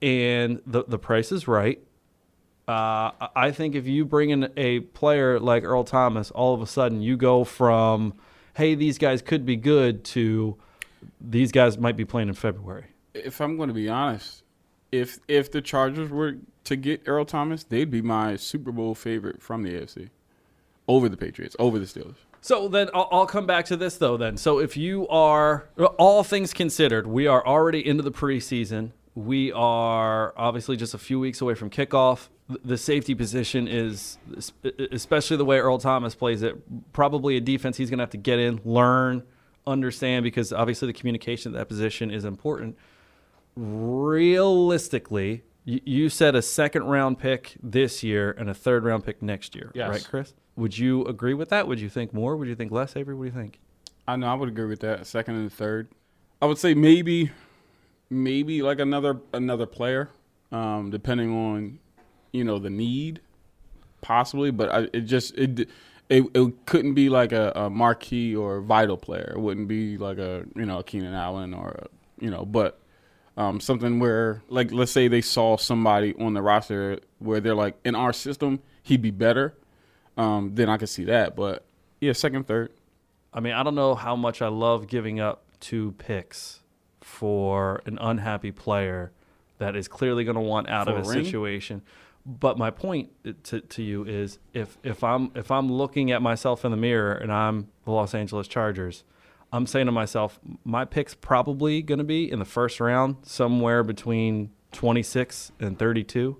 and 0.00 0.62
the 0.68 0.84
the 0.86 1.00
price 1.00 1.32
is 1.32 1.48
right, 1.48 1.82
uh, 2.68 3.10
I 3.34 3.50
think 3.50 3.74
if 3.74 3.88
you 3.88 4.04
bring 4.04 4.30
in 4.30 4.52
a 4.56 4.80
player 4.80 5.40
like 5.40 5.64
Earl 5.64 5.82
Thomas, 5.82 6.30
all 6.30 6.54
of 6.54 6.62
a 6.62 6.66
sudden 6.68 7.02
you 7.02 7.16
go 7.16 7.42
from 7.42 8.14
hey 8.54 8.74
these 8.74 8.98
guys 8.98 9.22
could 9.22 9.44
be 9.44 9.56
good 9.56 10.04
to 10.04 10.56
these 11.20 11.52
guys 11.52 11.78
might 11.78 11.96
be 11.96 12.04
playing 12.04 12.28
in 12.28 12.34
February. 12.34 12.86
if 13.14 13.40
I'm 13.40 13.56
going 13.56 13.68
to 13.68 13.74
be 13.74 13.88
honest, 13.88 14.42
if 14.90 15.18
if 15.28 15.50
the 15.50 15.60
Chargers 15.60 16.10
were 16.10 16.36
to 16.64 16.76
get 16.76 17.02
Earl 17.06 17.24
Thomas, 17.24 17.64
they'd 17.64 17.90
be 17.90 18.02
my 18.02 18.36
Super 18.36 18.72
Bowl 18.72 18.94
favorite 18.94 19.42
from 19.42 19.62
the 19.62 19.70
AFC 19.70 20.10
over 20.88 21.08
the 21.08 21.16
Patriots, 21.16 21.56
over 21.58 21.78
the 21.78 21.86
Steelers. 21.86 22.16
So 22.40 22.66
then 22.68 22.88
I'll, 22.92 23.08
I'll 23.12 23.26
come 23.26 23.46
back 23.46 23.64
to 23.66 23.76
this 23.76 23.96
though. 23.96 24.16
Then, 24.16 24.36
so 24.36 24.58
if 24.58 24.76
you 24.76 25.08
are 25.08 25.68
all 25.98 26.24
things 26.24 26.52
considered, 26.52 27.06
we 27.06 27.26
are 27.26 27.46
already 27.46 27.86
into 27.86 28.02
the 28.02 28.12
preseason. 28.12 28.90
We 29.14 29.52
are 29.52 30.32
obviously 30.36 30.76
just 30.76 30.94
a 30.94 30.98
few 30.98 31.20
weeks 31.20 31.40
away 31.40 31.54
from 31.54 31.70
kickoff. 31.70 32.28
The 32.64 32.76
safety 32.78 33.14
position 33.14 33.68
is, 33.68 34.18
especially 34.90 35.36
the 35.36 35.44
way 35.44 35.58
Earl 35.58 35.78
Thomas 35.78 36.14
plays 36.14 36.42
it, 36.42 36.56
probably 36.92 37.36
a 37.36 37.40
defense 37.40 37.76
he's 37.76 37.90
going 37.90 37.98
to 37.98 38.02
have 38.02 38.10
to 38.10 38.16
get 38.16 38.38
in, 38.38 38.60
learn, 38.64 39.22
understand, 39.66 40.24
because 40.24 40.52
obviously 40.52 40.86
the 40.86 40.92
communication 40.92 41.54
at 41.54 41.58
that 41.58 41.68
position 41.68 42.10
is 42.10 42.24
important. 42.24 42.76
Realistically, 43.56 45.42
you, 45.64 46.08
said 46.08 46.34
a 46.34 46.42
second 46.42 46.84
round 46.84 47.18
pick 47.18 47.54
this 47.62 48.02
year 48.02 48.32
and 48.32 48.50
a 48.50 48.54
third 48.54 48.84
round 48.84 49.04
pick 49.04 49.22
next 49.22 49.54
year, 49.54 49.70
Yes. 49.74 49.88
right, 49.90 50.06
Chris? 50.08 50.34
Would 50.56 50.76
you 50.76 51.04
agree 51.06 51.34
with 51.34 51.48
that? 51.50 51.66
Would 51.68 51.80
you 51.80 51.88
think 51.88 52.12
more? 52.12 52.36
Would 52.36 52.48
you 52.48 52.54
think 52.54 52.72
less, 52.72 52.96
Avery? 52.96 53.14
What 53.14 53.22
do 53.24 53.26
you 53.30 53.34
think? 53.34 53.58
I 54.06 54.16
know 54.16 54.26
I 54.26 54.34
would 54.34 54.48
agree 54.48 54.66
with 54.66 54.80
that. 54.80 55.06
Second 55.06 55.36
and 55.36 55.52
third, 55.52 55.88
I 56.42 56.46
would 56.46 56.58
say 56.58 56.74
maybe, 56.74 57.30
maybe 58.10 58.60
like 58.62 58.80
another 58.80 59.20
another 59.32 59.64
player, 59.66 60.10
um, 60.50 60.90
depending 60.90 61.30
on, 61.32 61.78
you 62.32 62.44
know, 62.44 62.58
the 62.58 62.70
need, 62.70 63.20
possibly. 64.00 64.50
But 64.50 64.70
I, 64.70 64.88
it 64.92 65.02
just 65.02 65.36
it, 65.36 65.68
it 66.08 66.24
it 66.34 66.66
couldn't 66.66 66.94
be 66.94 67.08
like 67.08 67.32
a, 67.32 67.52
a 67.54 67.70
marquee 67.70 68.34
or 68.34 68.60
vital 68.60 68.96
player. 68.96 69.32
It 69.34 69.40
wouldn't 69.40 69.68
be 69.68 69.98
like 69.98 70.18
a 70.18 70.44
you 70.56 70.66
know 70.66 70.78
a 70.78 70.84
Keenan 70.84 71.14
Allen 71.14 71.54
or 71.54 71.68
a, 71.68 72.24
you 72.24 72.30
know, 72.30 72.44
but 72.44 72.78
um, 73.36 73.60
something 73.60 73.98
where 73.98 74.42
like 74.48 74.72
let's 74.72 74.92
say 74.92 75.08
they 75.08 75.22
saw 75.22 75.56
somebody 75.56 76.14
on 76.18 76.34
the 76.34 76.42
roster 76.42 76.98
where 77.18 77.40
they're 77.40 77.54
like 77.54 77.76
in 77.84 77.94
our 77.94 78.12
system 78.12 78.60
he'd 78.82 79.02
be 79.02 79.10
better, 79.10 79.54
um, 80.16 80.54
then 80.54 80.68
I 80.68 80.76
could 80.76 80.88
see 80.88 81.04
that. 81.04 81.36
But 81.36 81.64
yeah, 82.00 82.12
second, 82.12 82.46
third. 82.46 82.72
I 83.32 83.40
mean, 83.40 83.54
I 83.54 83.62
don't 83.62 83.74
know 83.74 83.94
how 83.94 84.16
much 84.16 84.42
I 84.42 84.48
love 84.48 84.86
giving 84.86 85.20
up 85.20 85.44
two 85.60 85.92
picks 85.92 86.60
for 87.00 87.82
an 87.86 87.98
unhappy 88.00 88.52
player 88.52 89.12
that 89.58 89.76
is 89.76 89.88
clearly 89.88 90.24
going 90.24 90.34
to 90.34 90.40
want 90.40 90.68
out 90.68 90.86
For 90.86 90.96
of 90.96 91.06
a 91.06 91.08
a 91.08 91.12
situation. 91.12 91.82
But 92.24 92.56
my 92.56 92.70
point 92.70 93.10
to, 93.44 93.60
to 93.60 93.82
you 93.82 94.04
is 94.04 94.38
if 94.54 94.78
if 94.84 95.02
I'm 95.02 95.32
if 95.34 95.50
I'm 95.50 95.72
looking 95.72 96.12
at 96.12 96.22
myself 96.22 96.64
in 96.64 96.70
the 96.70 96.76
mirror 96.76 97.12
and 97.12 97.32
I'm 97.32 97.68
the 97.84 97.90
Los 97.90 98.14
Angeles 98.14 98.46
Chargers, 98.46 99.02
I'm 99.52 99.66
saying 99.66 99.86
to 99.86 99.92
myself, 99.92 100.40
my 100.64 100.84
pick's 100.84 101.14
probably 101.14 101.82
going 101.82 101.98
to 101.98 102.04
be 102.04 102.30
in 102.30 102.38
the 102.38 102.44
first 102.44 102.80
round, 102.80 103.16
somewhere 103.22 103.82
between 103.82 104.50
26 104.72 105.52
and 105.60 105.78
32. 105.78 106.38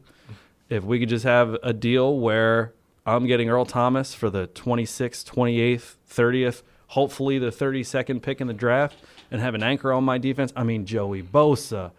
If 0.70 0.84
we 0.84 0.98
could 0.98 1.10
just 1.10 1.24
have 1.24 1.56
a 1.62 1.74
deal 1.74 2.18
where 2.18 2.72
I'm 3.04 3.26
getting 3.26 3.50
Earl 3.50 3.66
Thomas 3.66 4.14
for 4.14 4.30
the 4.30 4.46
26th, 4.48 5.24
28th, 5.24 5.96
30th, 6.08 6.62
hopefully 6.88 7.38
the 7.38 7.50
32nd 7.50 8.22
pick 8.22 8.40
in 8.40 8.46
the 8.46 8.54
draft, 8.54 8.96
and 9.30 9.40
have 9.40 9.54
an 9.54 9.62
anchor 9.62 9.92
on 9.92 10.04
my 10.04 10.16
defense. 10.16 10.52
I 10.56 10.62
mean, 10.62 10.86
Joey 10.86 11.22
Bosa. 11.22 11.90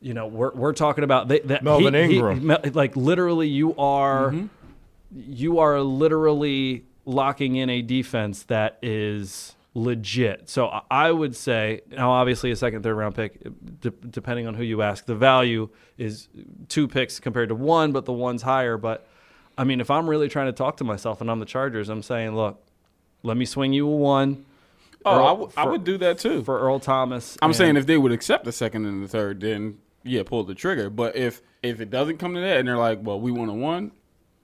You 0.00 0.12
know, 0.14 0.26
we're, 0.26 0.52
we're 0.52 0.72
talking 0.74 1.02
about 1.04 1.28
they, 1.28 1.40
that 1.40 1.62
Melvin 1.64 1.94
he- 1.94 2.02
he- 2.02 2.14
Ingram. 2.16 2.46
me- 2.46 2.70
like 2.72 2.94
literally, 2.96 3.48
you 3.48 3.74
are 3.76 4.30
mm-hmm. 4.32 4.46
you 5.14 5.60
are 5.60 5.80
literally 5.80 6.84
locking 7.06 7.56
in 7.56 7.70
a 7.70 7.80
defense 7.82 8.42
that 8.44 8.78
is 8.82 9.54
legit. 9.72 10.48
So 10.50 10.68
I- 10.90 11.10
would 11.10 11.34
say 11.34 11.80
now, 11.90 12.10
obviously, 12.10 12.50
a 12.50 12.56
second, 12.56 12.82
third 12.82 12.94
round 12.96 13.14
pick, 13.14 13.40
de- 13.80 13.90
depending 13.90 14.46
on 14.46 14.54
who 14.54 14.62
you 14.62 14.82
ask, 14.82 15.06
the 15.06 15.14
value 15.14 15.68
is 15.96 16.28
two 16.68 16.86
picks 16.86 17.18
compared 17.18 17.48
to 17.48 17.54
one, 17.54 17.92
but 17.92 18.04
the 18.04 18.12
one's 18.12 18.42
higher. 18.42 18.76
But 18.76 19.06
I 19.56 19.64
mean, 19.64 19.80
if 19.80 19.90
I'm 19.90 20.08
really 20.08 20.28
trying 20.28 20.46
to 20.46 20.52
talk 20.52 20.76
to 20.78 20.84
myself 20.84 21.20
and 21.22 21.30
I'm 21.30 21.38
the 21.40 21.46
Chargers, 21.46 21.88
I'm 21.88 22.02
saying, 22.02 22.34
look, 22.36 22.60
let 23.22 23.36
me 23.38 23.46
swing 23.46 23.72
you 23.72 23.88
a 23.88 23.96
one. 23.96 24.44
Oh, 25.06 25.16
Earl- 25.16 25.26
I 25.26 25.32
would- 25.32 25.50
I 25.56 25.66
would 25.66 25.84
do 25.84 25.96
that 25.98 26.18
too. 26.18 26.42
for 26.44 26.58
Earl 26.60 26.78
Thomas. 26.78 27.38
I'm 27.40 27.50
and- 27.50 27.56
saying 27.56 27.76
if 27.76 27.86
they 27.86 27.96
would 27.96 28.12
accept 28.12 28.44
the 28.44 28.52
second 28.52 28.84
and 28.86 29.02
the 29.02 29.08
third, 29.08 29.40
then 29.40 29.78
yeah, 30.04 30.22
pull 30.24 30.44
the 30.44 30.54
trigger. 30.54 30.88
But 30.90 31.16
if 31.16 31.42
if 31.62 31.80
it 31.80 31.90
doesn't 31.90 32.18
come 32.18 32.34
to 32.34 32.40
that 32.40 32.58
and 32.58 32.68
they're 32.68 32.76
like, 32.76 33.00
well, 33.02 33.18
we 33.20 33.32
want 33.32 33.50
a 33.50 33.54
one, 33.54 33.90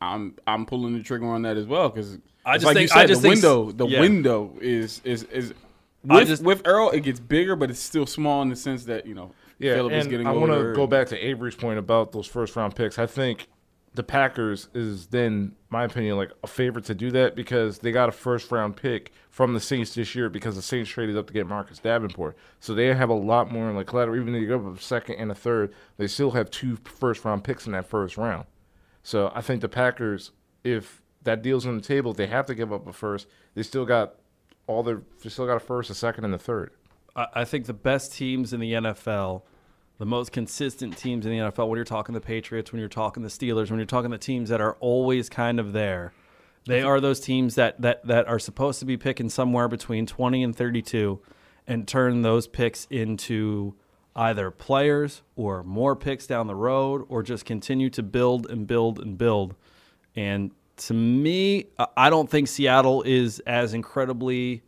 I'm 0.00 0.34
I'm 0.46 0.66
pulling 0.66 0.94
the 0.96 1.02
trigger 1.02 1.26
on 1.26 1.42
that 1.42 1.56
as 1.56 1.66
well 1.66 1.88
because 1.90 2.18
I 2.44 2.56
just 2.56 2.66
like 2.66 2.74
think- 2.76 2.82
you 2.82 2.88
said, 2.88 2.98
I 2.98 3.06
just 3.06 3.22
the 3.22 3.28
think 3.28 3.38
s- 3.38 3.44
window 3.44 3.70
the 3.72 3.86
yeah. 3.86 4.00
window 4.00 4.56
is 4.60 5.00
is 5.04 5.22
is 5.24 5.54
with, 6.04 6.28
just- 6.28 6.42
with 6.42 6.62
Earl 6.66 6.90
it 6.90 7.00
gets 7.00 7.20
bigger, 7.20 7.54
but 7.56 7.70
it's 7.70 7.80
still 7.80 8.06
small 8.06 8.42
in 8.42 8.48
the 8.48 8.56
sense 8.56 8.84
that 8.86 9.06
you 9.06 9.14
know 9.14 9.30
Yeah, 9.58 9.74
Philip 9.74 9.92
is 9.92 10.02
and 10.04 10.10
getting 10.10 10.26
I 10.26 10.32
want 10.32 10.50
to 10.52 10.72
go 10.74 10.86
back 10.86 11.08
to 11.08 11.18
Avery's 11.18 11.54
point 11.54 11.78
about 11.78 12.12
those 12.12 12.26
first 12.26 12.56
round 12.56 12.74
picks. 12.74 12.98
I 12.98 13.06
think 13.06 13.46
the 13.94 14.02
Packers 14.02 14.68
is 14.72 15.08
then, 15.08 15.56
my 15.68 15.84
opinion, 15.84 16.16
like 16.16 16.30
a 16.44 16.46
favorite 16.46 16.84
to 16.86 16.94
do 16.94 17.10
that 17.10 17.34
because 17.34 17.80
they 17.80 17.90
got 17.90 18.08
a 18.08 18.12
first 18.12 18.52
round 18.52 18.76
pick 18.76 19.12
from 19.30 19.52
the 19.52 19.60
Saints 19.60 19.94
this 19.94 20.14
year 20.14 20.28
because 20.28 20.54
the 20.54 20.62
Saints 20.62 20.90
traded 20.90 21.16
up 21.16 21.26
to 21.26 21.32
get 21.32 21.46
Marcus 21.46 21.78
Davenport. 21.80 22.36
So 22.60 22.72
they 22.72 22.94
have 22.94 23.10
a 23.10 23.14
lot 23.14 23.50
more 23.50 23.68
in 23.68 23.74
like 23.74 23.88
collateral. 23.88 24.20
Even 24.20 24.34
if 24.34 24.42
they 24.42 24.46
go 24.46 24.68
up 24.68 24.78
a 24.78 24.80
second 24.80 25.16
and 25.16 25.30
a 25.30 25.34
third, 25.34 25.74
they 25.96 26.06
still 26.06 26.30
have 26.32 26.50
two 26.50 26.76
first 26.84 27.24
round 27.24 27.42
picks 27.42 27.66
in 27.66 27.72
that 27.72 27.86
first 27.86 28.16
round. 28.16 28.46
So 29.02 29.32
I 29.34 29.40
think 29.40 29.60
the 29.60 29.68
Packers, 29.68 30.30
if 30.62 31.02
that 31.22 31.42
deal's 31.42 31.66
on 31.66 31.76
the 31.76 31.82
table, 31.82 32.12
they 32.12 32.28
have 32.28 32.46
to 32.46 32.54
give 32.54 32.72
up 32.72 32.86
a 32.86 32.92
first. 32.92 33.26
They 33.54 33.64
still 33.64 33.84
got 33.84 34.14
all 34.68 34.84
their, 34.84 35.02
they 35.22 35.30
still 35.30 35.46
got 35.46 35.56
a 35.56 35.60
first, 35.60 35.90
a 35.90 35.94
second, 35.94 36.24
and 36.24 36.34
a 36.34 36.38
third. 36.38 36.70
I 37.16 37.44
think 37.44 37.66
the 37.66 37.74
best 37.74 38.14
teams 38.14 38.52
in 38.52 38.60
the 38.60 38.72
NFL, 38.72 39.42
the 40.00 40.06
most 40.06 40.32
consistent 40.32 40.96
teams 40.96 41.26
in 41.26 41.30
the 41.32 41.38
NFL, 41.38 41.68
when 41.68 41.76
you're 41.76 41.84
talking 41.84 42.14
the 42.14 42.22
Patriots, 42.22 42.72
when 42.72 42.80
you're 42.80 42.88
talking 42.88 43.22
the 43.22 43.28
Steelers, 43.28 43.68
when 43.68 43.78
you're 43.78 43.84
talking 43.84 44.10
the 44.10 44.16
teams 44.16 44.48
that 44.48 44.58
are 44.58 44.72
always 44.80 45.28
kind 45.28 45.60
of 45.60 45.74
there, 45.74 46.14
they 46.64 46.80
are 46.80 47.02
those 47.02 47.20
teams 47.20 47.54
that 47.56 47.78
that 47.82 48.06
that 48.06 48.26
are 48.26 48.38
supposed 48.38 48.78
to 48.78 48.86
be 48.86 48.96
picking 48.96 49.28
somewhere 49.28 49.68
between 49.68 50.06
20 50.06 50.42
and 50.42 50.56
32 50.56 51.20
and 51.66 51.86
turn 51.86 52.22
those 52.22 52.46
picks 52.46 52.86
into 52.86 53.74
either 54.16 54.50
players 54.50 55.20
or 55.36 55.62
more 55.62 55.94
picks 55.94 56.26
down 56.26 56.46
the 56.46 56.54
road 56.54 57.04
or 57.10 57.22
just 57.22 57.44
continue 57.44 57.90
to 57.90 58.02
build 58.02 58.48
and 58.50 58.66
build 58.66 58.98
and 59.00 59.18
build. 59.18 59.54
And 60.16 60.50
to 60.78 60.94
me, 60.94 61.66
I- 61.94 62.08
don't 62.08 62.30
think 62.30 62.48
Seattle 62.48 63.02
is 63.02 63.40
as 63.40 63.74
incredibly 63.74 64.62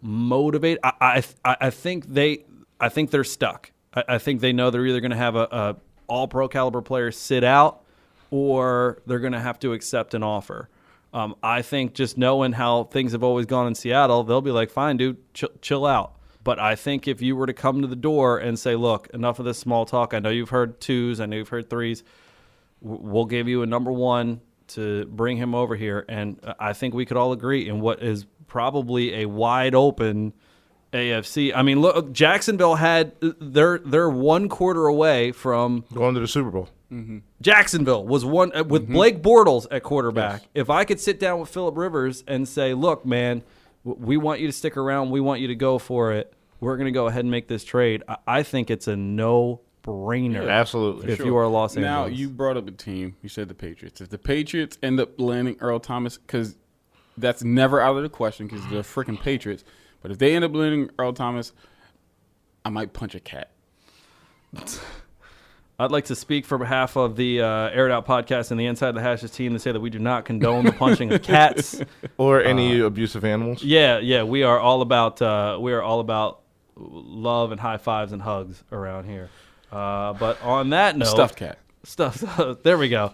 motivate. 0.00 0.78
I, 0.82 0.92
I 1.02 1.24
I 1.44 1.56
I 1.66 1.70
think 1.70 2.06
they 2.06 2.46
I 2.80 2.88
think 2.88 3.10
they're 3.10 3.24
stuck. 3.24 3.72
I, 3.94 4.04
I 4.08 4.18
think 4.18 4.40
they 4.40 4.52
know 4.52 4.70
they're 4.70 4.86
either 4.86 5.00
going 5.00 5.10
to 5.10 5.16
have 5.16 5.36
a, 5.36 5.48
a 5.50 5.76
all 6.06 6.28
pro 6.28 6.48
caliber 6.48 6.82
player 6.82 7.12
sit 7.12 7.44
out, 7.44 7.84
or 8.30 9.02
they're 9.06 9.20
going 9.20 9.32
to 9.32 9.40
have 9.40 9.58
to 9.60 9.72
accept 9.72 10.14
an 10.14 10.22
offer. 10.22 10.68
Um, 11.12 11.34
I 11.42 11.62
think 11.62 11.94
just 11.94 12.16
knowing 12.16 12.52
how 12.52 12.84
things 12.84 13.12
have 13.12 13.24
always 13.24 13.46
gone 13.46 13.66
in 13.66 13.74
Seattle, 13.74 14.22
they'll 14.22 14.40
be 14.40 14.52
like, 14.52 14.70
fine, 14.70 14.96
dude, 14.96 15.16
chill, 15.34 15.86
out. 15.86 16.14
But 16.44 16.58
I 16.58 16.76
think 16.76 17.08
if 17.08 17.20
you 17.20 17.34
were 17.36 17.46
to 17.46 17.52
come 17.52 17.82
to 17.82 17.88
the 17.88 17.96
door 17.96 18.38
and 18.38 18.58
say, 18.58 18.76
look, 18.76 19.08
enough 19.12 19.38
of 19.38 19.44
this 19.44 19.58
small 19.58 19.84
talk. 19.84 20.14
I 20.14 20.20
know 20.20 20.30
you've 20.30 20.50
heard 20.50 20.80
twos, 20.80 21.20
I 21.20 21.26
know 21.26 21.36
you've 21.36 21.48
heard 21.48 21.68
threes. 21.68 22.04
We'll 22.80 23.26
give 23.26 23.48
you 23.48 23.62
a 23.62 23.66
number 23.66 23.92
one 23.92 24.40
to 24.68 25.04
bring 25.06 25.36
him 25.36 25.54
over 25.54 25.74
here. 25.74 26.04
And 26.08 26.38
uh, 26.44 26.54
I 26.58 26.72
think 26.72 26.94
we 26.94 27.04
could 27.04 27.16
all 27.16 27.32
agree 27.32 27.68
in 27.68 27.80
what 27.80 28.02
is 28.02 28.26
probably 28.46 29.22
a 29.22 29.26
wide 29.26 29.74
open 29.74 30.32
AFC. 30.92 31.52
I 31.54 31.62
mean, 31.62 31.80
look, 31.80 32.12
Jacksonville 32.12 32.74
had 32.76 33.12
they're 33.20 33.78
they're 33.78 34.10
one 34.10 34.48
quarter 34.48 34.86
away 34.86 35.32
from 35.32 35.84
Going 35.94 36.14
to 36.14 36.20
the 36.20 36.28
Super 36.28 36.50
Bowl. 36.50 36.68
Jacksonville 37.40 38.04
was 38.04 38.24
one 38.24 38.50
uh, 38.54 38.64
with 38.64 38.88
Blake 38.88 39.22
Bortles 39.22 39.66
at 39.70 39.82
quarterback. 39.84 40.42
If 40.54 40.68
I 40.70 40.84
could 40.84 40.98
sit 40.98 41.20
down 41.20 41.38
with 41.40 41.48
Philip 41.48 41.76
Rivers 41.76 42.24
and 42.26 42.48
say, 42.48 42.74
"Look, 42.74 43.06
man, 43.06 43.42
w- 43.84 44.04
we 44.06 44.16
want 44.16 44.40
you 44.40 44.48
to 44.48 44.52
stick 44.52 44.76
around. 44.76 45.10
We 45.10 45.20
want 45.20 45.40
you 45.40 45.46
to 45.48 45.54
go 45.54 45.78
for 45.78 46.12
it. 46.12 46.32
We're 46.58 46.76
going 46.76 46.86
to 46.86 46.92
go 46.92 47.06
ahead 47.06 47.20
and 47.20 47.30
make 47.30 47.46
this 47.46 47.62
trade." 47.64 48.02
I, 48.08 48.16
I 48.26 48.42
think 48.42 48.70
it's 48.70 48.88
a 48.88 48.96
no-brainer. 48.96 50.50
Absolutely. 50.50 51.12
If 51.12 51.20
you 51.20 51.36
are 51.36 51.46
Los 51.46 51.76
Angeles. 51.76 51.88
Now 51.88 52.06
you 52.06 52.28
brought 52.28 52.56
up 52.56 52.66
a 52.66 52.72
team. 52.72 53.14
You 53.22 53.28
said 53.28 53.48
the 53.48 53.54
Patriots. 53.54 54.00
If 54.00 54.08
the 54.08 54.18
Patriots 54.18 54.76
end 54.82 54.98
up 55.00 55.20
landing 55.20 55.56
Earl 55.60 55.78
Thomas, 55.80 56.18
because 56.18 56.56
that's 57.16 57.44
never 57.44 57.80
out 57.80 57.96
of 57.96 58.02
the 58.02 58.08
question, 58.08 58.46
because 58.48 58.66
they're 58.68 58.82
freaking 58.82 59.20
Patriots. 59.20 59.64
But 60.02 60.10
if 60.10 60.18
they 60.18 60.34
end 60.34 60.44
up 60.44 60.54
landing 60.54 60.90
Earl 60.98 61.12
Thomas, 61.12 61.52
I 62.64 62.70
might 62.70 62.92
punch 62.92 63.14
a 63.14 63.20
cat. 63.20 63.50
I'd 65.78 65.90
like 65.90 66.04
to 66.06 66.14
speak 66.14 66.44
for 66.44 66.58
behalf 66.58 66.94
of 66.96 67.16
the 67.16 67.40
uh, 67.40 67.70
Aired 67.70 67.90
Out 67.90 68.06
podcast 68.06 68.50
and 68.50 68.60
the 68.60 68.66
Inside 68.66 68.92
the 68.92 69.00
Hashes 69.00 69.30
team 69.30 69.54
to 69.54 69.58
say 69.58 69.72
that 69.72 69.80
we 69.80 69.88
do 69.88 69.98
not 69.98 70.26
condone 70.26 70.66
the 70.66 70.72
punching 70.72 71.10
of 71.10 71.22
cats. 71.22 71.80
Or 72.18 72.42
any 72.42 72.80
abusive 72.80 73.24
animals. 73.24 73.62
Yeah, 73.62 73.98
yeah, 73.98 74.24
we 74.24 74.42
are 74.42 74.58
all 74.60 74.82
about 74.82 75.22
uh, 75.22 75.56
we 75.58 75.72
are 75.72 75.82
all 75.82 76.00
about 76.00 76.40
love 76.76 77.50
and 77.50 77.58
high 77.58 77.78
fives 77.78 78.12
and 78.12 78.20
hugs 78.20 78.62
around 78.70 79.04
here. 79.04 79.30
Uh, 79.72 80.12
but 80.12 80.42
on 80.42 80.70
that 80.70 80.98
note, 80.98 81.08
Stuffed 81.08 81.36
cat. 81.36 81.58
Stuff. 81.82 82.22
there 82.62 82.76
we 82.76 82.90
go. 82.90 83.12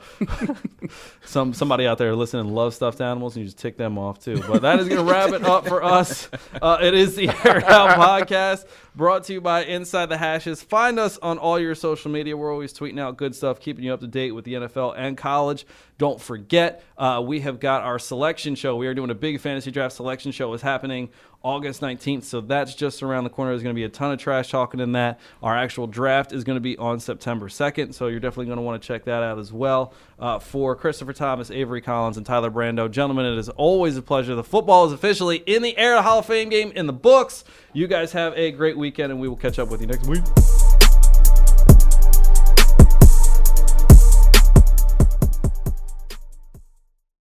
Some 1.24 1.54
somebody 1.54 1.86
out 1.86 1.98
there 1.98 2.16
listening 2.16 2.52
loves 2.52 2.74
stuffed 2.74 3.00
animals, 3.00 3.36
and 3.36 3.44
you 3.44 3.46
just 3.46 3.58
tick 3.58 3.76
them 3.76 3.96
off 3.96 4.18
too. 4.18 4.42
But 4.46 4.62
that 4.62 4.80
is 4.80 4.88
going 4.88 5.06
to 5.06 5.12
wrap 5.12 5.32
it 5.32 5.44
up 5.44 5.68
for 5.68 5.84
us. 5.84 6.28
Uh, 6.60 6.78
it 6.82 6.92
is 6.92 7.14
the 7.14 7.28
Aired 7.44 7.62
Out 7.64 7.96
podcast, 7.96 8.64
brought 8.96 9.24
to 9.24 9.34
you 9.34 9.42
by 9.42 9.62
Inside 9.62 10.06
the 10.06 10.16
Hashes. 10.16 10.62
Find 10.62 10.98
us 10.98 11.18
on 11.18 11.36
all 11.36 11.60
your 11.60 11.74
social 11.74 12.10
media. 12.10 12.34
We're 12.34 12.50
always 12.50 12.72
tweeting 12.72 12.98
out 12.98 13.18
good 13.18 13.34
stuff, 13.34 13.60
keeping 13.60 13.84
you 13.84 13.92
up 13.92 14.00
to 14.00 14.06
date 14.06 14.32
with 14.32 14.46
the 14.46 14.54
NFL 14.54 14.94
and 14.96 15.18
college. 15.18 15.66
Don't 15.98 16.20
forget, 16.20 16.82
uh, 16.96 17.22
we 17.24 17.40
have 17.40 17.60
got 17.60 17.82
our 17.82 17.98
selection 17.98 18.54
show. 18.54 18.76
We 18.76 18.86
are 18.86 18.94
doing 18.94 19.10
a 19.10 19.14
big 19.14 19.40
fantasy 19.40 19.70
draft 19.70 19.94
selection 19.94 20.32
show. 20.32 20.52
is 20.54 20.62
happening 20.62 21.10
August 21.42 21.80
19th, 21.80 22.24
so 22.24 22.40
that's 22.40 22.74
just 22.74 23.02
around 23.02 23.24
the 23.24 23.30
corner. 23.30 23.52
There's 23.52 23.62
going 23.62 23.74
to 23.74 23.78
be 23.78 23.84
a 23.84 23.88
ton 23.88 24.10
of 24.10 24.18
trash 24.18 24.50
talking 24.50 24.80
in 24.80 24.92
that. 24.92 25.20
Our 25.42 25.56
actual 25.56 25.86
draft 25.86 26.32
is 26.32 26.42
going 26.42 26.56
to 26.56 26.60
be 26.60 26.76
on 26.76 26.98
September 26.98 27.48
2nd, 27.48 27.94
so 27.94 28.08
you're 28.08 28.18
definitely 28.18 28.46
going 28.46 28.56
to 28.56 28.62
want 28.62 28.82
to 28.82 28.86
check 28.86 29.04
that 29.04 29.22
out 29.22 29.38
as 29.38 29.52
well. 29.52 29.94
Uh, 30.18 30.38
for 30.38 30.74
Christopher 30.74 31.12
Thomas, 31.12 31.50
Avery 31.50 31.80
Collins, 31.80 32.16
and 32.16 32.26
Tyler 32.26 32.50
Brando, 32.50 32.90
gentlemen, 32.90 33.26
it 33.26 33.38
is 33.38 33.48
always 33.50 33.96
a 33.96 34.02
pleasure. 34.02 34.34
The 34.34 34.42
football 34.42 34.86
is 34.86 34.92
officially 34.92 35.36
in 35.36 35.62
the 35.62 35.78
air. 35.78 35.94
The 35.94 36.02
Hall 36.02 36.18
of 36.18 36.26
Fame 36.26 36.48
game 36.48 36.72
in 36.72 36.86
the 36.86 36.92
books. 36.92 37.44
You 37.72 37.86
guys 37.86 38.12
have 38.12 38.32
a 38.36 38.50
great 38.50 38.76
weekend, 38.86 39.10
and 39.10 39.20
we 39.20 39.26
will 39.26 39.36
catch 39.36 39.58
up 39.58 39.68
with 39.68 39.80
you 39.80 39.86
next 39.88 40.06
week. 40.06 40.55